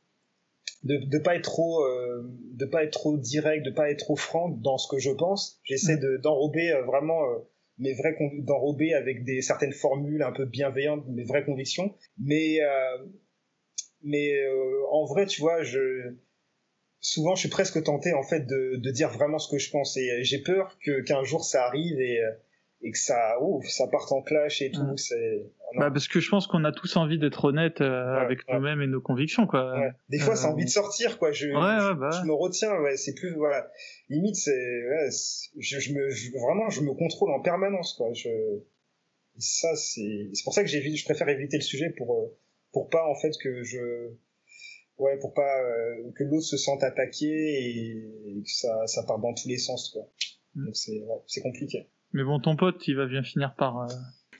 [0.83, 2.23] de de pas être trop euh,
[2.53, 5.59] de pas être trop direct, de pas être trop franc dans ce que je pense.
[5.63, 7.39] J'essaie de d'enrober euh, vraiment euh,
[7.77, 13.05] mes vraies d'enrober avec des certaines formules un peu bienveillantes mes vraies convictions, mais euh,
[14.01, 16.13] mais euh, en vrai, tu vois, je
[17.01, 19.95] souvent je suis presque tenté en fait de, de dire vraiment ce que je pense
[19.97, 22.31] et j'ai peur que qu'un jour ça arrive et euh,
[22.81, 24.97] et que ça ouf, ça parte en clash et tout Mm.
[24.97, 25.45] c'est.
[25.77, 28.55] Bah, parce que je pense qu'on a tous envie d'être honnêtes euh, Ouais, avec ouais.
[28.55, 29.77] nous-mêmes et nos convictions quoi.
[29.77, 29.91] Ouais.
[30.07, 31.31] Des fois, c'est Euh, envie de sortir, quoi.
[31.33, 31.53] Je, Ouais,
[31.89, 32.09] ouais, bah.
[32.11, 32.95] je me retiens, ouais.
[32.97, 33.69] C'est plus, voilà.
[34.07, 34.51] Limite, c'est,
[34.87, 38.11] ouais, c'est- je, je me, je- vraiment, je me contrôle en permanence, quoi.
[38.13, 38.29] Je,
[39.37, 42.37] ça, c'est, c'est pour ça que j'évite, je préfère éviter le sujet pour, euh,
[42.71, 44.09] pour pas, en fait, que je,
[44.99, 47.97] ouais, pour pas euh, que l'autre se sente attaqué et,
[48.37, 50.03] et que ça, ça part dans tous les sens, quoi.
[50.55, 50.65] Mm.
[50.65, 51.87] Donc c'est, ouais, compliqué.
[52.13, 53.79] Mais bon, ton pote, il va bien finir par.
[53.81, 53.87] euh,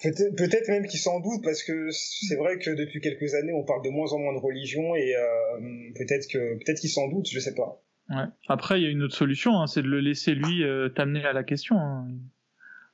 [0.02, 3.84] Peut-être même qu'ils s'en doutent parce que c'est vrai que depuis quelques années on parle
[3.84, 5.60] de moins en moins de religion et euh,
[5.95, 7.84] peut-être que peut-être qu'ils s'en doutent, je sais pas.
[8.10, 8.23] Ouais.
[8.48, 10.64] Après, il y a une autre solution, hein, c'est de le laisser lui
[10.95, 11.76] t'amener à la question.
[11.77, 12.07] hein.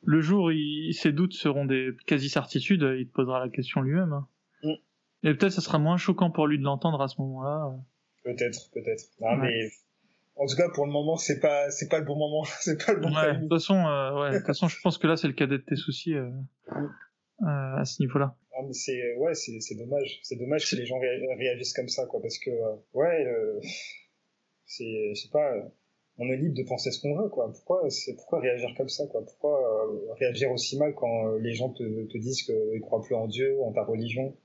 [0.04, 4.12] Le jour où il, ses doutes seront des quasi-certitudes, il te posera la question lui-même.
[4.14, 4.28] hein.
[4.64, 4.74] Mm.
[5.26, 7.73] Et peut-être ça sera moins choquant pour lui de l'entendre à ce moment-là.
[8.23, 9.03] Peut-être, peut-être.
[9.19, 9.49] Non, Ouais.
[9.49, 9.69] mais
[10.38, 12.93] en tout cas pour le moment c'est pas c'est pas le bon moment, c'est pas
[12.93, 15.18] le bon Ouais, de toute façon, euh, ouais, de toute façon, je pense que là,
[15.18, 16.30] c'est le cadet de tes soucis euh,
[17.41, 18.35] euh, à ce niveau-là.
[18.57, 21.89] Ah, mais c'est ouais c'est c'est dommage, c'est dommage que les gens ré- réagissent comme
[21.89, 22.52] ça quoi parce que
[22.93, 23.26] ouais
[24.65, 25.52] c'est je sais pas
[26.18, 27.52] on est libre de penser ce qu'on veut quoi.
[27.52, 29.22] Pourquoi c'est pourquoi réagir comme ça quoi?
[29.26, 29.60] Pourquoi
[30.19, 33.73] réagir aussi mal quand les gens te, te disent qu'ils croient plus en Dieu, en
[33.73, 34.35] ta religion?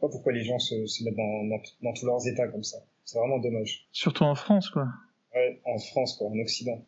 [0.00, 2.78] Pas pourquoi les gens se, se mettent dans, dans, dans tous leurs états comme ça.
[3.04, 3.86] C'est vraiment dommage.
[3.92, 4.88] Surtout en France, quoi.
[5.34, 6.84] Ouais, en France quoi, en Occident.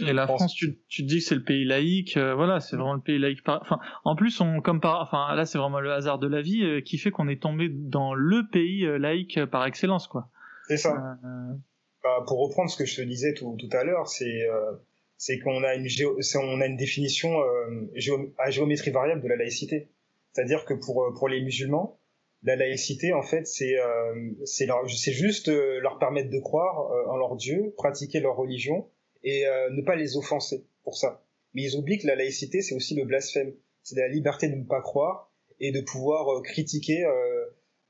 [0.00, 2.76] Et la France, tu, tu te dis que c'est le pays laïque, euh, voilà, c'est
[2.76, 3.42] vraiment le pays laïque.
[3.42, 3.60] Par...
[3.62, 6.62] Enfin, en plus, on comme par, enfin, là, c'est vraiment le hasard de la vie
[6.62, 10.28] euh, qui fait qu'on est tombé dans le pays euh, laïque par excellence, quoi.
[10.68, 11.18] C'est ça.
[12.04, 14.72] Bah, pour reprendre ce que je te disais tout, tout à l'heure, c'est euh,
[15.16, 19.28] c'est qu'on a une géo- on a une définition euh, géo- à géométrie variable de
[19.28, 19.88] la laïcité.
[20.38, 21.98] C'est-à-dire que pour euh, pour les musulmans,
[22.44, 27.16] la laïcité en fait c'est euh, c'est juste euh, leur permettre de croire euh, en
[27.16, 28.88] leur Dieu, pratiquer leur religion
[29.24, 29.42] et
[29.72, 31.24] ne pas les offenser pour ça.
[31.52, 33.52] Mais ils oublient que la laïcité c'est aussi le blasphème,
[33.82, 37.04] c'est la liberté de ne pas croire et de pouvoir critiquer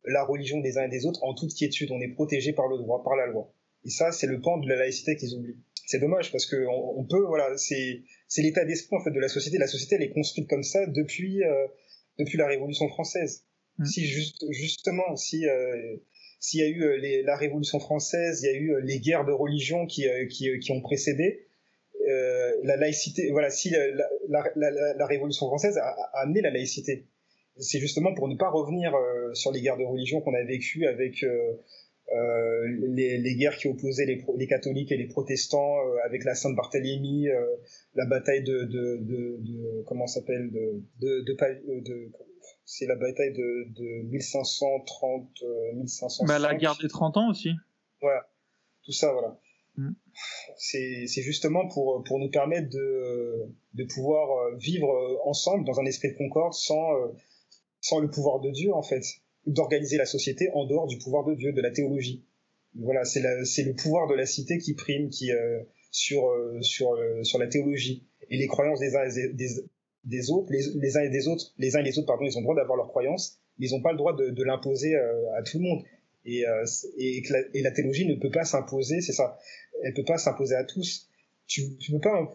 [0.05, 1.91] la religion des uns et des autres en toute quiétude.
[1.93, 3.53] On est protégé par le droit, par la loi.
[3.85, 5.59] Et ça, c'est le pan de la laïcité qu'ils oublient.
[5.87, 8.03] C'est dommage parce que on, peut, voilà, c'est
[8.39, 9.59] l'état d'esprit en fait de la société.
[9.59, 11.43] La société elle est construite comme ça depuis
[12.19, 13.45] depuis la Révolution française.
[13.79, 13.85] Mm.
[13.85, 15.97] Si juste justement, si euh,
[16.41, 19.01] s'il y a eu euh, les, la Révolution française, il y a eu euh, les
[19.01, 21.45] guerres de religion qui qui, qui ont précédé.
[22.09, 23.87] Euh, la laïcité, voilà, si la,
[24.29, 27.07] la, la, Révolution française a, a amené la laïcité,
[27.59, 30.87] c'est justement pour ne pas revenir euh, sur les guerres de religion qu'on a vécues
[30.87, 31.25] avec
[32.11, 37.29] les, les guerres qui opposaient les, catholiques et les protestants euh, avec la Sainte Barthélemy,
[37.29, 37.45] euh,
[37.95, 42.11] la bataille de, de, de, de comment s'appelle de, euh,
[42.65, 47.51] c'est la bataille de, de 1530 euh, 1505 bah, la guerre des 30 ans aussi.
[48.01, 48.29] voilà
[48.85, 49.39] tout ça voilà
[49.79, 49.93] Mm.
[50.57, 54.89] C'est justement pour, pour nous permettre de, de pouvoir euh, vivre
[55.25, 57.09] ensemble dans un esprit de concorde sans, euh,
[57.81, 59.05] sans le pouvoir de Dieu, en fait,
[59.49, 62.25] d'organiser la société en dehors du pouvoir de Dieu, de la théologie.
[62.75, 65.61] Voilà, c'est le pouvoir de la cité qui prime qui, euh,
[65.91, 66.31] sur,
[66.61, 68.07] sur, sur la théologie.
[68.31, 69.49] Et les croyances des uns et des,
[70.05, 72.37] des autres, les, les, uns et des autres, les uns et les autres, pardon, ils
[72.37, 75.43] ont le droit d'avoir leurs croyances, mais ils n'ont pas le droit de, l'imposer à
[75.43, 75.83] tout le monde.
[76.25, 76.45] Et,
[76.99, 79.39] et, la, et, la, théologie ne peut pas s'imposer, c'est ça
[79.83, 81.09] elle peut pas s'imposer à tous.
[81.47, 82.31] Tu, tu peux pas,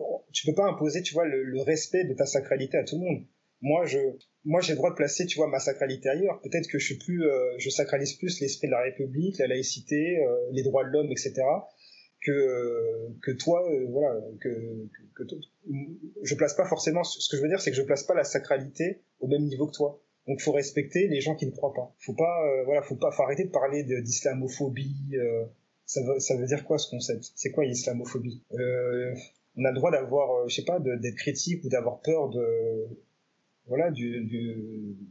[0.46, 3.26] peux pas imposer, tu vois, le, respect de ta sacralité à tout le monde.
[3.64, 3.98] Moi, je,
[4.46, 6.40] moi, j'ai le droit de placer, tu vois, ma sacralité ailleurs.
[6.42, 10.20] Peut-être que je suis plus, euh, je sacralise plus l'esprit de la République, la laïcité,
[10.20, 11.34] euh, les droits de l'homme, etc.
[12.22, 14.50] Que, que toi, euh, voilà, que,
[15.16, 15.36] que, que
[16.22, 17.04] je place pas forcément.
[17.04, 19.68] Ce que je veux dire, c'est que je place pas la sacralité au même niveau
[19.68, 20.00] que toi.
[20.28, 21.94] Donc, faut respecter les gens qui ne croient pas.
[22.00, 25.18] Faut pas, voilà, faut pas, faut arrêter de parler d'islamophobie
[25.86, 27.32] ça veut, ça veut dire quoi ce concept?
[27.36, 28.44] C'est quoi l'islamophobie?
[28.54, 29.14] Euh,
[29.58, 32.88] On a le droit d'avoir, euh, je sais pas, d'être critique ou d'avoir peur de,
[33.68, 34.28] voilà, d'une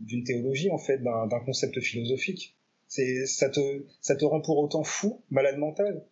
[0.00, 2.56] du, théologie en fait, d'un concept philosophique.
[2.88, 6.04] C'est, ça te, ça te rend pour autant fou, malade mental.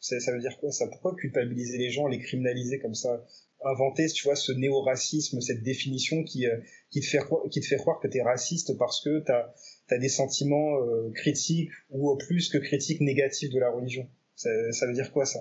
[0.00, 0.86] Ça veut dire quoi ça?
[0.88, 3.24] Pourquoi culpabiliser les gens, les criminaliser comme ça?
[3.64, 6.58] Inventer, tu vois, ce néo-racisme, cette définition qui, euh,
[6.90, 7.20] qui, te fait,
[7.50, 9.54] qui te fait croire que tu es raciste parce que tu as
[9.88, 14.08] t'as des sentiments euh, critiques ou plus que critiques négatifs de la religion.
[14.34, 15.40] Ça, ça veut dire quoi ça?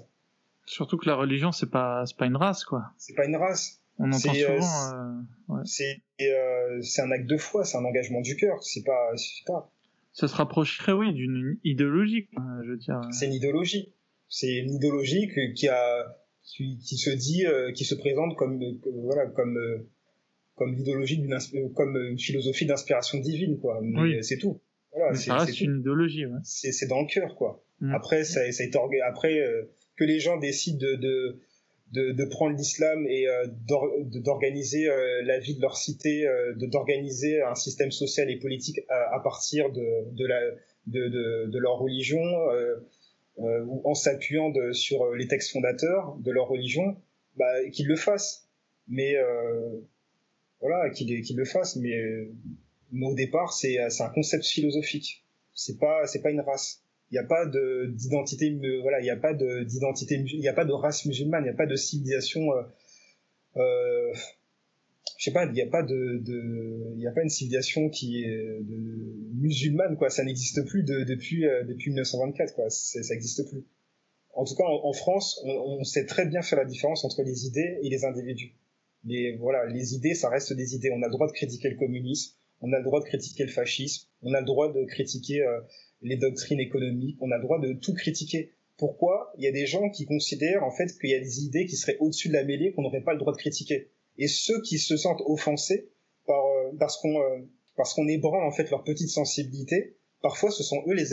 [0.66, 2.86] Surtout que la religion c'est pas c'est pas une race quoi.
[2.98, 3.82] C'est pas une race.
[3.98, 4.94] On entend euh, souvent.
[4.94, 5.62] Euh, ouais.
[5.66, 8.62] C'est euh, c'est un acte de foi, c'est un engagement du cœur.
[8.64, 9.12] C'est pas
[9.46, 9.72] pas.
[10.14, 12.28] Ça se rapprocherait oui d'une idéologie,
[12.64, 13.02] je veux dire.
[13.12, 13.94] C'est une idéologie.
[14.28, 18.60] C'est une idéologie qui a qui, qui se dit qui se présente comme
[19.04, 19.58] voilà comme
[20.56, 21.38] comme l'idéologie d'une
[21.74, 24.62] comme une philosophie d'inspiration divine quoi mais c'est tout
[24.94, 26.40] voilà, mais ça reste une idéologie ouais.
[26.44, 27.94] c'est dans le cœur quoi mm.
[27.94, 29.64] après ça, ça a été après euh,
[29.98, 31.42] que les gens décident de de,
[31.96, 37.56] de, prendre l'islam et euh, d'organiser euh, la vie de leur cité euh, d'organiser un
[37.56, 40.06] système social et politique à, partir de
[40.88, 42.22] de leur religion
[43.38, 46.96] ou en s'appuyant sur les textes fondateurs de leur religion
[47.38, 48.48] bah qu'ils le fassent
[48.88, 49.16] mais
[50.62, 51.96] voilà, qu'il le fasse, mais,
[52.92, 55.24] mais au départ, c'est un concept philosophique.
[55.54, 56.85] C'est pas, pas une race.
[57.12, 60.48] Il n'y a pas de d'identité, voilà, il n'y a pas de d'identité, il n'y
[60.48, 62.52] a pas de race musulmane, il n'y a pas de civilisation.
[62.54, 62.64] Euh,
[63.58, 64.14] euh,
[65.18, 67.90] je sais pas, il n'y a pas de, de il y a pas une civilisation
[67.90, 70.10] qui est de, musulmane quoi.
[70.10, 72.70] Ça n'existe plus de, depuis euh, depuis 1924 quoi.
[72.70, 73.66] Ça n'existe plus.
[74.34, 77.46] En tout cas, en, France, on, on, sait très bien faire la différence entre les
[77.46, 78.54] idées et les individus
[79.06, 80.92] les, voilà, les idées, ça reste des idées.
[80.92, 83.52] On a le droit de critiquer le communisme, on a le droit de critiquer le
[83.52, 85.62] fascisme, on a le droit de critiquer euh,
[86.02, 88.52] les doctrines économiques, on a le droit de tout critiquer.
[88.78, 89.32] Pourquoi?
[89.38, 91.76] Il y a des gens qui considèrent en fait qu'il y a des idées qui
[91.76, 94.80] seraient au-dessus de la mêlée qu'on n'aurait pas le droit de critiquer Et ceux qui
[94.80, 95.90] se sentent offensés
[96.28, 97.40] par, euh, parce qu'on euh,
[97.78, 101.06] parce qu'on ébranle en fait leur petite sensibilité, parfois ce sont eux les,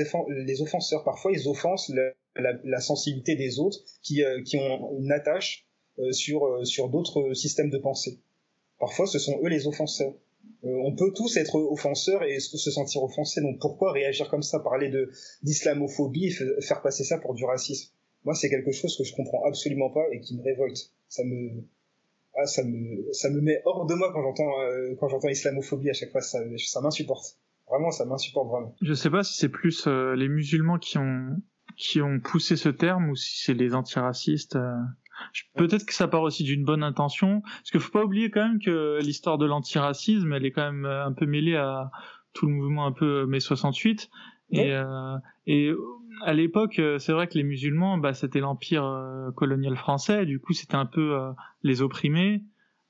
[0.44, 1.02] les offenseurs.
[1.04, 1.92] Parfois ils offensent
[2.36, 5.66] la, la, sensibilité des autres qui, qui ont une attache
[5.98, 8.18] euh, sur, euh, sur d'autres systèmes de pensée.
[8.78, 10.14] Parfois, ce sont eux les offenseurs.
[10.64, 13.40] Euh, on peut tous être offenseurs et se sentir offensés.
[13.40, 15.10] Donc pourquoi réagir comme ça, parler de
[15.42, 17.92] d'islamophobie et faire passer ça pour du racisme?
[18.24, 20.92] Moi, c'est quelque chose que je comprends absolument pas et qui me révolte.
[21.08, 21.64] Ça me
[22.36, 24.52] ah, ça me ça me met hors de moi quand j'entends
[25.00, 26.20] quand j'entends islamophobie à chaque fois.
[26.20, 27.36] Ça, ça m'insupporte.
[27.68, 28.74] Vraiment, ça m'insupporte vraiment.
[28.80, 31.36] Je sais pas si c'est plus les musulmans qui ont
[31.76, 34.56] qui ont poussé ce terme ou si c'est les antiracistes.
[35.54, 38.60] Peut-être que ça part aussi d'une bonne intention, parce qu'il faut pas oublier quand même
[38.60, 41.90] que l'histoire de l'antiracisme, elle est quand même euh, un peu mêlée à
[42.32, 44.10] tout le mouvement un peu mai 68.
[44.52, 45.16] Et, euh,
[45.46, 45.72] et
[46.24, 50.26] à l'époque, euh, c'est vrai que les musulmans, bah, c'était l'empire euh, colonial français.
[50.26, 51.18] Du coup, c'était un peu
[51.62, 52.42] les opprimés.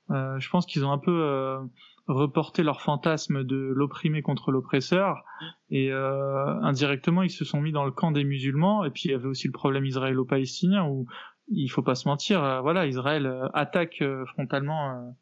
[0.09, 1.57] je pense qu'ils ont un peu
[2.07, 5.23] reporté leur fantasme de l'opprimé contre l'oppresseur
[5.69, 9.13] et indirectement ils se sont mis dans le camp des musulmans et puis il y
[9.13, 11.07] avait aussi le problème israélo-palestinien où
[11.49, 15.15] il faut pas se mentir, euh, voilà, Israël euh, attaque euh, frontalement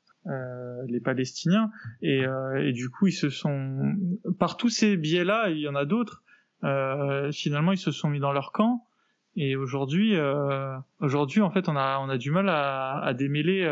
[0.87, 1.71] les Palestiniens
[2.03, 2.23] et,
[2.59, 3.95] et, du coup ils se sont
[4.37, 6.21] par tous ces biais-là, il y en a d'autres.
[7.31, 8.85] finalement, ils se sont mis dans leur camp
[9.35, 10.15] et aujourd'hui,
[10.99, 13.65] aujourd'hui en fait, on a on a du mal à, à démêler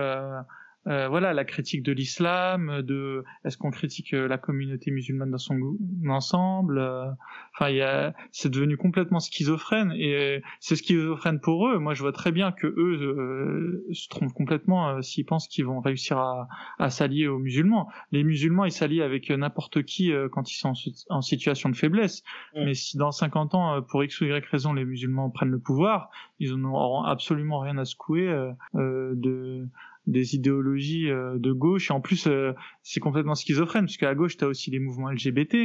[0.90, 5.38] euh, voilà la critique de l'islam, de est-ce qu'on critique euh, la communauté musulmane dans
[5.38, 5.60] son
[6.08, 6.80] ensemble.
[6.80, 7.06] Euh,
[7.54, 11.78] enfin, il y a, c'est devenu complètement schizophrène et c'est schizophrène pour eux.
[11.78, 16.18] Moi, je vois très bien que eux se trompent complètement s'ils pensent qu'ils vont réussir
[16.18, 16.48] à,
[16.80, 17.90] à s'allier aux musulmans.
[18.12, 20.74] Les musulmans, ils s'allient avec n'importe qui quand ils sont
[21.10, 22.24] en, situation de faiblesse.
[22.56, 26.10] Mais si dans 50 ans, pour x ou y raison, les musulmans prennent le pouvoir,
[26.40, 28.28] ils n'auront absolument rien à secouer
[28.74, 29.68] de
[30.08, 31.90] des idéologies euh, de gauche.
[31.90, 32.54] Et en plus euh,
[32.84, 35.56] c'est complètement schizophrène parce qu'à gauche tu as aussi les mouvements LGBT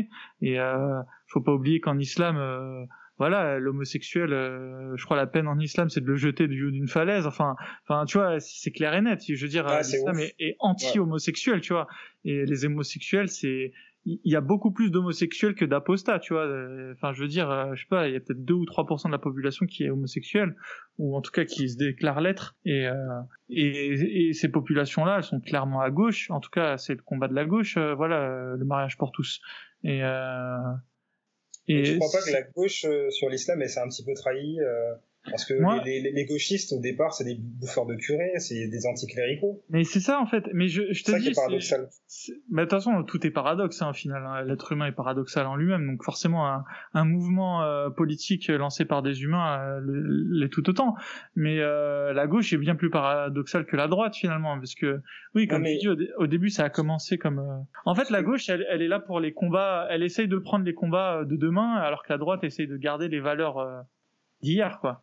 [0.43, 2.37] et euh, faut pas oublier qu'en islam
[3.17, 6.89] voilà l'homosexuel je crois la peine en islam c'est de le jeter du haut d'une
[6.89, 7.27] falaise.
[7.27, 7.57] Enfin
[7.87, 9.21] enfin tu vois c'est clair et net.
[9.27, 11.87] Je veux dire l'islam est, anti-homosexuel tu vois.
[12.25, 13.73] Et les homosexuels c'est
[14.07, 16.45] il y a beaucoup plus d'homosexuels que d'apostats, tu vois.
[16.93, 19.07] Enfin, je veux dire, euh, je sais pas, il y a peut-être 2 ou 3%
[19.07, 20.55] de la population qui est homosexuelle,
[20.99, 22.55] ou en tout cas qui se déclare l'être.
[22.67, 22.95] Et, euh,
[23.49, 26.31] et, et, ces populations-là, elles sont clairement à gauche.
[26.31, 27.79] En tout cas, c'est le combat de la gauche.
[27.79, 29.41] Euh, voilà, le mariage pour tous.
[29.85, 30.59] Et, euh,
[31.67, 34.59] et je crois pas que la gauche sur l'islam, elle s'est un petit peu trahie.
[35.31, 38.87] Parce que les, les, les, gauchistes, au départ, c'est des bouffeurs de curés, c'est des
[38.87, 39.63] anticléricaux.
[39.71, 40.45] Mais c'est ça, en fait.
[40.53, 41.27] Mais je, je te ça dis.
[41.27, 41.89] C'est paradoxal.
[42.51, 44.23] Mais de toute façon, tout est paradoxe, hein, au final.
[44.27, 44.43] Hein.
[44.43, 45.87] L'être humain est paradoxal en lui-même.
[45.87, 49.81] Donc, forcément, un, un mouvement euh, politique lancé par des humains euh,
[50.31, 50.95] l'est tout autant.
[51.37, 54.59] Mais euh, la gauche est bien plus paradoxale que la droite, finalement.
[54.59, 55.01] Parce que,
[55.35, 55.89] oui, comme tu dis,
[56.19, 57.39] au, début, ça a commencé comme.
[57.39, 59.87] Euh, en fait, la gauche, elle, elle, est là pour les combats.
[59.89, 63.09] Elle essaye de prendre les combats de demain, alors que la droite essaye de garder
[63.09, 63.87] les valeurs
[64.43, 65.03] d'hier, quoi.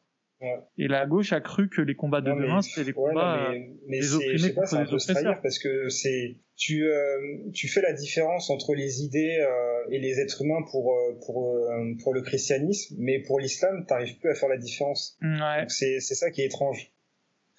[0.78, 4.00] Et la gauche a cru que les combats de demain, c'était les combats mais, mais
[4.00, 5.42] des opprimés contre les oppresseurs.
[5.42, 10.20] Parce que c'est tu euh, tu fais la différence entre les idées euh, et les
[10.20, 11.60] êtres humains pour euh, pour
[12.04, 15.18] pour le christianisme, mais pour l'islam, t'arrives plus à faire la différence.
[15.22, 15.66] Ouais.
[15.68, 16.92] C'est c'est ça qui est étrange.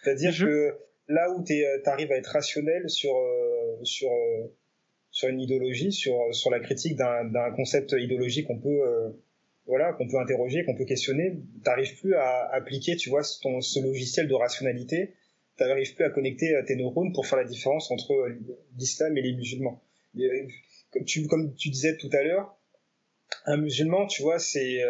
[0.02, 0.76] C'est-à-dire que
[1.08, 3.14] là où tu arrives à être rationnel sur
[3.82, 4.10] sur
[5.10, 9.14] sur une idéologie, sur sur la critique d'un d'un concept idéologique qu'on peut
[9.66, 13.80] voilà, qu'on peut interroger, qu'on peut questionner, t'arrives plus à appliquer, tu vois, ton, ce
[13.80, 15.14] logiciel de rationalité,
[15.56, 18.38] t'arrives plus à connecter euh, tes neurones pour faire la différence entre euh,
[18.78, 19.82] l'islam et les musulmans.
[20.18, 20.46] Euh,
[21.28, 22.56] comme tu, disais tout à l'heure,
[23.46, 24.82] un musulman, tu vois, c'est,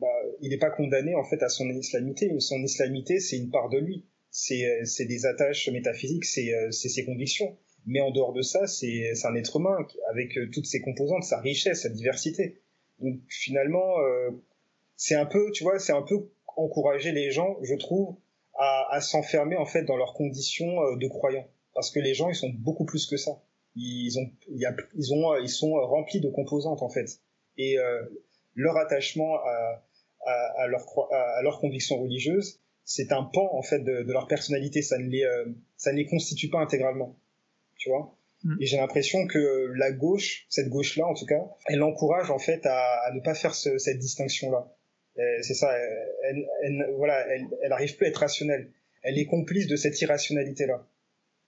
[0.00, 0.06] bah,
[0.40, 2.30] il n'est pas condamné en fait à son islamité.
[2.38, 4.06] Son islamité, c'est une part de lui.
[4.30, 7.58] C'est, c'est des attaches métaphysiques, c'est, c'est ses convictions.
[7.84, 9.76] Mais en dehors de ça, c'est, c'est un être humain
[10.08, 12.60] avec toutes ses composantes, sa richesse, sa diversité.
[13.00, 14.30] Donc finalement, euh,
[14.96, 18.16] c'est un peu, tu vois, c'est un peu encourager les gens, je trouve,
[18.54, 22.28] à, à s'enfermer en fait dans leurs conditions euh, de croyants, parce que les gens
[22.28, 23.32] ils sont beaucoup plus que ça.
[23.76, 27.20] Ils ont, ils ont, ils sont remplis de composantes en fait,
[27.56, 28.02] et euh,
[28.54, 29.84] leur attachement à,
[30.26, 34.26] à, à leur à leur conviction religieuse, c'est un pan en fait de, de, leur
[34.26, 34.82] personnalité.
[34.82, 35.46] Ça ne les, euh,
[35.76, 37.16] ça ne les constitue pas intégralement,
[37.76, 38.14] tu vois?
[38.44, 38.56] Mm.
[38.60, 42.64] Et j'ai l'impression que la gauche, cette gauche-là en tout cas, elle encourage en fait
[42.64, 44.74] à, ne pas faire ce, cette distinction-là.
[45.42, 48.70] C'est ça, elle, elle, voilà, elle, elle arrive plus à être rationnelle.
[49.02, 50.86] Elle est complice de cette irrationalité-là.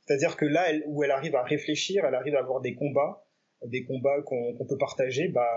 [0.07, 3.25] C'est-à-dire que là elle, où elle arrive à réfléchir, elle arrive à avoir des combats,
[3.65, 5.49] des combats qu'on peut partager bah,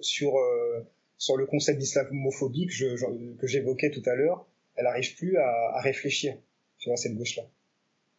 [0.00, 0.86] sur euh,
[1.16, 2.96] sur le concept d'islamophobique je,
[3.36, 4.46] que j'évoquais tout à l'heure.
[4.76, 6.36] Elle arrive plus à, à réfléchir.
[6.78, 7.44] Tu vois cette gauche-là.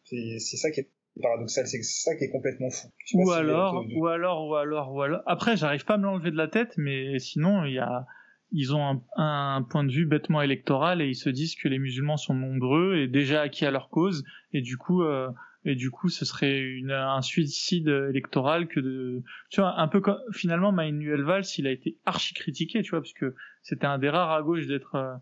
[0.04, 0.88] C'est ça qui est
[1.22, 2.88] paradoxal, c'est ça qui est complètement fou.
[3.14, 5.22] Ou alors, ou alors, ou alors, ou alors.
[5.26, 8.06] Après, j'arrive pas à me l'enlever de la tête, mais sinon, il y a,
[8.52, 11.78] ils ont un, un, point de vue bêtement électoral et ils se disent que les
[11.78, 15.28] musulmans sont nombreux et déjà acquis à leur cause et du coup, euh,
[15.64, 20.00] et du coup, ce serait une, un suicide électoral que de, tu vois, un peu
[20.00, 23.98] comme finalement Manuel Valls, il a été archi critiqué, tu vois, parce que c'était un
[23.98, 25.14] des rares à gauche d'être, euh,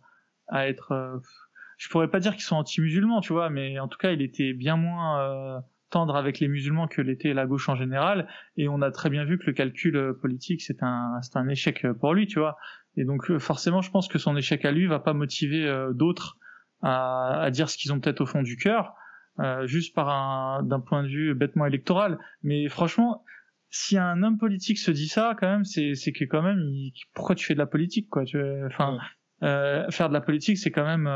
[0.49, 1.19] à être, euh,
[1.79, 4.53] je pourrais pas dire qu'ils sont anti-musulmans, tu vois, mais en tout cas, il était
[4.53, 5.63] bien moins
[5.93, 8.27] tendre avec les musulmans que l'était la gauche en général.
[8.57, 11.49] Et on a très bien vu que le calcul euh, politique, c'est un, c'est un
[11.49, 12.57] échec euh, pour lui, tu vois.
[12.97, 16.39] Et donc euh, forcément, je pense que son échec à lui va pas motiver d'autres
[16.83, 18.95] à, à, dire ce qu'ils ont peut-être au fond du cœur,
[19.39, 22.19] euh, juste par un d'un point de vue bêtement électoral.
[22.43, 23.25] Mais franchement,
[23.71, 26.93] si un homme politique se dit ça, quand même, c'est c'est que quand même, il,
[27.15, 28.99] pourquoi tu fais de la politique, quoi tu, Enfin,
[29.43, 31.07] euh, faire de la politique, c'est quand même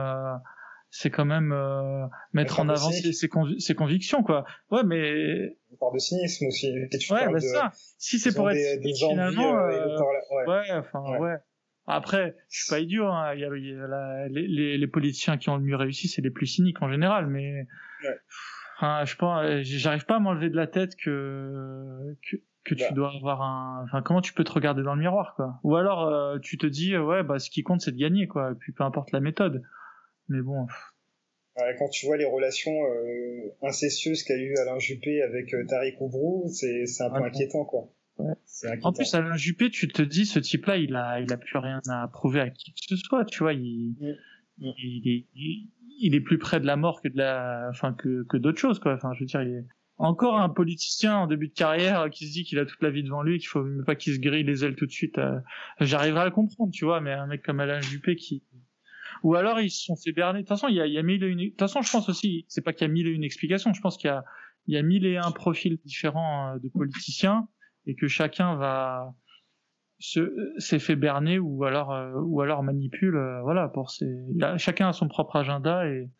[0.90, 5.94] c'est quand même euh, mettre en avant ses, ses, convictions quoi ouais mais on parle
[5.94, 10.62] de cynisme aussi ouais bah ça si c'est pour être des, finalement euh, euh, ouais.
[10.72, 11.36] enfin ouais.
[11.86, 13.34] après je suis pas idiot hein.
[13.34, 16.08] il y a, il y a la, les, les, politiciens qui ont le mieux réussi
[16.08, 17.66] c'est les plus cyniques en général mais
[18.78, 22.94] enfin, je pense j'arrive pas à m'enlever de la tête que que que tu bah.
[22.94, 26.40] dois avoir un enfin comment tu peux te regarder dans le miroir quoi ou alors
[26.40, 28.82] tu te dis ouais bah ce qui compte c'est de gagner quoi et puis peu
[28.82, 29.62] importe la méthode
[30.28, 30.66] mais bon.
[31.78, 36.48] quand tu vois les relations euh, incestueuses qu'a eu Alain Juppé avec euh, Tariq Oubrou,
[36.48, 37.90] c'est un peu inquiétant, quoi.
[38.82, 41.82] En plus, Alain Juppé, tu te dis, ce type-là, il a, il a plus rien
[41.88, 43.52] à prouver à qui que ce soit, tu vois.
[43.52, 44.66] Il, mm.
[44.66, 44.72] Mm.
[44.78, 45.26] il, est,
[46.00, 48.78] il, est plus près de la mort que de la, enfin, que, que d'autres choses,
[48.78, 48.94] quoi.
[48.94, 49.64] Enfin, je veux dire, il est
[49.98, 53.02] encore un politicien en début de carrière qui se dit qu'il a toute la vie
[53.02, 55.18] devant lui, qu'il faut même pas qu'il se grille les ailes tout de suite.
[55.18, 55.40] Euh,
[55.80, 58.42] j'arriverai à le comprendre, tu vois, mais un mec comme Alain Juppé qui,
[59.22, 60.40] ou alors ils se sont fait berner.
[60.40, 61.38] De toute façon, il y a, il y a mille et une.
[61.38, 63.72] De toute façon, je pense aussi, c'est pas qu'il y a mille et une explications.
[63.72, 64.24] Je pense qu'il y a,
[64.66, 67.48] il y a mille et un profils différents euh, de politiciens
[67.86, 69.14] et que chacun va
[69.98, 74.06] se s'est fait berner ou alors euh, ou alors manipule euh, voilà pour ses
[74.58, 76.10] chacun a son propre agenda et,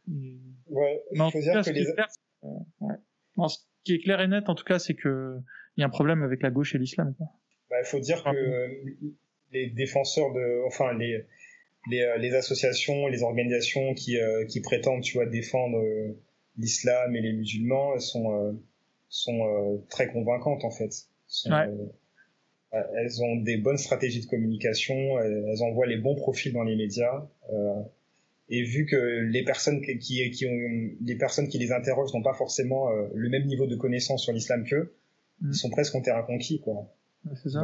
[0.69, 1.85] ouais faut dire que les...
[1.85, 5.37] ce qui est clair et net en tout cas c'est que
[5.77, 7.15] il y a un problème avec la gauche et l'islam
[7.69, 8.31] bah, il faut dire que
[9.53, 11.27] les défenseurs de enfin les
[11.93, 16.19] euh, les, associations, les organisations qui, euh, qui prétendent, tu vois, défendre euh,
[16.59, 18.59] l'islam et les musulmans sont,
[19.09, 20.91] sont très convaincantes en fait.
[22.73, 27.29] elles ont des bonnes stratégies de communication, elles, envoient les bons profils dans les médias.
[28.49, 32.35] et vu que les personnes qui, qui, ont, les personnes qui les interrogent n'ont pas
[32.35, 34.95] forcément le même niveau de connaissance sur l'islam qu'eux,
[35.43, 35.51] mm.
[35.51, 36.91] ils sont presque en terrain conquis, quoi.
[37.43, 37.61] c'est ça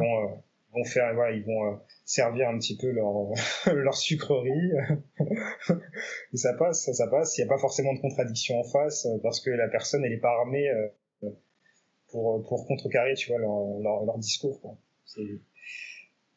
[0.73, 1.75] vont faire, voilà, ils vont euh,
[2.05, 3.29] servir un petit peu leur
[3.73, 4.71] leur sucrerie.
[6.33, 7.37] et ça passe, ça, passe.
[7.37, 10.13] Il n'y a pas forcément de contradiction en face euh, parce que la personne, elle
[10.13, 11.29] est pas armée euh,
[12.09, 14.61] pour pour contrecarrer, tu vois, leur leur, leur discours.
[14.61, 14.77] Quoi.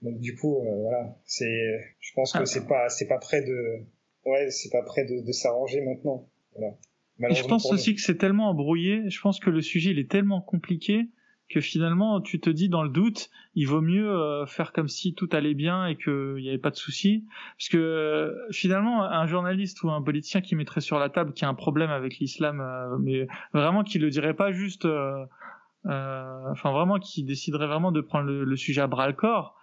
[0.02, 2.46] Donc du coup, voilà, c'est, je pense que ah.
[2.46, 3.86] c'est pas c'est pas prêt de,
[4.26, 6.28] ouais, c'est pas de, de s'arranger maintenant.
[6.54, 7.34] Voilà.
[7.34, 9.08] je pense aussi que c'est tellement embrouillé.
[9.08, 11.08] Je pense que le sujet il est tellement compliqué
[11.48, 15.14] que finalement tu te dis dans le doute, il vaut mieux euh, faire comme si
[15.14, 17.24] tout allait bien et qu'il n'y avait pas de souci,
[17.56, 21.42] parce que euh, finalement un journaliste ou un politicien qui mettrait sur la table qu'il
[21.42, 24.86] y a un problème avec l'islam, euh, mais vraiment qui le dirait pas juste,
[25.84, 29.54] enfin vraiment qui déciderait vraiment de prendre le, sujet à bras le corps.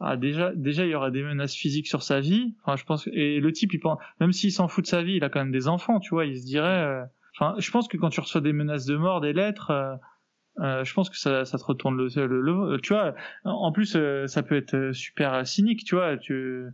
[0.00, 2.54] Ah, déjà, déjà, il y aurait des menaces physiques sur sa vie.
[2.62, 5.14] Enfin, je pense, et le type, il pense, même s'il s'en fout de sa vie,
[5.14, 6.24] il a quand même des enfants, tu vois.
[6.24, 7.02] Il se dirait,
[7.40, 9.94] Enfin, je pense que quand tu reçois des menaces de mort, des lettres, euh,
[10.60, 13.14] euh, je pense que ça, ça te retourne le, le, tu vois.
[13.44, 16.16] En plus, euh, ça peut être super cynique, tu vois.
[16.16, 16.64] Tu,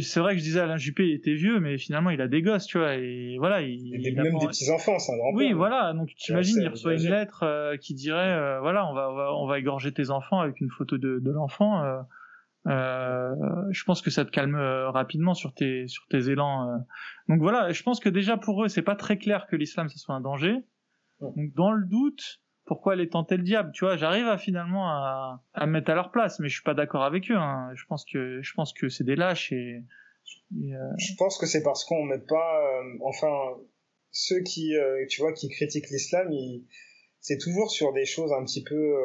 [0.00, 2.64] c'est vrai que je disais Alain Juppé était vieux, mais finalement il a des gosses,
[2.64, 2.94] tu vois.
[2.94, 5.34] Et voilà, il, il, a même des petits enfants, c'est un grand.
[5.34, 5.92] Oui, voilà.
[5.92, 9.46] Donc tu imagines, il reçoit une lettre qui dirait, voilà, on va, on va, on
[9.46, 11.82] va égorger tes enfants avec une photo de, de l'enfant.
[12.66, 13.34] Euh,
[13.70, 16.68] je pense que ça te calme euh, rapidement sur tes sur tes élans.
[16.68, 16.76] Euh.
[17.28, 19.98] Donc voilà, je pense que déjà pour eux, c'est pas très clair que l'islam ce
[19.98, 20.56] soit un danger.
[21.20, 23.70] Donc dans le doute, pourquoi aller tenter le diable?
[23.72, 26.64] Tu vois, j'arrive à finalement à, à me mettre à leur place, mais je suis
[26.64, 27.36] pas d'accord avec eux.
[27.36, 27.70] Hein.
[27.74, 29.84] Je pense que je pense que c'est des lâches et.
[30.50, 33.28] Je pense que c'est parce qu'on met pas, enfin,
[34.10, 34.74] ceux qui,
[35.08, 36.28] tu vois, qui critiquent l'islam,
[37.20, 38.96] c'est toujours sur des choses un petit peu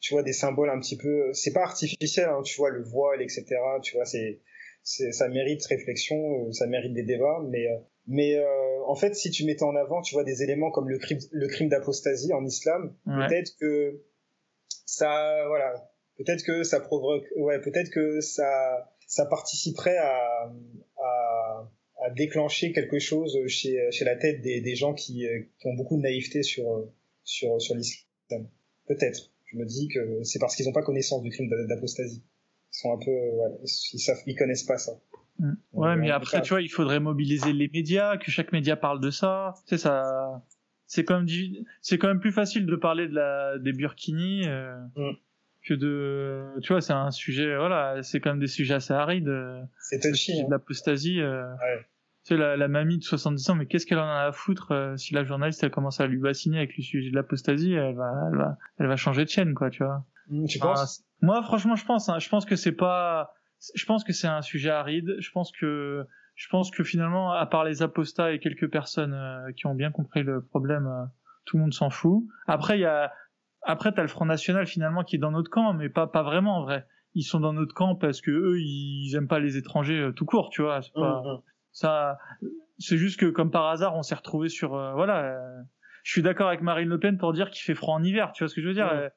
[0.00, 3.22] tu vois des symboles un petit peu c'est pas artificiel hein, tu vois le voile
[3.22, 3.46] etc
[3.82, 4.40] tu vois c'est
[4.82, 9.30] ça mérite réflexion euh, ça mérite des débats mais euh, mais euh, en fait si
[9.30, 12.44] tu mettais en avant tu vois des éléments comme le crime le crime d'apostasie en
[12.44, 14.02] islam peut-être que
[14.84, 20.52] ça voilà peut-être que ça provoque ouais peut-être que ça ça participerait à,
[20.98, 21.70] à,
[22.04, 25.26] à déclencher quelque chose chez, chez la tête des, des gens qui,
[25.58, 26.88] qui ont beaucoup de naïveté sur
[27.22, 28.48] sur sur l'islam.
[28.86, 32.22] Peut-être je me dis que c'est parce qu'ils n'ont pas connaissance du crime d'apostasie.
[32.72, 34.92] Ils sont un peu, ouais, ils savent, ils connaissent pas ça.
[35.38, 35.52] Mm.
[35.72, 39.10] Ouais, mais après, tu vois, il faudrait mobiliser les médias, que chaque média parle de
[39.10, 39.54] ça.
[39.66, 40.42] C'est ça.
[40.86, 41.28] C'est quand même
[41.80, 45.16] c'est quand même plus facile de parler de la des burkinis euh, mm.
[45.66, 49.28] que de, tu vois, c'est un sujet, voilà, c'est quand même des sujets assez arides.
[49.28, 50.40] Euh, c'est touchy.
[50.40, 50.46] Hein.
[50.50, 51.20] L'apostasie.
[51.20, 51.86] Euh, ouais
[52.26, 54.96] sais, la, la, mamie de 70 ans, mais qu'est-ce qu'elle en a à foutre euh,
[54.96, 58.10] si la journaliste elle commence à lui bassiner avec le sujet de l'apostasie, elle va,
[58.30, 60.04] elle va, elle va changer de chaîne, quoi, tu vois.
[60.28, 61.04] Mmh, tu penses?
[61.22, 62.08] Moi, franchement, je pense.
[62.08, 63.32] Hein, je pense que c'est pas.
[63.74, 65.16] Je pense que c'est un sujet aride.
[65.18, 66.06] Je pense que.
[66.34, 69.90] Je pense que finalement, à part les apostats et quelques personnes euh, qui ont bien
[69.90, 71.04] compris le problème, euh,
[71.46, 72.24] tout le monde s'en fout.
[72.46, 73.12] Après, il y a.
[73.62, 76.58] Après, t'as le Front National finalement qui est dans notre camp, mais pas pas vraiment
[76.58, 76.86] en vrai.
[77.14, 80.50] Ils sont dans notre camp parce que eux, ils aiment pas les étrangers tout court,
[80.50, 80.80] tu vois.
[80.94, 81.22] Pas.
[81.22, 81.42] Mmh, mmh.
[81.76, 82.16] Ça,
[82.78, 85.24] c'est juste que comme par hasard, on s'est retrouvé sur, euh, voilà.
[85.24, 85.62] Euh,
[86.04, 88.32] je suis d'accord avec Marine Le Pen pour dire qu'il fait froid en hiver.
[88.32, 89.10] Tu vois ce que je veux dire euh,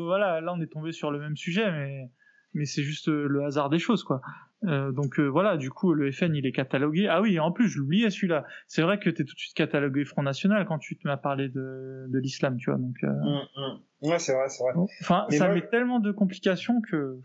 [0.00, 2.10] Voilà, là on est tombé sur le même sujet, mais
[2.54, 4.20] mais c'est juste le hasard des choses, quoi.
[4.62, 7.06] donc voilà, du coup, le FN, il est catalogué.
[7.08, 8.44] Ah oui, en plus, je l'oubliais celui-là.
[8.66, 11.48] C'est vrai que tu es tout de suite catalogué Front National quand tu à parler
[11.48, 12.78] de, de l'islam, tu vois.
[12.78, 14.08] Donc, mmh, mmh.
[14.08, 14.72] Ouais, c'est vrai, c'est vrai.
[15.00, 17.20] Enfin, ça met tellement de complications que.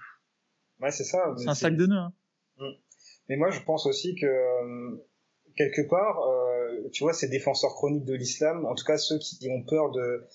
[0.80, 1.18] Ouais, c'est ça.
[1.36, 1.98] C'est un sac de nœuds.
[1.98, 2.14] Hein.
[2.60, 2.66] Mmh.
[3.30, 4.28] Mais moi, je pense aussi que
[5.56, 6.20] quelque part,
[6.94, 10.28] tu vois, ces défenseurs chroniques de l'islam, en tout cas ceux qui ont peur de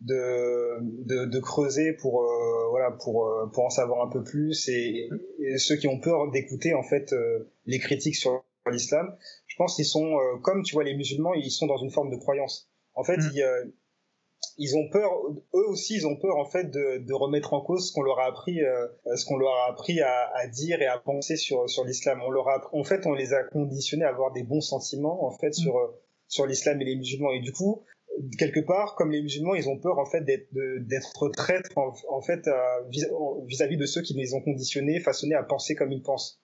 [0.00, 4.68] de, de, de, creuser pour euh, voilà pour euh, pour en savoir un peu plus
[4.68, 5.08] et,
[5.56, 9.16] ceux qui ont peur d'écouter en fait euh, les critiques sur l'islam
[9.46, 12.16] je pense qu'ils sont comme tu vois les musulmans ils sont dans une forme de
[12.16, 13.30] croyance en fait mm.
[13.32, 13.72] ils,
[14.58, 15.10] ils ont peur
[15.54, 18.18] eux aussi ils ont peur en fait de, de remettre en cause ce qu'on leur
[18.20, 18.58] a appris
[19.14, 22.30] ce qu'on leur a appris à, à, dire et à penser sur sur l'islam on
[22.30, 25.48] leur a en fait on les a conditionnés à avoir des bons sentiments en fait
[25.48, 25.52] mm.
[25.54, 25.94] sur
[26.28, 27.84] sur l'islam et les musulmans et du coup
[28.38, 32.48] quelque part, comme les musulmans, ils ont peur en fait d'être traîtres en, fait
[33.46, 36.40] vis-à-vis de ceux qui les ont conditionnés, façonnés à penser comme ils pensent.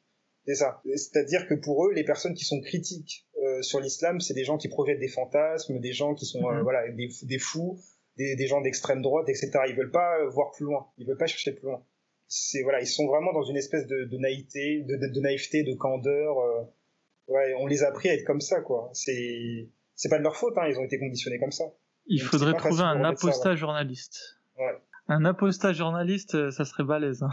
[0.47, 0.83] C'est ça.
[0.97, 4.57] C'est-à-dire que pour eux, les personnes qui sont critiques euh, sur l'islam, c'est des gens
[4.57, 6.63] qui projettent des fantasmes, des gens qui sont euh, mhm.
[6.63, 7.79] voilà des, des, fous,
[8.17, 9.51] des, des gens d'extrême droite, etc.
[9.69, 10.87] Ils veulent pas voir plus loin.
[10.99, 11.85] Ils veulent pas chercher plus loin.
[12.29, 15.75] C'est voilà, ils sont vraiment dans une espèce de, de naïveté, de, de, naïveté, de
[15.75, 16.39] candeur.
[16.39, 16.63] Euh,
[17.29, 18.91] ouais, on les a appris à être comme ça, quoi.
[18.95, 21.65] C'est c'est pas de leur faute, hein, ils ont été conditionnés comme ça.
[22.07, 24.41] Il faudrait trouver un apostat journaliste.
[24.59, 24.77] Ouais.
[25.09, 27.23] Un apostat journaliste, euh, ça serait balèze.
[27.23, 27.31] Hein.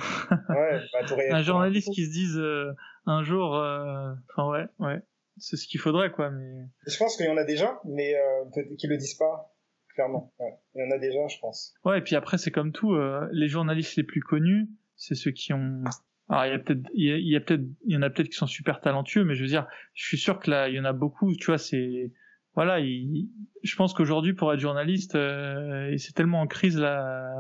[0.50, 1.00] Ouais, bah,
[1.32, 2.74] un journaliste qui se dise euh,
[3.06, 5.02] un jour, euh, enfin ouais, ouais,
[5.40, 6.30] c'est ce qu'il faudrait quoi.
[6.30, 9.54] Mais je pense qu'il y en a déjà, mais euh, qui le disent pas
[9.96, 10.34] clairement.
[10.40, 10.54] Ouais.
[10.76, 11.74] Il y en a déjà, je pense.
[11.84, 12.96] Ouais, et puis après c'est comme tout,
[13.32, 15.84] les journalistes les plus connus, c'est ceux qui ont
[16.32, 18.36] alors il y a peut-être il y a, peut-être il y en a peut-être qui
[18.36, 20.86] sont super talentueux mais je veux dire je suis sûr que là il y en
[20.86, 22.12] a beaucoup tu vois c'est
[22.56, 27.32] voilà, je pense qu'aujourd'hui pour être journaliste, euh, c'est tellement en crise la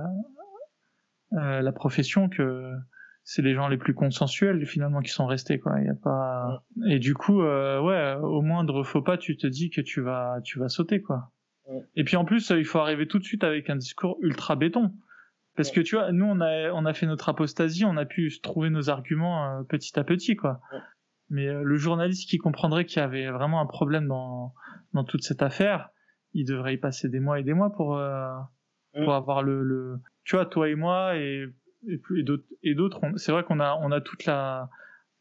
[1.34, 2.73] euh, la profession que
[3.31, 5.80] c'est les gens les plus consensuels finalement qui sont restés quoi.
[5.80, 9.45] Il y a pas et du coup euh, ouais, au moindre faux pas, tu te
[9.45, 11.31] dis que tu vas tu vas sauter quoi.
[11.95, 14.95] Et puis en plus, il faut arriver tout de suite avec un discours ultra béton.
[15.56, 18.31] Parce que tu vois, nous on a on a fait notre apostasie, on a pu
[18.41, 20.60] trouver nos arguments petit à petit quoi.
[21.30, 24.56] Mais le journaliste qui comprendrait qu'il y avait vraiment un problème dans
[24.93, 25.89] dans toute cette affaire,
[26.34, 28.34] il devrait y passer des mois et des mois pour euh,
[29.03, 31.45] pour avoir le, le tu vois toi et moi et
[31.88, 34.69] et, d'autres et d'autres c'est vrai qu'on a on a toute la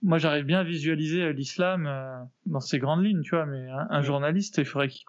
[0.02, 3.68] moi j'arrive bien à visualiser euh, l'islam euh, dans ses grandes lignes tu vois mais
[3.70, 5.04] un, journaliste il faudrait qu'il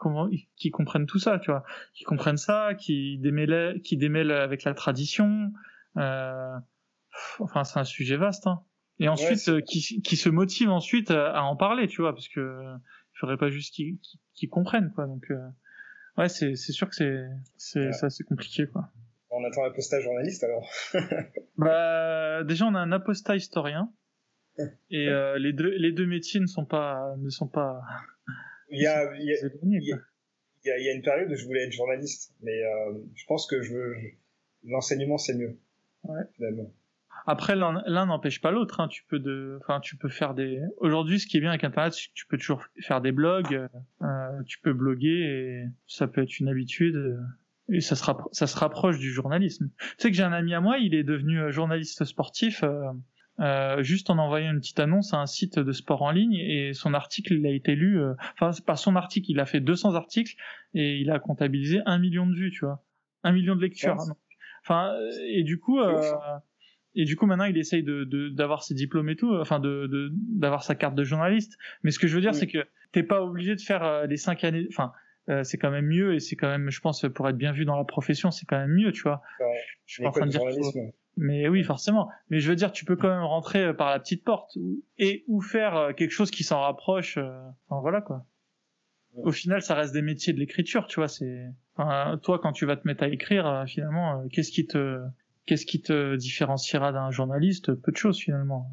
[0.58, 1.64] qu comprenne tout ça tu vois
[1.94, 5.52] qu'il comprenne ça qu'il démêle démêle avec la tradition
[5.98, 6.56] euh,
[7.40, 8.62] enfin c'est un sujet vaste hein.
[9.00, 12.64] et ensuite ouais, qui qui se motive ensuite à, en parler tu vois parce que
[13.16, 13.98] il faudrait pas juste qu'il
[14.40, 15.06] qui comprennent quoi.
[15.06, 15.50] Donc euh,
[16.18, 16.96] ouais, c'est sûr que
[17.58, 18.90] c'est ça c'est compliqué quoi.
[19.32, 20.68] On attend un apostat journaliste alors.
[21.58, 23.92] bah déjà on a un apostat historien
[24.90, 27.82] et euh, les deux les deux métiers ne sont pas ne sont pas.
[28.70, 29.84] Il y a il y a, il
[30.66, 33.26] y, a, il y a une période où je voulais être journaliste, mais euh, je
[33.28, 33.94] pense que je
[34.66, 35.58] l'enseignement c'est mieux.
[36.04, 36.22] Ouais.
[36.36, 36.74] Finalement.
[37.26, 38.80] Après, l'un n'empêche pas l'autre.
[38.80, 38.88] Hein.
[38.88, 40.62] Tu peux de, enfin, tu peux faire des.
[40.78, 43.68] Aujourd'hui, ce qui est bien avec Internet, c'est que tu peux toujours faire des blogs.
[44.02, 47.20] Euh, tu peux bloguer et ça peut être une habitude.
[47.72, 49.70] Et ça se, ça se rapproche du journalisme.
[49.78, 52.64] Tu sais que j'ai un ami à moi, il est devenu euh, journaliste sportif.
[52.64, 52.84] Euh,
[53.40, 56.74] euh, juste en envoyant une petite annonce à un site de sport en ligne et
[56.74, 57.98] son article il a été lu
[58.34, 60.36] enfin par son article il a fait 200 articles
[60.74, 62.84] et il a comptabilisé un million de vues tu vois.
[63.24, 63.96] Un million de lectures
[64.66, 64.94] enfin
[65.26, 66.02] et du coup euh,
[66.96, 70.64] et du coup maintenant il essaye de d'avoir ses diplômes et tout enfin de d'avoir
[70.64, 71.58] sa carte de journaliste.
[71.84, 74.44] Mais ce que je veux dire c'est que t'es pas obligé de faire les cinq
[74.44, 74.92] années enfin
[75.30, 77.66] euh, c'est quand même mieux et c'est quand même je pense pour être bien vu
[77.66, 79.22] dans la profession c'est quand même mieux tu vois.
[79.86, 80.42] Je suis pas en train de dire
[81.18, 82.10] mais oui forcément.
[82.30, 84.58] Mais je veux dire tu peux quand même rentrer euh, par la petite porte
[84.98, 88.26] et ou faire quelque chose qui s'en rapproche enfin voilà quoi.
[89.16, 92.66] Au final ça reste des métiers de l'écriture tu vois c'est enfin, toi quand tu
[92.66, 95.00] vas te mettre à écrire finalement qu'est-ce qui te
[95.50, 97.74] qu'est-ce qui te différenciera d'un journaliste?
[97.74, 98.70] Peu de choses finalement.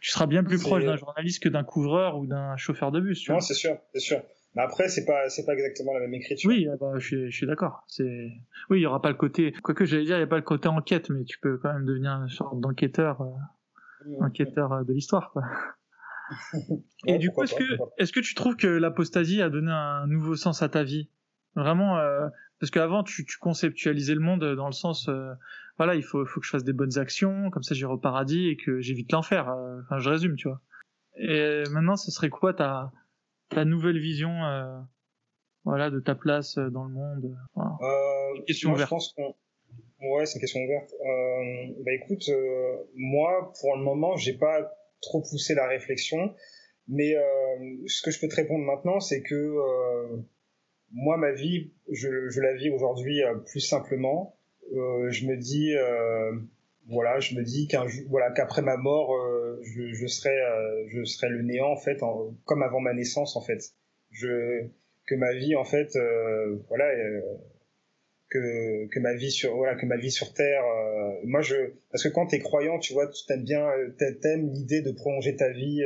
[0.00, 3.20] Tu seras bien plus proche d'un journaliste que d'un couvreur ou d'un chauffeur de bus.
[3.20, 4.22] Tu non, c'est sûr, c'est sûr.
[4.54, 6.48] Mais après, c'est pas, c'est pas exactement la même écriture.
[6.48, 7.84] Oui, ah bah, je suis, je suis d'accord.
[7.86, 8.32] C'est,
[8.68, 10.42] oui, il y aura pas le côté, quoique j'allais dire, il y a pas le
[10.42, 14.92] côté enquête, mais tu peux quand même devenir une sorte d'enquêteur, euh, enquêteur euh, de
[14.92, 15.44] l'histoire, quoi.
[17.06, 17.64] Et du coup, est-ce que,
[17.98, 21.08] est-ce que tu trouves que l'apostasie a donné un nouveau sens à ta vie?
[21.56, 22.28] Vraiment, euh,
[22.60, 25.32] parce qu'avant, tu, tu conceptualisais le monde dans le sens, euh,
[25.76, 28.48] voilà, il faut, faut que je fasse des bonnes actions, comme ça j'irai au paradis
[28.48, 29.48] et que j'évite l'enfer.
[29.82, 30.60] Enfin, je résume, tu vois.
[31.16, 32.92] Et maintenant, ce serait quoi ta,
[33.50, 34.80] ta nouvelle vision, euh,
[35.64, 37.76] voilà, de ta place dans le monde voilà.
[37.82, 38.88] euh, question ouverte.
[38.88, 39.34] Je pense qu'on...
[40.00, 40.92] Ouais, c'est une question ouverte.
[40.92, 42.24] Euh, bah écoute,
[42.94, 44.72] moi, pour le moment, j'ai pas
[45.02, 46.34] trop poussé la réflexion,
[46.88, 47.14] mais
[47.86, 49.54] ce que je peux te répondre maintenant, c'est que
[50.92, 54.36] moi, ma vie, je, je la vis aujourd'hui plus simplement.
[54.72, 56.32] Euh, je me dis, euh,
[56.90, 61.04] voilà, je me dis qu'un voilà qu'après ma mort, euh, je, je serai euh, je
[61.04, 62.00] serai le néant en fait,
[62.44, 63.62] comme avant ma naissance en fait.
[64.10, 64.66] Je
[65.06, 66.86] que ma vie en fait, euh, voilà,
[68.28, 70.62] que que ma vie sur voilà que ma vie sur terre.
[71.24, 71.54] moi je
[71.92, 73.68] parce que quand t'es croyant, tu vois, tu t'aimes bien
[73.98, 75.82] t'aimes l'idée de prolonger ta vie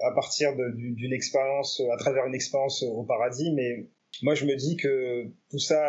[0.00, 3.86] à partir d'une expérience à travers une expérience au paradis, mais
[4.20, 5.80] moi je me dis que tout ça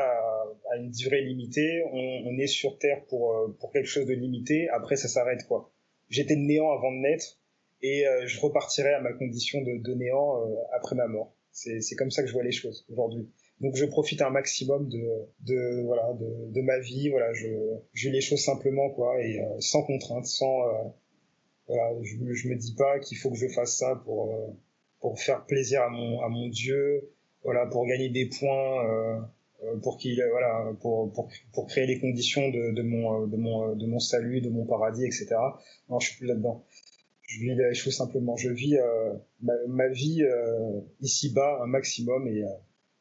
[0.72, 4.70] a, une durée limitée, on, est sur Terre pour, euh, pour quelque chose de limité,
[4.70, 5.72] après ça s'arrête quoi.
[6.10, 7.40] J'étais néant avant de naître
[7.82, 11.36] et euh, je repartirai à ma condition de, de néant euh, après ma mort.
[11.52, 13.30] C'est comme ça que je vois les choses aujourd'hui.
[13.62, 15.04] Donc je profite un maximum de,
[15.42, 17.48] de voilà de, de, ma vie, voilà je,
[17.94, 20.58] je vis les choses simplement quoi et sans contrainte, sans
[21.68, 24.36] voilà je, je me dis pas qu'il faut que je fasse ça pour
[25.00, 27.13] pour faire plaisir à mon à mon Dieu
[27.44, 29.20] voilà, pour gagner des points, euh,
[29.64, 33.76] euh, pour qu'il, voilà, pour, pour, pour créer les conditions de, de mon, de mon,
[33.76, 35.36] de mon salut, de mon paradis, etc.
[35.90, 36.66] Non, je suis plus là-dedans.
[37.28, 38.36] Je vis les choses simplement.
[38.36, 42.48] Je vis euh, ma, ma, vie euh, ici-bas un maximum et euh,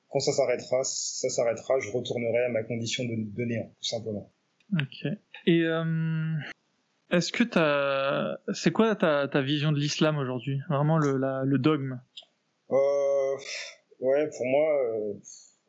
[0.09, 4.31] quand ça s'arrêtera, ça s'arrêtera, je retournerai à ma condition de, de néant, tout simplement.
[4.75, 5.11] Ok.
[5.47, 6.35] Et euh,
[7.11, 10.61] est-ce que t'as, c'est quoi ta, ta vision de l'islam aujourd'hui?
[10.69, 12.01] Vraiment le, la, le dogme?
[12.71, 13.37] Euh,
[14.03, 15.15] Ouais, pour moi, euh,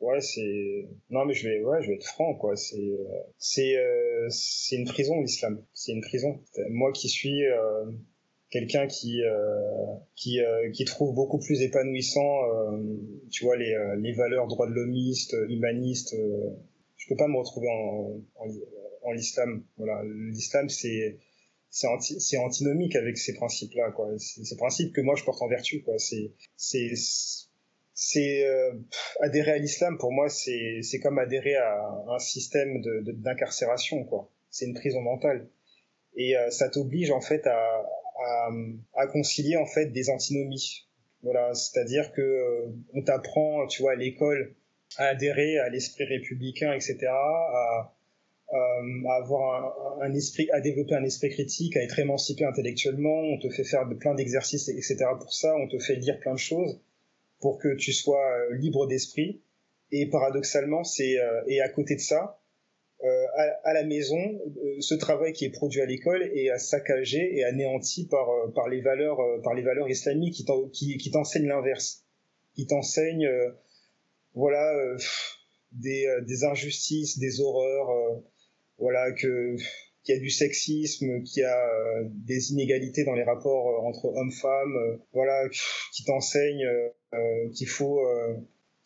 [0.00, 2.56] ouais, c'est non mais je vais, ouais, je vais être franc quoi.
[2.56, 3.04] C'est, euh,
[3.38, 5.64] c'est, euh, c'est une prison l'islam.
[5.72, 6.40] C'est une prison.
[6.70, 7.42] Moi qui suis
[8.50, 9.20] quelqu'un qui
[10.16, 10.40] qui
[10.72, 12.40] qui trouve beaucoup plus épanouissant,
[13.30, 16.14] tu vois, les les valeurs droits de l'homiste, humanistes.
[16.96, 18.48] je peux pas me retrouver en en,
[19.02, 19.64] en l'islam.
[19.76, 21.18] Voilà, l'islam c'est
[21.70, 24.08] c'est anti, c'est antinomique avec ces principes-là, quoi.
[24.18, 25.98] Ces principes que moi je porte en vertu, quoi.
[25.98, 26.94] C'est, c'est,
[27.94, 28.72] c'est euh,
[29.20, 34.28] adhérer à l'islam pour moi c'est c'est comme adhérer à un système de d'incarcération quoi.
[34.50, 35.48] C'est une prison mentale.
[36.16, 38.50] Et euh, ça t'oblige en fait à, à,
[38.94, 40.86] à concilier en fait des antinomies.
[41.22, 41.54] Voilà.
[41.54, 44.54] C'est-à-dire que euh, on t'apprend tu vois à l'école
[44.98, 47.94] à adhérer à l'esprit républicain etc à,
[48.52, 53.20] à avoir un, un, esprit à développer un esprit critique à être émancipé intellectuellement.
[53.20, 55.54] On te fait faire plein d'exercices etc pour ça.
[55.56, 56.80] On te fait lire plein de choses
[57.44, 59.42] pour que tu sois euh, libre d'esprit.
[59.92, 62.40] Et paradoxalement, c'est euh, et à côté de ça,
[63.04, 63.26] euh,
[63.64, 64.16] à, la maison,
[64.80, 69.18] ce travail qui est produit à l'école est saccagé et anéanti par par les valeurs
[69.42, 70.42] par les valeurs islamiques
[70.72, 72.06] qui qui, t'enseignent l'inverse,
[72.54, 73.30] qui t'enseignent
[74.34, 74.96] voilà
[75.72, 78.22] des, des injustices, des horreurs,
[78.78, 79.56] voilà que
[80.04, 81.68] qu'il y a du sexisme, qu'il y a
[82.26, 85.48] des inégalités dans les rapports entre hommes-femmes, voilà,
[85.92, 86.68] qui t'enseignent
[87.14, 88.34] euh, qu'il faut euh,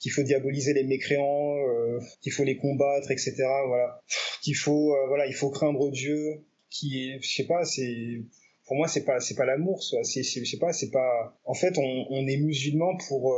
[0.00, 3.34] qu'il faut diaboliser les mécréants, euh, qu'il faut les combattre, etc.
[3.66, 4.00] Voilà,
[4.42, 6.44] qu'il faut voilà, il faut craindre Dieu.
[6.70, 8.22] Qui, je sais pas, c'est
[8.66, 11.34] pour moi c'est pas c'est pas l'amour, c'est je sais pas, c'est pas.
[11.44, 13.34] En fait, on, on est musulman pour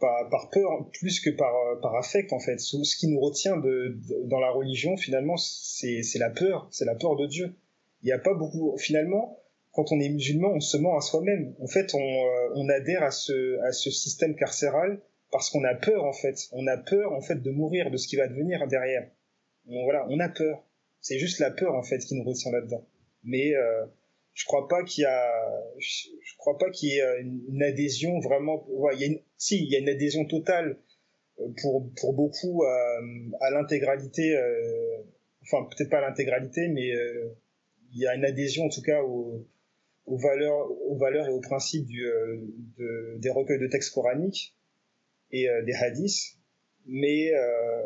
[0.00, 2.58] par, peur plus que par, par affect en fait.
[2.58, 7.16] Ce qui nous retient de, dans la religion finalement, c'est la peur, c'est la peur
[7.16, 7.54] de Dieu.
[8.02, 9.40] Il n'y a pas beaucoup finalement
[9.72, 11.54] quand on est musulman, on se ment à soi-même.
[11.60, 15.00] En fait, on, euh, on, adhère à ce, à ce système carcéral
[15.30, 16.48] parce qu'on a peur, en fait.
[16.52, 19.08] On a peur, en fait, de mourir, de ce qui va devenir derrière.
[19.66, 20.64] Voilà, on a peur.
[21.00, 22.84] C'est juste la peur, en fait, qui nous retient là-dedans.
[23.22, 23.86] Mais euh,
[24.40, 28.64] je crois pas qu'il y a, je, crois pas qu'il y ait une, adhésion vraiment.
[28.70, 30.78] Ouais, il y a une, si, il y a une adhésion totale
[31.40, 33.00] euh, pour pour beaucoup à,
[33.40, 34.34] à l'intégralité.
[34.34, 35.02] Euh,
[35.42, 37.36] enfin, peut-être pas à l'intégralité, mais euh,
[37.92, 39.46] il y a une adhésion en tout cas au,
[40.06, 42.38] aux valeurs, aux valeurs et aux principes du, euh,
[42.78, 44.56] de, des recueils de textes coraniques
[45.32, 46.38] et euh, des hadiths,
[46.86, 47.82] mais euh,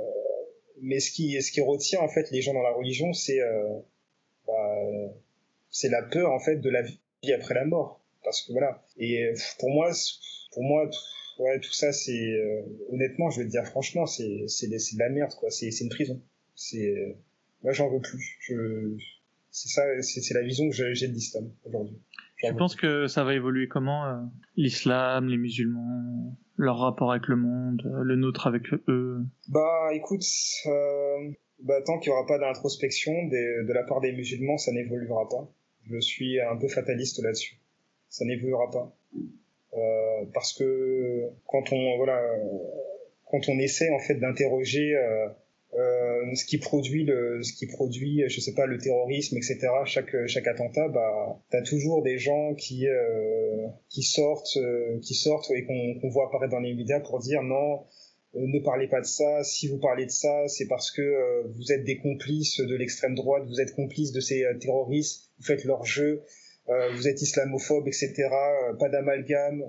[0.83, 3.41] mais ce qui ce qui retient en fait les gens dans la religion, c'est
[4.47, 5.15] bah,
[5.75, 8.85] c'est la peur en fait de la vie après la mort, parce que voilà.
[8.97, 9.91] Et pour moi,
[10.53, 10.89] pour moi,
[11.41, 12.33] ouais, tout ça, c'est
[12.91, 15.51] honnêtement, je vais te dire franchement, c'est c'est de la merde quoi.
[15.51, 16.23] C'est c'est une prison.
[16.55, 17.17] C'est
[17.65, 18.39] moi, j'en veux plus.
[18.41, 18.97] Je
[19.51, 21.99] c'est ça, c'est la vision que j'ai de l'islam aujourd'hui.
[22.43, 24.17] Je pense que ça va évoluer comment euh,
[24.57, 29.19] L'islam, les musulmans, leur rapport avec le monde, euh, le nôtre avec eux?
[29.49, 30.25] Bah écoute,
[30.67, 31.31] euh,
[31.63, 35.49] bah, tant qu'il n'y aura pas d'introspection de la part des musulmans, ça n'évoluera pas.
[35.91, 37.59] Je suis un peu fataliste là-dessus.
[38.09, 38.97] Ça n'évoluera pas.
[39.75, 42.23] Euh, parce que quand on voilà,
[43.31, 45.27] quand on essaie en fait d'interroger euh,
[45.77, 49.59] euh, ce qui produit le, ce qui produit, je sais pas, le terrorisme, etc.
[49.87, 55.51] Chaque chaque attentat, bah, t'as toujours des gens qui euh, qui sortent, euh, qui sortent
[55.51, 57.85] et qu'on qu'on voit apparaître dans les médias pour dire non,
[58.37, 59.43] ne parlez pas de ça.
[59.45, 63.45] Si vous parlez de ça, c'est parce que vous êtes des complices de l'extrême droite,
[63.47, 66.23] vous êtes complices de ces terroristes, vous faites leur jeu.
[66.67, 68.13] vous êtes islamophobe, etc.
[68.79, 69.63] pas d'amalgame.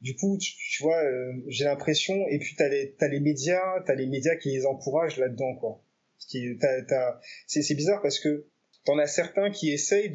[0.00, 1.00] du coup, tu, vois,
[1.48, 2.26] j'ai l'impression.
[2.28, 5.82] Et puis t'as les t'as les médias, t'as les médias qui les encouragent là-dedans, quoi.
[6.18, 8.46] C'est bizarre parce que
[8.84, 10.12] t'en as certains qui essayent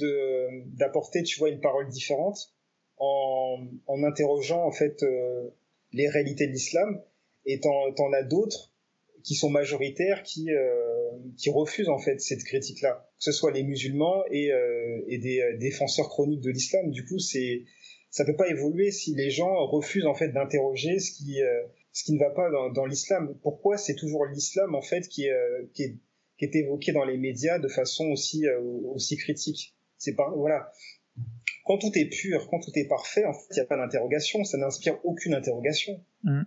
[0.74, 2.54] d'apporter, tu vois, une parole différente
[2.98, 5.50] en, en interrogeant en fait euh,
[5.92, 7.02] les réalités de l'islam,
[7.46, 8.74] et t'en en as d'autres
[9.24, 13.64] qui sont majoritaires qui euh, qui refusent en fait cette critique-là, que ce soit les
[13.64, 16.92] musulmans et, euh, et des défenseurs chroniques de l'islam.
[16.92, 17.64] Du coup, c'est
[18.12, 21.40] ça peut pas évoluer si les gens refusent en fait d'interroger ce qui
[21.92, 23.38] ce qui ne va pas dans, dans l'islam.
[23.42, 25.34] Pourquoi c'est toujours l'islam en fait qui est,
[25.74, 25.96] qui est
[26.38, 28.60] qui est évoqué dans les médias de façon aussi euh,
[28.94, 29.76] aussi critique?
[29.98, 30.72] C'est pas voilà.
[31.66, 34.44] Quand tout est pur, quand tout est parfait, en fait, il n'y a pas d'interrogation,
[34.44, 36.04] ça n'inspire aucune interrogation.
[36.24, 36.44] Mm.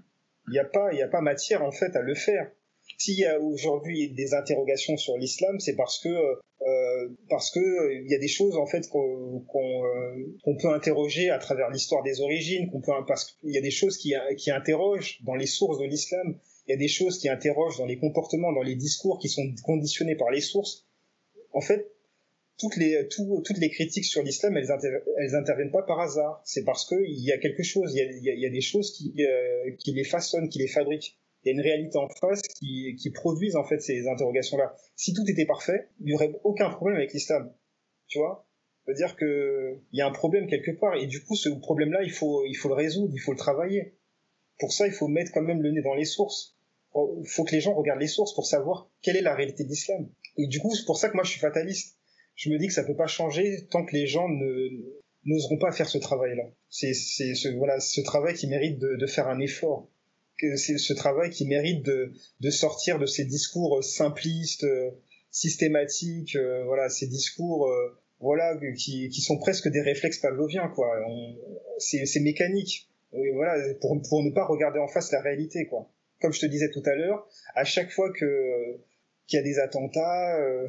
[0.49, 2.51] Il n'y a pas, il a pas matière en fait à le faire.
[2.99, 8.11] S'il y a aujourd'hui des interrogations sur l'islam, c'est parce que euh, parce que il
[8.11, 12.71] y a des choses en fait qu'on qu'on peut interroger à travers l'histoire des origines,
[12.71, 15.85] qu'on peut parce qu'il y a des choses qui qui interrogent dans les sources de
[15.85, 16.39] l'islam
[16.69, 19.55] il y a des choses qui interrogent dans les comportements, dans les discours qui sont
[19.65, 20.87] conditionnés par les sources.
[21.55, 21.91] En fait,
[22.59, 24.69] toutes les, toutes les critiques sur l'islam, elles,
[25.19, 26.43] elles interviennent pas par hasard.
[26.45, 28.93] C'est parce qu'il y a quelque chose, il y a, il y a, des choses
[28.93, 31.19] qui, euh, qui les façonnent, qui les fabriquent.
[31.43, 34.75] Il y a une réalité en face qui, qui produisent en fait ces interrogations-là.
[34.97, 37.55] Si tout était parfait, il n'y aurait aucun problème avec l'islam.
[38.09, 38.49] Tu vois?
[38.85, 42.45] C'est-à-dire qu'il y a un problème quelque part, et du coup, ce problème-là, il faut,
[42.45, 43.95] il faut le résoudre, il faut le travailler.
[44.59, 46.59] Pour ça, il faut mettre quand même le nez dans les sources
[46.95, 49.69] il faut que les gens regardent les sources pour savoir quelle est la réalité de
[49.69, 50.09] l'islam.
[50.37, 51.98] Et du coup, c'est pour ça que moi je suis fataliste.
[52.39, 54.69] Je me dis que ça peut pas changer tant que les gens ne
[55.25, 56.45] n'oseront pas faire ce travail-là.
[56.71, 59.91] C'est ce voilà ce travail qui mérite de, de faire un effort.
[60.39, 64.67] C'est ce travail qui mérite de de sortir de ces discours simplistes,
[65.31, 70.89] systématiques, euh, voilà ces discours euh, voilà qui qui sont presque des réflexes pavloviens quoi.
[71.79, 72.89] C'est c'est mécanique.
[73.13, 75.91] Et voilà pour pour ne pas regarder en face la réalité quoi
[76.21, 78.81] comme je te disais tout à l'heure, à chaque fois que
[79.27, 80.67] qu'il y a des attentats, euh,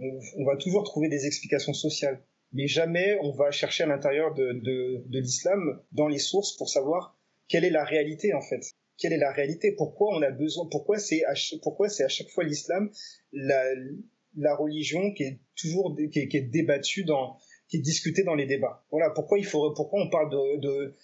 [0.00, 2.22] on, va toujours trouver des explications sociales.
[2.52, 7.16] Mais jamais on va chercher à l'intérieur de, l'islam, dans les sources, pour savoir
[7.48, 8.72] quelle est la réalité en fait.
[8.98, 9.72] Quelle est la réalité?
[9.72, 11.22] Pourquoi on a besoin Pourquoi c'est
[11.62, 12.90] pourquoi c'est à chaque fois l'islam
[13.32, 18.84] la, religion qui est toujours qui est, débattue dans qui est discutée dans les débats?
[18.90, 20.94] Voilà pourquoi il faut pourquoi on parle de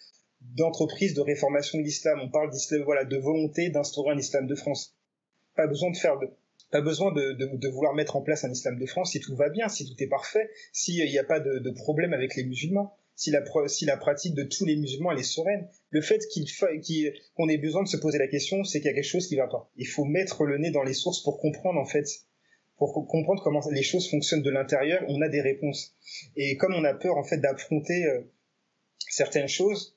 [0.40, 2.20] d'entreprise de réformation de l'islam?
[2.22, 4.94] On parle d'islam, voilà, de volonté d'instaurer un islam de France.
[5.54, 6.28] Pas besoin de faire de,
[6.70, 9.68] pas besoin de, vouloir mettre en place un islam de France si tout va bien,
[9.68, 13.30] si tout est parfait, s'il n'y a pas de, de, problème avec les musulmans, si
[13.30, 15.68] la, pratique de tous les musulmans est sereine.
[15.90, 16.20] Le fait
[17.34, 19.36] qu'on ait besoin de se poser la question, c'est qu'il y a quelque chose qui
[19.36, 19.70] va pas.
[19.76, 22.06] Il faut mettre le nez dans les sources pour comprendre en fait,
[22.76, 25.02] pour comprendre comment les choses fonctionnent de l'intérieur.
[25.08, 25.94] On a des réponses.
[26.36, 28.20] Et comme on a peur en fait d'affronter euh,
[29.08, 29.96] certaines choses,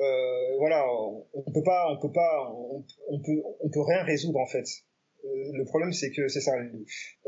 [0.00, 0.86] euh, voilà,
[1.34, 4.66] on peut pas, on peut pas, on, on peut rien résoudre en fait.
[5.24, 6.52] Euh, le problème, c'est que c'est ça.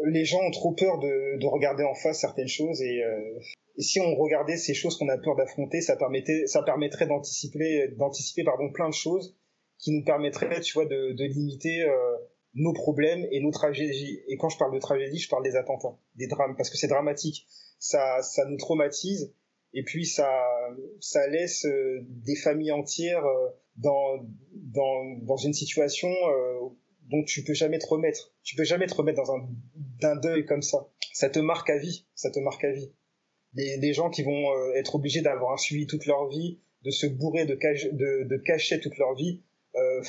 [0.05, 3.41] Les gens ont trop peur de, de regarder en face certaines choses et, euh,
[3.79, 8.45] si on regardait ces choses qu'on a peur d'affronter, ça permettait, ça permettrait d'anticiper, d'anticiper
[8.45, 9.37] pardon plein de choses
[9.79, 12.17] qui nous permettraient, tu vois, de, de limiter euh,
[12.55, 14.21] nos problèmes et nos tragédies.
[14.29, 16.87] Et quand je parle de tragédie, je parle des attentats, des drames, parce que c'est
[16.87, 17.47] dramatique.
[17.79, 19.35] Ça, ça nous traumatise
[19.75, 20.31] et puis ça
[21.01, 26.69] ça laisse euh, des familles entières euh, dans dans dans une situation euh,
[27.11, 28.33] dont tu peux jamais te remettre.
[28.43, 29.49] Tu peux jamais te remettre dans un
[30.01, 30.89] d'un deuil comme ça.
[31.13, 32.93] Ça te marque à vie, ça te marque à vie.
[33.55, 37.07] Les, les gens qui vont être obligés d'avoir un suivi toute leur vie, de se
[37.07, 39.43] bourrer de, de, de cacher toute leur vie
[39.77, 40.03] euh,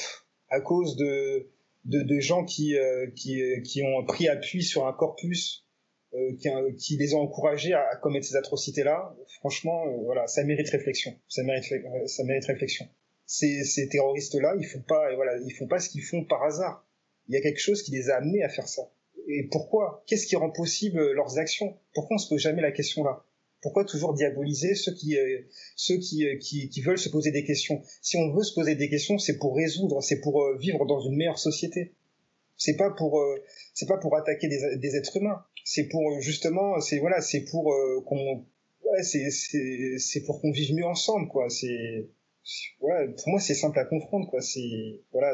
[0.50, 1.52] à cause de,
[1.86, 2.76] de, de gens qui,
[3.16, 5.66] qui, qui ont pris appui sur un corpus
[6.16, 10.44] euh, qui, qui, les ont encouragés à, à commettre ces atrocités-là, franchement, euh, voilà, ça
[10.46, 11.14] mérite réflexion.
[11.28, 12.88] Ça mérite, euh, ça mérite réflexion.
[13.26, 16.86] Ces, ces terroristes-là, ils font pas, voilà, ils font pas ce qu'ils font par hasard.
[17.28, 18.84] Il y a quelque chose qui les a amenés à faire ça.
[19.28, 20.04] Et pourquoi?
[20.06, 21.76] Qu'est-ce qui rend possible leurs actions?
[21.94, 23.26] Pourquoi on se pose jamais la question là?
[23.62, 25.18] Pourquoi toujours diaboliser ceux qui,
[25.76, 27.82] ceux qui, qui, qui, veulent se poser des questions?
[28.04, 31.16] Si on veut se poser des questions, c'est pour résoudre, c'est pour vivre dans une
[31.16, 31.96] meilleure société.
[32.58, 33.20] C'est pas pour,
[33.74, 37.74] c'est pas pour attaquer des, des êtres humains c'est pour justement, c'est voilà, c'est pour
[37.74, 38.46] euh, qu'on,
[38.86, 41.50] ouais, c'est c'est c'est pour qu'on vive mieux ensemble, quoi.
[41.50, 42.08] C'est
[42.80, 44.42] voilà, pour moi c'est simple à comprendre, quoi.
[44.42, 45.34] C'est voilà,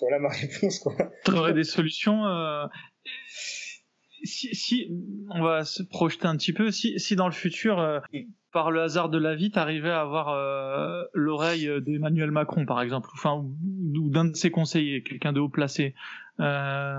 [0.00, 0.94] voilà ma réponse, quoi.
[1.24, 2.66] T'aurais des solutions euh,
[4.24, 4.88] si, si,
[5.30, 8.00] on va se projeter un petit peu, si, si dans le futur, euh,
[8.52, 13.08] par le hasard de la vie, t'arrivais à avoir euh, l'oreille d'Emmanuel Macron, par exemple,
[13.14, 15.94] enfin, ou, d'un de ses conseillers, quelqu'un de haut placé,
[16.40, 16.98] euh,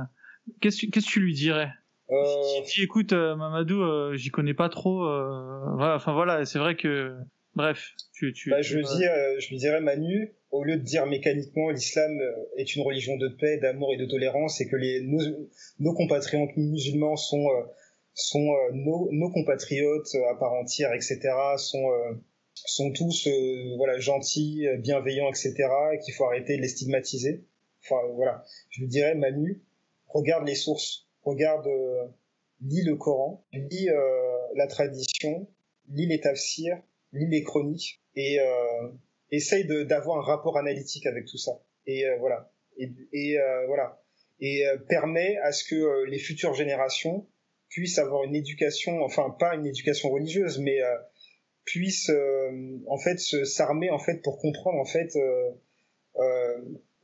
[0.62, 1.72] qu'est-ce que tu lui dirais?
[2.10, 5.00] Si tu écoutes Mamadou, j'y connais pas trop.
[5.00, 7.16] voilà, enfin voilà, c'est vrai que,
[7.56, 8.34] bref, tu.
[8.34, 9.04] tu bah, je, lui dis,
[9.40, 12.12] je lui dirais Manu, au lieu de dire mécaniquement l'islam
[12.58, 15.02] est une religion de paix, d'amour et de tolérance et que les,
[15.80, 17.64] nos, compatriotes musulmans sont, euh,
[18.14, 21.20] sont euh, nos, nos, compatriotes à part entière, etc.,
[21.58, 22.14] sont, euh,
[22.54, 23.28] sont tous
[23.78, 25.56] voilà, gentils, bienveillants, etc.,
[25.94, 27.44] et qu'il faut arrêter de les stigmatiser.
[27.84, 28.44] Enfin, voilà.
[28.70, 29.64] Je lui dirais, Manu,
[30.08, 31.68] regarde les sources, regarde,
[32.62, 33.90] lis le Coran, lis
[34.56, 35.48] la tradition,
[35.90, 36.80] lis les tafsirs,
[37.14, 38.40] lis les chroniques, et
[39.32, 41.52] essaye d'avoir un rapport analytique avec tout ça.
[41.86, 42.52] Et euh, voilà.
[42.78, 44.02] Et, et euh, voilà.
[44.40, 47.28] Et euh, permet à ce que les futures générations
[47.70, 50.80] puissent avoir une éducation, enfin pas une éducation religieuse, mais
[51.66, 52.12] puissent
[52.88, 55.18] en fait s'armer en fait pour comprendre en fait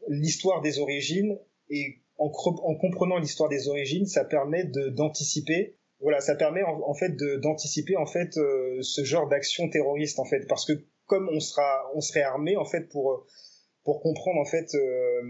[0.07, 1.40] l'histoire des origines
[1.72, 7.16] et en, en comprenant l'histoire des origines, ça permet d'anticiper voilà, ça permet en, fait
[7.42, 10.74] d'anticiper en fait ce genre d'action terroriste en fait parce que
[11.08, 13.26] comme on sera, on serait armé en fait pour
[13.84, 15.22] pour comprendre en fait euh,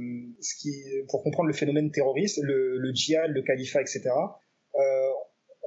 [0.42, 4.10] ce qui, pour comprendre le phénomène terroriste, le, djihad, le califat, etc.
[4.76, 4.80] Euh,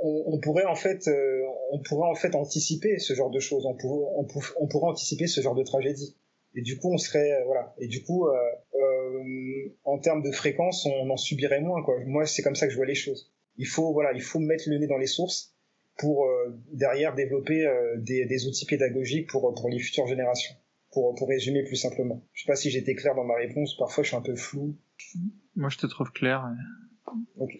[0.03, 3.65] on, pourrait en fait, euh, on pourrait en fait anticiper ce genre de choses.
[3.67, 4.27] On, pourrait, on,
[4.61, 6.17] on pourrait anticiper ce genre de tragédie.
[6.55, 7.75] Et du coup, on serait euh, voilà.
[7.79, 8.27] Et du coup,
[9.85, 11.81] en termes de fréquence, on en subirait moins.
[12.05, 13.33] Moi, c'est comme ça que je vois les choses.
[13.57, 15.55] Il faut voilà, il faut mettre le nez dans les sources
[15.99, 20.55] pour euh, derrière développer euh, des, des, outils pédagogiques pour, pour les futures générations.
[20.93, 22.23] Pour, pour résumer plus simplement.
[22.35, 24.77] Je sais pas si j'étais clair dans ma réponse, parfois je suis un peu flou.
[25.57, 26.51] Moi je te trouve clair.
[27.39, 27.59] Okay.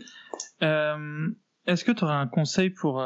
[0.63, 1.31] Euh,
[1.67, 3.03] Est-ce que tu aurais un conseil pour,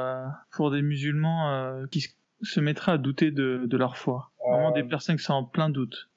[0.50, 2.06] pour des musulmans qui
[2.42, 4.32] se mettraient à douter de, de leur foi?
[4.44, 6.10] Vraiment des personnes qui sont en plein doute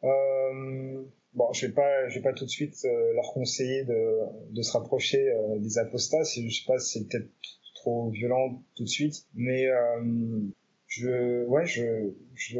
[1.33, 2.75] Bon, je vais pas, je vais pas tout de suite
[3.13, 6.23] leur conseiller de, de se rapprocher des apostats.
[6.23, 7.29] Je sais pas, c'est peut-être
[7.79, 10.41] trop violent tout de suite, mais euh,
[10.87, 12.57] je, ouais, je, je,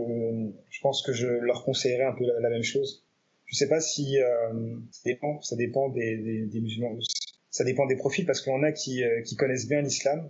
[0.70, 3.06] je pense que je leur conseillerais un peu la, même chose.
[3.46, 6.98] Je sais pas si euh, ça dépend, ça dépend des, des, des, musulmans,
[7.50, 10.30] ça dépend des profils parce en a qui, euh, qui connaissent bien l'islam,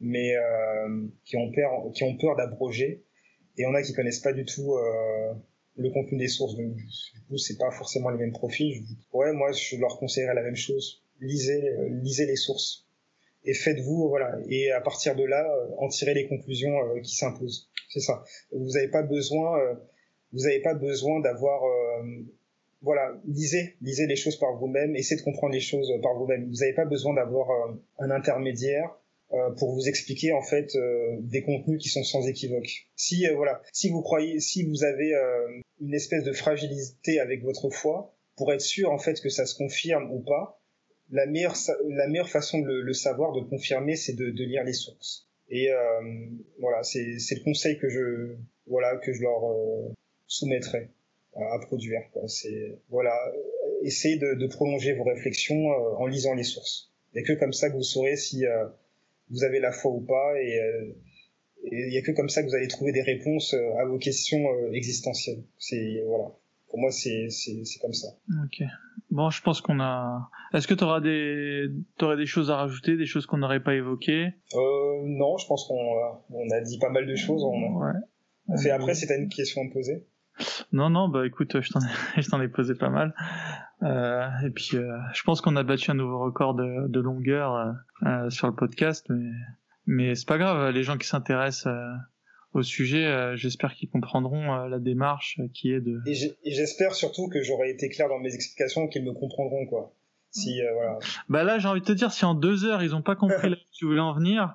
[0.00, 3.04] mais euh, qui ont peur, qui ont peur d'abroger,
[3.58, 5.34] et en a qui connaissent pas du tout euh,
[5.76, 6.56] le contenu des sources.
[6.56, 8.84] Donc du coup, c'est pas forcément les mêmes profils.
[9.12, 11.02] Ouais, moi, je leur conseillerais la même chose.
[11.20, 11.62] Lisez,
[12.02, 12.86] lisez les sources
[13.46, 17.14] et faites-vous voilà et à partir de là euh, en tirer les conclusions euh, qui
[17.14, 19.74] s'imposent c'est ça vous n'avez pas besoin euh,
[20.32, 21.62] vous n'avez pas besoin d'avoir
[22.82, 26.56] voilà lisez lisez les choses par vous-même essayez de comprendre les choses par vous-même vous
[26.56, 27.48] n'avez pas besoin d'avoir
[27.98, 28.90] un intermédiaire
[29.56, 30.76] pour vous expliquer en fait
[31.20, 32.86] des contenus qui sont sans équivoque.
[32.94, 35.12] Si voilà, si vous croyez, si vous avez
[35.80, 39.56] une espèce de fragilité avec votre foi, pour être sûr en fait que ça se
[39.56, 40.60] confirme ou pas,
[41.10, 41.56] la meilleure,
[41.88, 45.28] la meilleure façon de le, savoir, de le confirmer, c'est de, de, lire les sources.
[45.48, 45.76] Et euh,
[46.58, 48.34] voilà, c'est le conseil que je,
[48.66, 49.92] voilà, que je leur euh,
[50.26, 50.90] soumettrai
[51.36, 52.00] à, produire.
[52.26, 53.16] C'est voilà,
[53.82, 56.92] essayez de, de, prolonger vos réflexions euh, en lisant les sources.
[57.14, 58.66] A que comme ça que vous saurez si euh,
[59.30, 60.94] vous avez la foi ou pas, et
[61.64, 64.46] il n'y a que comme ça que vous allez trouver des réponses à vos questions
[64.72, 65.42] existentielles.
[65.58, 66.30] C'est voilà.
[66.68, 67.28] Pour moi, c'est
[67.80, 68.08] comme ça.
[68.44, 68.62] Ok.
[69.10, 70.28] Bon, je pense qu'on a.
[70.52, 71.68] Est-ce que tu auras des,
[72.02, 74.34] aurais des choses à rajouter, des choses qu'on n'aurait pas évoquées?
[74.54, 75.78] Euh, Non, je pense qu'on
[76.30, 77.42] on a dit pas mal de choses.
[77.44, 77.78] On...
[77.78, 78.58] Ouais.
[78.58, 80.06] Fait après, c'est une question à me poser.
[80.72, 81.88] Non, non, bah écoute, je t'en ai,
[82.22, 83.14] je t'en ai posé pas mal.
[83.82, 87.74] Euh, et puis, euh, je pense qu'on a battu un nouveau record de, de longueur
[88.04, 89.30] euh, sur le podcast, mais,
[89.86, 90.70] mais c'est pas grave.
[90.70, 91.72] Les gens qui s'intéressent
[92.52, 93.36] au sujet.
[93.36, 96.00] J'espère qu'ils comprendront la démarche qui est de.
[96.06, 99.92] Et j'espère surtout que j'aurai été clair dans mes explications, qu'ils me comprendront quoi.
[100.30, 100.98] Si, voilà.
[101.30, 103.48] Bah là, j'ai envie de te dire, si en deux heures ils ont pas compris
[103.50, 104.54] là où tu voulais en venir,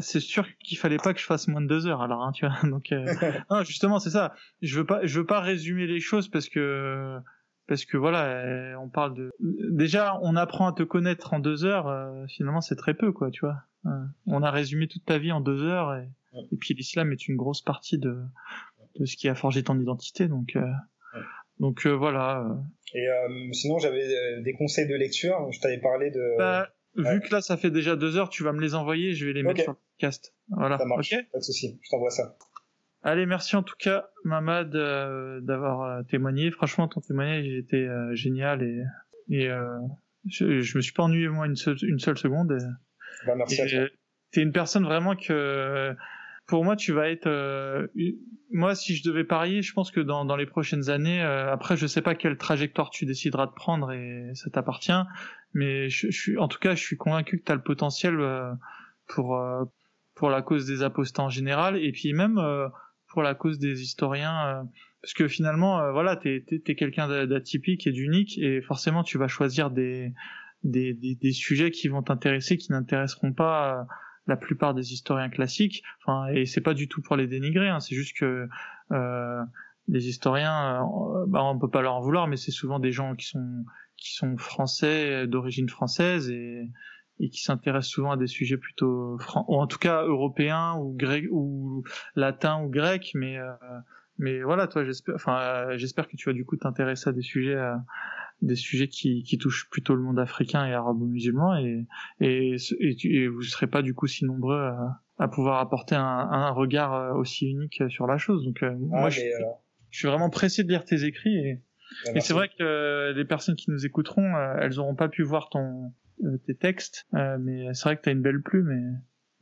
[0.00, 2.00] c'est sûr qu'il fallait pas que je fasse moins de deux heures.
[2.00, 2.56] Alors, hein, tu vois.
[2.68, 2.92] Donc,
[3.50, 4.34] non, justement, c'est ça.
[4.62, 7.20] Je veux pas, je veux pas résumer les choses parce que
[7.66, 9.30] parce que voilà, on parle de.
[9.40, 12.26] Déjà, on apprend à te connaître en deux heures.
[12.28, 13.62] finalement, c'est très peu, quoi, tu vois.
[14.26, 16.08] on a résumé toute ta vie en deux heures et
[16.52, 18.16] et puis l'islam est une grosse partie de,
[18.98, 20.28] de ce qui a forgé ton identité.
[20.28, 20.62] Donc, euh,
[21.60, 22.46] donc euh, voilà.
[22.94, 25.50] Et euh, sinon, j'avais des conseils de lecture.
[25.52, 26.38] Je t'avais parlé de.
[26.38, 29.14] Bah, vu que là, ça fait déjà deux heures, tu vas me les envoyer.
[29.14, 30.34] Je vais les mettre sur le podcast.
[30.48, 30.78] Voilà.
[30.78, 31.10] Ça marche.
[31.32, 31.78] Pas de souci.
[31.82, 32.36] Je t'envoie ça.
[33.06, 36.50] Allez, merci en tout cas, Mamad, d'avoir témoigné.
[36.50, 38.82] Franchement, ton témoignage était génial et,
[39.28, 39.50] et
[40.26, 42.56] je, je me suis pas ennuyé moi une seule, une seule seconde.
[43.26, 43.88] Bah, merci à toi.
[44.32, 45.94] T'es une personne vraiment que
[46.46, 47.26] pour moi, tu vas être.
[47.26, 47.86] Euh,
[48.50, 51.76] moi, si je devais parier, je pense que dans, dans les prochaines années, euh, après,
[51.76, 54.92] je sais pas quelle trajectoire tu décideras de prendre et ça t'appartient,
[55.54, 58.20] mais je, je, suis, en tout cas, je suis convaincu que tu as le potentiel
[58.20, 58.52] euh,
[59.08, 59.40] pour
[60.14, 62.38] pour la cause des apostats en général et puis même
[63.14, 64.68] pour la cause des historiens,
[65.00, 69.70] parce que finalement, voilà, t'es es, quelqu'un d'atypique et d'unique et forcément, tu vas choisir
[69.70, 70.12] des
[70.64, 73.86] des, des, sujets qui vont t'intéresser, qui n'intéresseront pas
[74.26, 75.82] la plupart des historiens classiques.
[76.00, 78.48] Enfin, et c'est pas du tout pour les dénigrer, hein, c'est juste que
[78.92, 79.42] euh,
[79.88, 83.14] les historiens, euh, bah, on peut pas leur en vouloir, mais c'est souvent des gens
[83.14, 83.64] qui sont
[83.96, 86.68] qui sont français d'origine française et,
[87.20, 89.18] et qui s'intéressent souvent à des sujets plutôt
[89.48, 91.84] ou en tout cas européens ou grec ou
[92.16, 93.52] latins ou grecs, mais euh,
[94.18, 97.22] mais voilà, toi, j'espère, enfin, euh, j'espère que tu vas du coup t'intéresser à des
[97.22, 97.56] sujets
[98.42, 101.86] des sujets qui, qui touchent plutôt le monde africain et arabo-musulman et,
[102.20, 106.02] et, et, vous ne serez pas du coup si nombreux à, à pouvoir apporter un,
[106.02, 108.44] un, regard euh, aussi unique sur la chose.
[108.44, 109.46] Donc euh, ah, moi, je, euh,
[109.90, 111.62] je, suis vraiment pressé de lire tes écrits et,
[112.06, 115.48] bah, et c'est vrai que les personnes qui nous écouteront, elles n'auront pas pu voir
[115.48, 115.92] ton
[116.46, 118.70] tes textes, mais c'est vrai que tu as une belle plume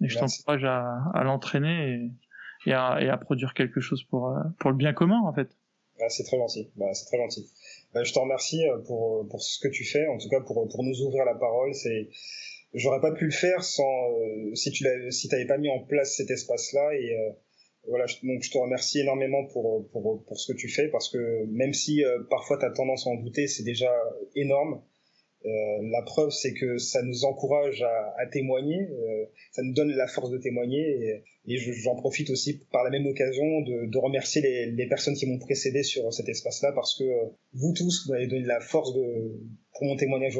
[0.01, 2.11] et, et je t'encourage à, à l'entraîner
[2.67, 5.49] et, et, à, et à produire quelque chose pour, pour le bien commun en fait.
[6.01, 6.71] Ah, c'est très gentil.
[6.77, 7.49] Bah, c'est très gentil.
[7.95, 10.41] Bah, je te remercie euh, pour, euh, pour ce que tu fais, en tout cas
[10.41, 11.75] pour, pour nous ouvrir la parole.
[11.75, 12.09] C'est,
[12.75, 15.81] j'aurais pas pu le faire sans euh, si tu l'avais si t'avais pas mis en
[15.81, 17.15] place cet espace-là et
[17.87, 18.07] voilà.
[18.23, 21.73] Donc je te remercie énormément pour, pour pour ce que tu fais parce que même
[21.73, 23.93] si parfois tu as tendance à en douter, c'est déjà
[24.35, 24.83] énorme.
[25.45, 29.91] Euh, la preuve, c'est que ça nous encourage à, à témoigner, euh, ça nous donne
[29.91, 33.99] la force de témoigner, et, et j'en profite aussi par la même occasion de, de
[33.99, 38.07] remercier les, les, personnes qui m'ont précédé sur cet espace-là, parce que euh, vous tous,
[38.07, 39.41] vous m'avez donné la force de,
[39.75, 40.39] pour mon témoignage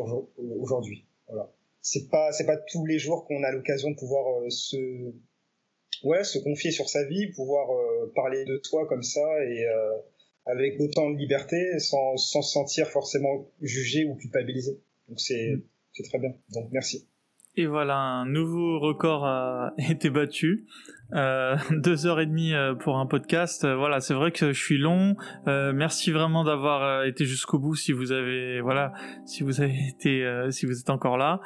[0.61, 1.05] aujourd'hui.
[1.29, 1.51] Voilà.
[1.81, 5.13] C'est pas, c'est pas tous les jours qu'on a l'occasion de pouvoir se,
[6.05, 7.67] ouais, se confier sur sa vie, pouvoir
[8.15, 9.67] parler de toi comme ça et
[10.47, 14.79] avec autant de liberté, sans, sans se sentir forcément jugé ou culpabilisé.
[15.13, 15.63] Donc c'est
[16.09, 16.31] très bien.
[16.55, 17.07] Donc merci.
[17.55, 20.67] Et voilà, un nouveau record a été battu.
[21.13, 23.67] Euh, deux heures et demie euh, pour un podcast.
[23.67, 25.17] Euh, voilà, c'est vrai que je suis long.
[25.49, 27.75] Euh, merci vraiment d'avoir été jusqu'au bout.
[27.75, 28.95] Si vous avez, voilà,
[29.27, 31.41] si vous avez été, si vous êtes encore là,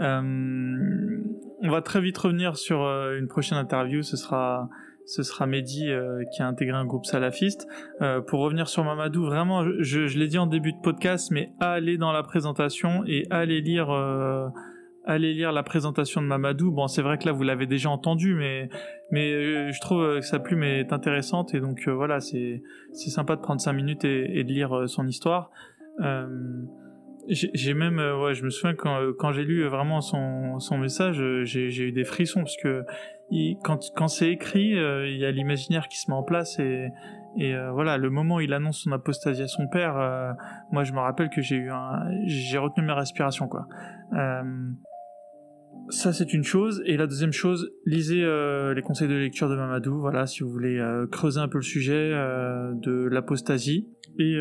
[0.00, 4.02] on va très vite revenir sur une prochaine interview.
[4.02, 4.68] Ce sera
[5.06, 7.66] ce sera Mehdi euh, qui a intégré un groupe salafiste.
[8.00, 11.98] Euh, pour revenir sur Mamadou, vraiment, je, l'ai dit en début de podcast, mais allez
[11.98, 14.48] dans la présentation et allez lire, euh,
[15.18, 16.70] lire la présentation de Mamadou.
[16.70, 18.68] Bon, c'est vrai que là vous l'avez déjà entendu, mais
[19.10, 23.60] mais je trouve que sa plume est intéressante et donc voilà, c'est sympa de prendre
[23.60, 25.50] cinq minutes et, de lire son histoire.
[27.28, 31.92] J'ai même, je me souviens quand, quand j'ai lu vraiment son, son message, j'ai eu
[31.92, 32.84] des frissons parce que
[33.62, 36.90] quand, c'est écrit, euh, il y a l'imaginaire qui se met en place et,
[37.40, 40.32] euh, voilà, le moment où il annonce son apostasie à son père, euh,
[40.70, 41.70] moi je me rappelle que j'ai eu
[42.26, 43.66] j'ai retenu mes respirations quoi.
[45.88, 48.22] ça c'est une chose et la deuxième chose, lisez
[48.74, 50.78] les conseils de lecture de Mamadou, voilà, si vous voulez
[51.10, 53.88] creuser un peu le sujet de l'apostasie
[54.18, 54.38] et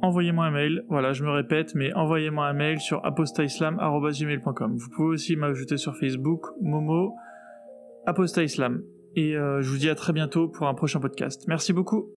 [0.00, 0.84] envoyez-moi un mail.
[0.88, 4.76] Voilà, je me répète, mais envoyez-moi un mail sur apostaislam.gmail.com.
[4.76, 7.14] Vous pouvez aussi m'ajouter sur Facebook, Momo,
[8.06, 8.82] Apostat Islam.
[9.16, 11.44] Et euh, je vous dis à très bientôt pour un prochain podcast.
[11.46, 12.12] Merci beaucoup.